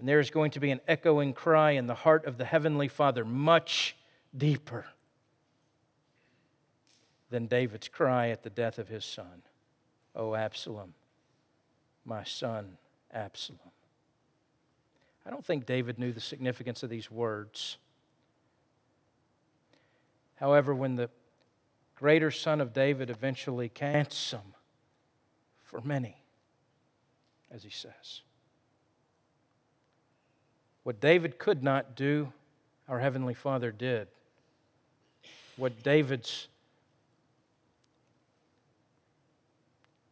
And 0.00 0.08
there 0.08 0.18
is 0.18 0.30
going 0.30 0.50
to 0.52 0.60
be 0.60 0.70
an 0.70 0.80
echoing 0.88 1.34
cry 1.34 1.72
in 1.72 1.86
the 1.86 1.94
heart 1.94 2.24
of 2.24 2.38
the 2.38 2.46
Heavenly 2.46 2.88
Father, 2.88 3.22
much 3.22 3.94
deeper 4.34 4.86
than 7.28 7.44
David's 7.44 7.86
cry 7.86 8.30
at 8.30 8.42
the 8.42 8.48
death 8.48 8.78
of 8.78 8.88
his 8.88 9.04
son. 9.04 9.42
Oh, 10.16 10.34
Absalom, 10.34 10.94
my 12.06 12.24
son 12.24 12.78
Absalom. 13.12 13.60
I 15.26 15.28
don't 15.28 15.44
think 15.44 15.66
David 15.66 15.98
knew 15.98 16.12
the 16.12 16.20
significance 16.20 16.82
of 16.82 16.88
these 16.88 17.10
words. 17.10 17.76
However, 20.36 20.74
when 20.74 20.96
the 20.96 21.10
greater 21.94 22.30
son 22.30 22.62
of 22.62 22.72
David 22.72 23.10
eventually 23.10 23.68
came, 23.68 23.92
ransom 23.92 24.54
for 25.62 25.82
many, 25.82 26.24
as 27.50 27.64
he 27.64 27.70
says. 27.70 28.22
What 30.82 31.00
David 31.00 31.38
could 31.38 31.62
not 31.62 31.94
do, 31.94 32.32
our 32.88 33.00
Heavenly 33.00 33.34
Father 33.34 33.70
did. 33.70 34.08
What 35.56 35.82
David's 35.82 36.48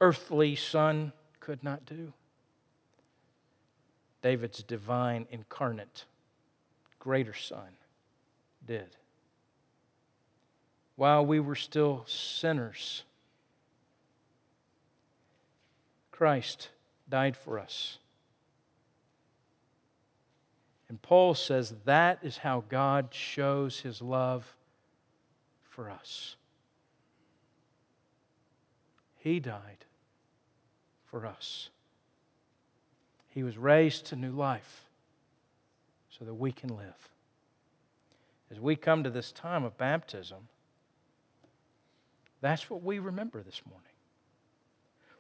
earthly 0.00 0.54
son 0.54 1.12
could 1.40 1.64
not 1.64 1.86
do, 1.86 2.12
David's 4.22 4.62
divine, 4.62 5.26
incarnate, 5.30 6.04
greater 6.98 7.34
Son 7.34 7.76
did. 8.66 8.96
While 10.96 11.24
we 11.24 11.40
were 11.40 11.54
still 11.54 12.04
sinners, 12.06 13.04
Christ 16.10 16.70
died 17.08 17.36
for 17.36 17.58
us. 17.58 17.98
And 20.88 21.00
Paul 21.02 21.34
says 21.34 21.74
that 21.84 22.18
is 22.22 22.38
how 22.38 22.64
God 22.68 23.08
shows 23.10 23.80
his 23.80 24.00
love 24.00 24.56
for 25.62 25.90
us. 25.90 26.36
He 29.18 29.38
died 29.38 29.84
for 31.04 31.26
us. 31.26 31.70
He 33.28 33.42
was 33.42 33.58
raised 33.58 34.06
to 34.06 34.16
new 34.16 34.32
life 34.32 34.84
so 36.18 36.24
that 36.24 36.34
we 36.34 36.52
can 36.52 36.70
live. 36.74 37.10
As 38.50 38.58
we 38.58 38.76
come 38.76 39.04
to 39.04 39.10
this 39.10 39.30
time 39.30 39.64
of 39.64 39.76
baptism, 39.76 40.48
that's 42.40 42.70
what 42.70 42.82
we 42.82 42.98
remember 42.98 43.42
this 43.42 43.62
morning. 43.68 43.84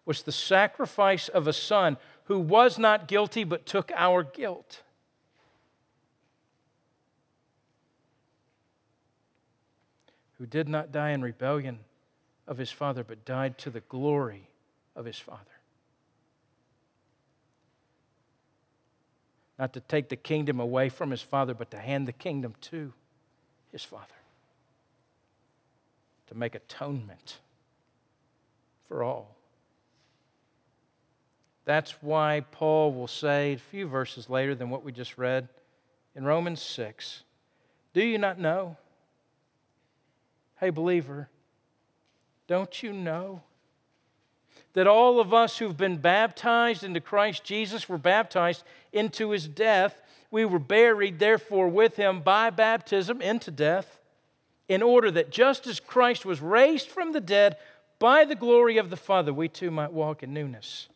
Was 0.06 0.22
the 0.22 0.32
sacrifice 0.32 1.28
of 1.28 1.46
a 1.46 1.52
son 1.52 1.98
who 2.24 2.38
was 2.38 2.78
not 2.78 3.06
guilty 3.06 3.44
but 3.44 3.66
took 3.66 3.92
our 3.94 4.22
guilt. 4.22 4.82
Who 10.38 10.46
did 10.46 10.68
not 10.68 10.92
die 10.92 11.10
in 11.10 11.22
rebellion 11.22 11.80
of 12.46 12.58
his 12.58 12.70
father, 12.70 13.04
but 13.04 13.24
died 13.24 13.58
to 13.58 13.70
the 13.70 13.80
glory 13.80 14.48
of 14.94 15.04
his 15.04 15.18
father. 15.18 15.58
not 19.58 19.72
to 19.72 19.80
take 19.80 20.08
the 20.08 20.16
kingdom 20.16 20.60
away 20.60 20.88
from 20.88 21.10
his 21.10 21.22
father, 21.22 21.52
but 21.52 21.70
to 21.72 21.78
hand 21.78 22.06
the 22.06 22.12
kingdom 22.12 22.54
to 22.60 22.92
his 23.72 23.82
father, 23.82 24.06
to 26.28 26.34
make 26.34 26.54
atonement 26.54 27.38
for 28.86 29.02
all. 29.02 29.34
That's 31.64 31.96
why 32.00 32.44
Paul 32.50 32.94
will 32.94 33.08
say 33.08 33.54
a 33.54 33.58
few 33.58 33.88
verses 33.88 34.30
later 34.30 34.54
than 34.54 34.70
what 34.70 34.84
we 34.84 34.92
just 34.92 35.18
read 35.18 35.48
in 36.14 36.24
Romans 36.24 36.62
6 36.62 37.24
Do 37.92 38.02
you 38.02 38.16
not 38.16 38.38
know? 38.38 38.76
Hey, 40.60 40.70
believer, 40.70 41.28
don't 42.48 42.82
you 42.82 42.92
know 42.92 43.42
that 44.72 44.86
all 44.86 45.20
of 45.20 45.32
us 45.32 45.58
who've 45.58 45.76
been 45.76 45.98
baptized 45.98 46.82
into 46.82 47.00
Christ 47.00 47.44
Jesus 47.44 47.88
were 47.88 47.98
baptized 47.98 48.64
into 48.92 49.30
his 49.30 49.46
death. 49.46 50.02
We 50.30 50.44
were 50.44 50.58
buried, 50.58 51.18
therefore, 51.18 51.68
with 51.68 51.96
him 51.96 52.20
by 52.20 52.50
baptism 52.50 53.22
into 53.22 53.50
death, 53.50 53.98
in 54.68 54.82
order 54.82 55.10
that 55.12 55.30
just 55.30 55.66
as 55.66 55.80
Christ 55.80 56.26
was 56.26 56.42
raised 56.42 56.88
from 56.88 57.12
the 57.12 57.20
dead 57.20 57.56
by 57.98 58.24
the 58.24 58.34
glory 58.34 58.78
of 58.78 58.90
the 58.90 58.96
Father, 58.96 59.32
we 59.32 59.48
too 59.48 59.70
might 59.70 59.92
walk 59.92 60.22
in 60.22 60.34
newness 60.34 60.88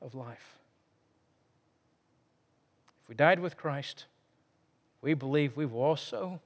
of 0.00 0.14
life. 0.14 0.58
If 3.02 3.08
we 3.08 3.14
died 3.14 3.40
with 3.40 3.56
Christ, 3.56 4.04
we 5.02 5.14
believe 5.14 5.56
we 5.56 5.66
will 5.66 5.82
also 5.82 6.40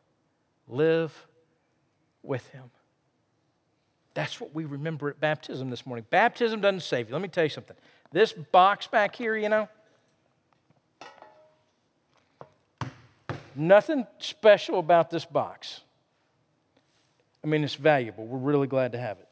live 0.66 1.26
with 2.25 2.49
him. 2.49 2.64
That's 4.14 4.41
what 4.41 4.55
we 4.55 4.64
remember 4.64 5.09
at 5.09 5.20
baptism 5.20 5.70
this 5.70 5.85
morning. 5.85 6.07
Baptism 6.09 6.61
doesn't 6.61 6.81
save 6.81 7.09
you. 7.09 7.14
Let 7.14 7.22
me 7.22 7.29
tell 7.29 7.45
you 7.45 7.51
something. 7.51 7.77
This 8.12 8.33
box 8.33 8.87
back 8.87 9.16
here, 9.16 9.37
you 9.37 9.49
know, 9.49 9.68
nothing 13.57 14.07
special 14.18 14.79
about 14.79 15.11
this 15.11 15.25
box. 15.25 15.81
I 17.43 17.47
mean, 17.47 17.64
it's 17.64 17.75
valuable. 17.75 18.27
We're 18.27 18.39
really 18.39 18.68
glad 18.68 18.93
to 18.93 18.99
have 18.99 19.18
it. 19.18 19.29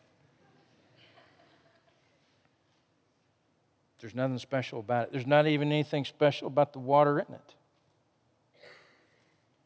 There's 4.01 4.17
nothing 4.17 4.39
special 4.39 4.81
about 4.81 5.05
it. 5.05 5.13
There's 5.13 5.29
not 5.29 5.47
even 5.47 5.69
anything 5.69 6.05
special 6.05 6.49
about 6.49 6.73
the 6.73 6.81
water 6.81 7.21
in 7.21 7.33
it. 7.33 7.55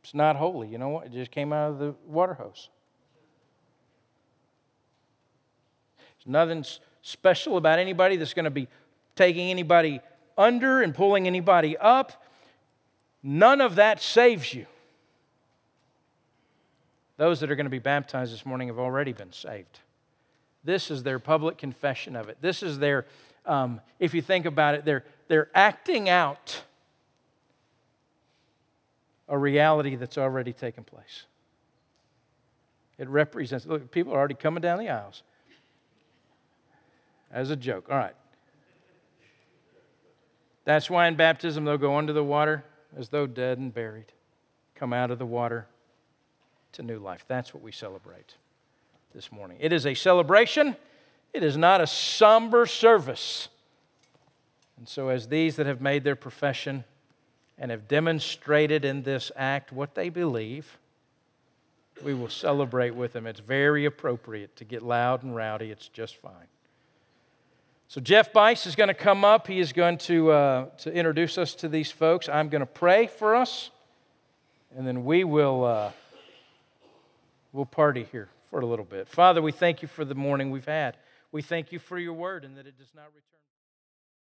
It's 0.05 0.13
not 0.13 0.37
holy. 0.37 0.69
You 0.69 0.77
know 0.77 0.91
what? 0.91 1.07
It 1.07 1.13
just 1.13 1.31
came 1.31 1.55
out 1.55 1.71
of 1.71 1.79
the 1.79 1.95
water 2.07 2.35
hose. 2.35 2.69
Nothing 6.27 6.65
special 7.03 7.57
about 7.57 7.79
anybody 7.79 8.17
that's 8.17 8.35
going 8.35 8.45
to 8.45 8.51
be 8.51 8.69
taking 9.15 9.51
anybody 9.51 10.01
under 10.37 10.83
and 10.83 10.95
pulling 10.95 11.27
anybody 11.27 11.77
up. 11.79 12.25
None 13.23 13.61
of 13.61 13.77
that 13.77 14.03
saves 14.03 14.53
you. 14.55 14.67
Those 17.17 17.41
that 17.41 17.51
are 17.51 17.57
going 17.57 17.67
to 17.67 17.71
be 17.71 17.79
baptized 17.79 18.33
this 18.33 18.45
morning 18.45 18.69
have 18.69 18.79
already 18.79 19.13
been 19.13 19.33
saved. 19.33 19.81
This 20.65 20.91
is 20.91 21.03
their 21.03 21.19
public 21.19 21.57
confession 21.57 22.15
of 22.17 22.29
it. 22.29 22.39
This 22.41 22.63
is 22.63 22.79
their, 22.79 23.07
um, 23.47 23.81
if 23.99 24.13
you 24.13 24.21
think 24.21 24.45
about 24.45 24.75
it, 24.75 24.85
they're, 24.85 25.05
they're 25.29 25.49
acting 25.55 26.09
out 26.09 26.63
a 29.29 29.39
reality 29.39 29.97
that's 29.97 30.19
already 30.19 30.53
taken 30.53 30.85
place. 30.85 31.25
It 32.99 33.09
represents, 33.09 33.67
look, 33.67 33.91
people 33.91 34.13
are 34.13 34.19
already 34.19 34.35
coming 34.35 34.61
down 34.61 34.79
the 34.79 34.89
aisles 34.89 35.23
as 37.37 37.51
a 37.51 37.57
joke. 37.57 37.89
All 37.91 37.99
right. 37.99 38.17
That's 40.65 40.91
why 40.91 41.07
in 41.07 41.15
baptism 41.15 41.65
they'll 41.65 41.79
go 41.79 41.97
under 41.97 42.15
the 42.15 42.25
water 42.25 42.65
as 42.97 43.11
though 43.11 43.27
dead 43.27 43.59
and 43.59 43.73
buried, 43.73 44.07
come 44.75 44.93
out 44.93 45.11
of 45.11 45.19
the 45.19 45.27
water 45.27 45.67
to 46.73 46.83
new 46.83 46.99
life. 46.99 47.25
That's 47.29 47.53
what 47.53 47.63
we 47.63 47.71
celebrate 47.71 48.35
this 49.15 49.31
morning. 49.31 49.59
It 49.61 49.73
is 49.73 49.87
a 49.87 49.95
celebration, 49.95 50.77
it 51.35 51.43
is 51.43 51.57
not 51.57 51.81
a 51.81 51.87
somber 51.87 52.65
service. 52.65 53.49
And 54.79 54.89
so, 54.89 55.09
as 55.09 55.29
these 55.29 55.57
that 55.57 55.67
have 55.67 55.81
made 55.81 56.05
their 56.05 56.17
profession 56.17 56.85
and 57.59 57.71
have 57.71 57.87
demonstrated 57.87 58.85
in 58.85 59.03
this 59.03 59.31
act 59.37 59.73
what 59.73 59.95
they 59.95 60.09
believe, 60.09 60.79
we 62.03 62.13
will 62.13 62.29
celebrate 62.29 62.95
with 62.95 63.13
them. 63.13 63.27
It's 63.27 63.41
very 63.41 63.85
appropriate 63.85 64.57
to 64.57 64.65
get 64.65 64.83
loud 64.83 65.23
and 65.23 65.37
rowdy, 65.37 65.71
it's 65.71 65.89
just 65.89 66.17
fine. 66.17 66.49
So, 67.89 68.01
Jeff 68.01 68.33
Bice 68.33 68.67
is 68.67 68.75
going 68.75 68.89
to 68.89 68.95
come 68.95 69.25
up. 69.25 69.47
He 69.47 69.61
is 69.61 69.73
going 69.73 69.99
to, 69.99 70.31
uh, 70.31 70.65
to 70.79 70.93
introduce 70.93 71.39
us 71.39 71.55
to 71.55 71.69
these 71.69 71.93
folks. 71.93 72.29
I'm 72.29 72.49
going 72.49 72.61
to 72.61 72.67
pray 72.67 73.07
for 73.07 73.37
us, 73.37 73.71
and 74.77 74.87
then 74.87 75.05
we 75.05 75.25
will, 75.25 75.65
uh, 75.65 75.93
We'll 77.57 77.65
party 77.65 78.07
here 78.13 78.29
for 78.51 78.61
a 78.61 78.67
little 78.67 78.85
bit. 78.85 79.09
Father, 79.09 79.41
we 79.41 79.51
thank 79.51 79.81
you 79.81 79.89
for 79.89 80.05
the 80.05 80.15
morning 80.15 80.51
we've 80.51 80.67
had. 80.67 80.99
We 81.33 81.41
thank 81.41 81.73
you 81.73 81.79
for 81.79 81.99
your 81.99 82.13
word 82.13 82.45
and 82.45 82.55
that 82.59 82.67
it 82.67 82.77
does 82.77 82.93
not 82.95 83.07
return. 83.07 83.23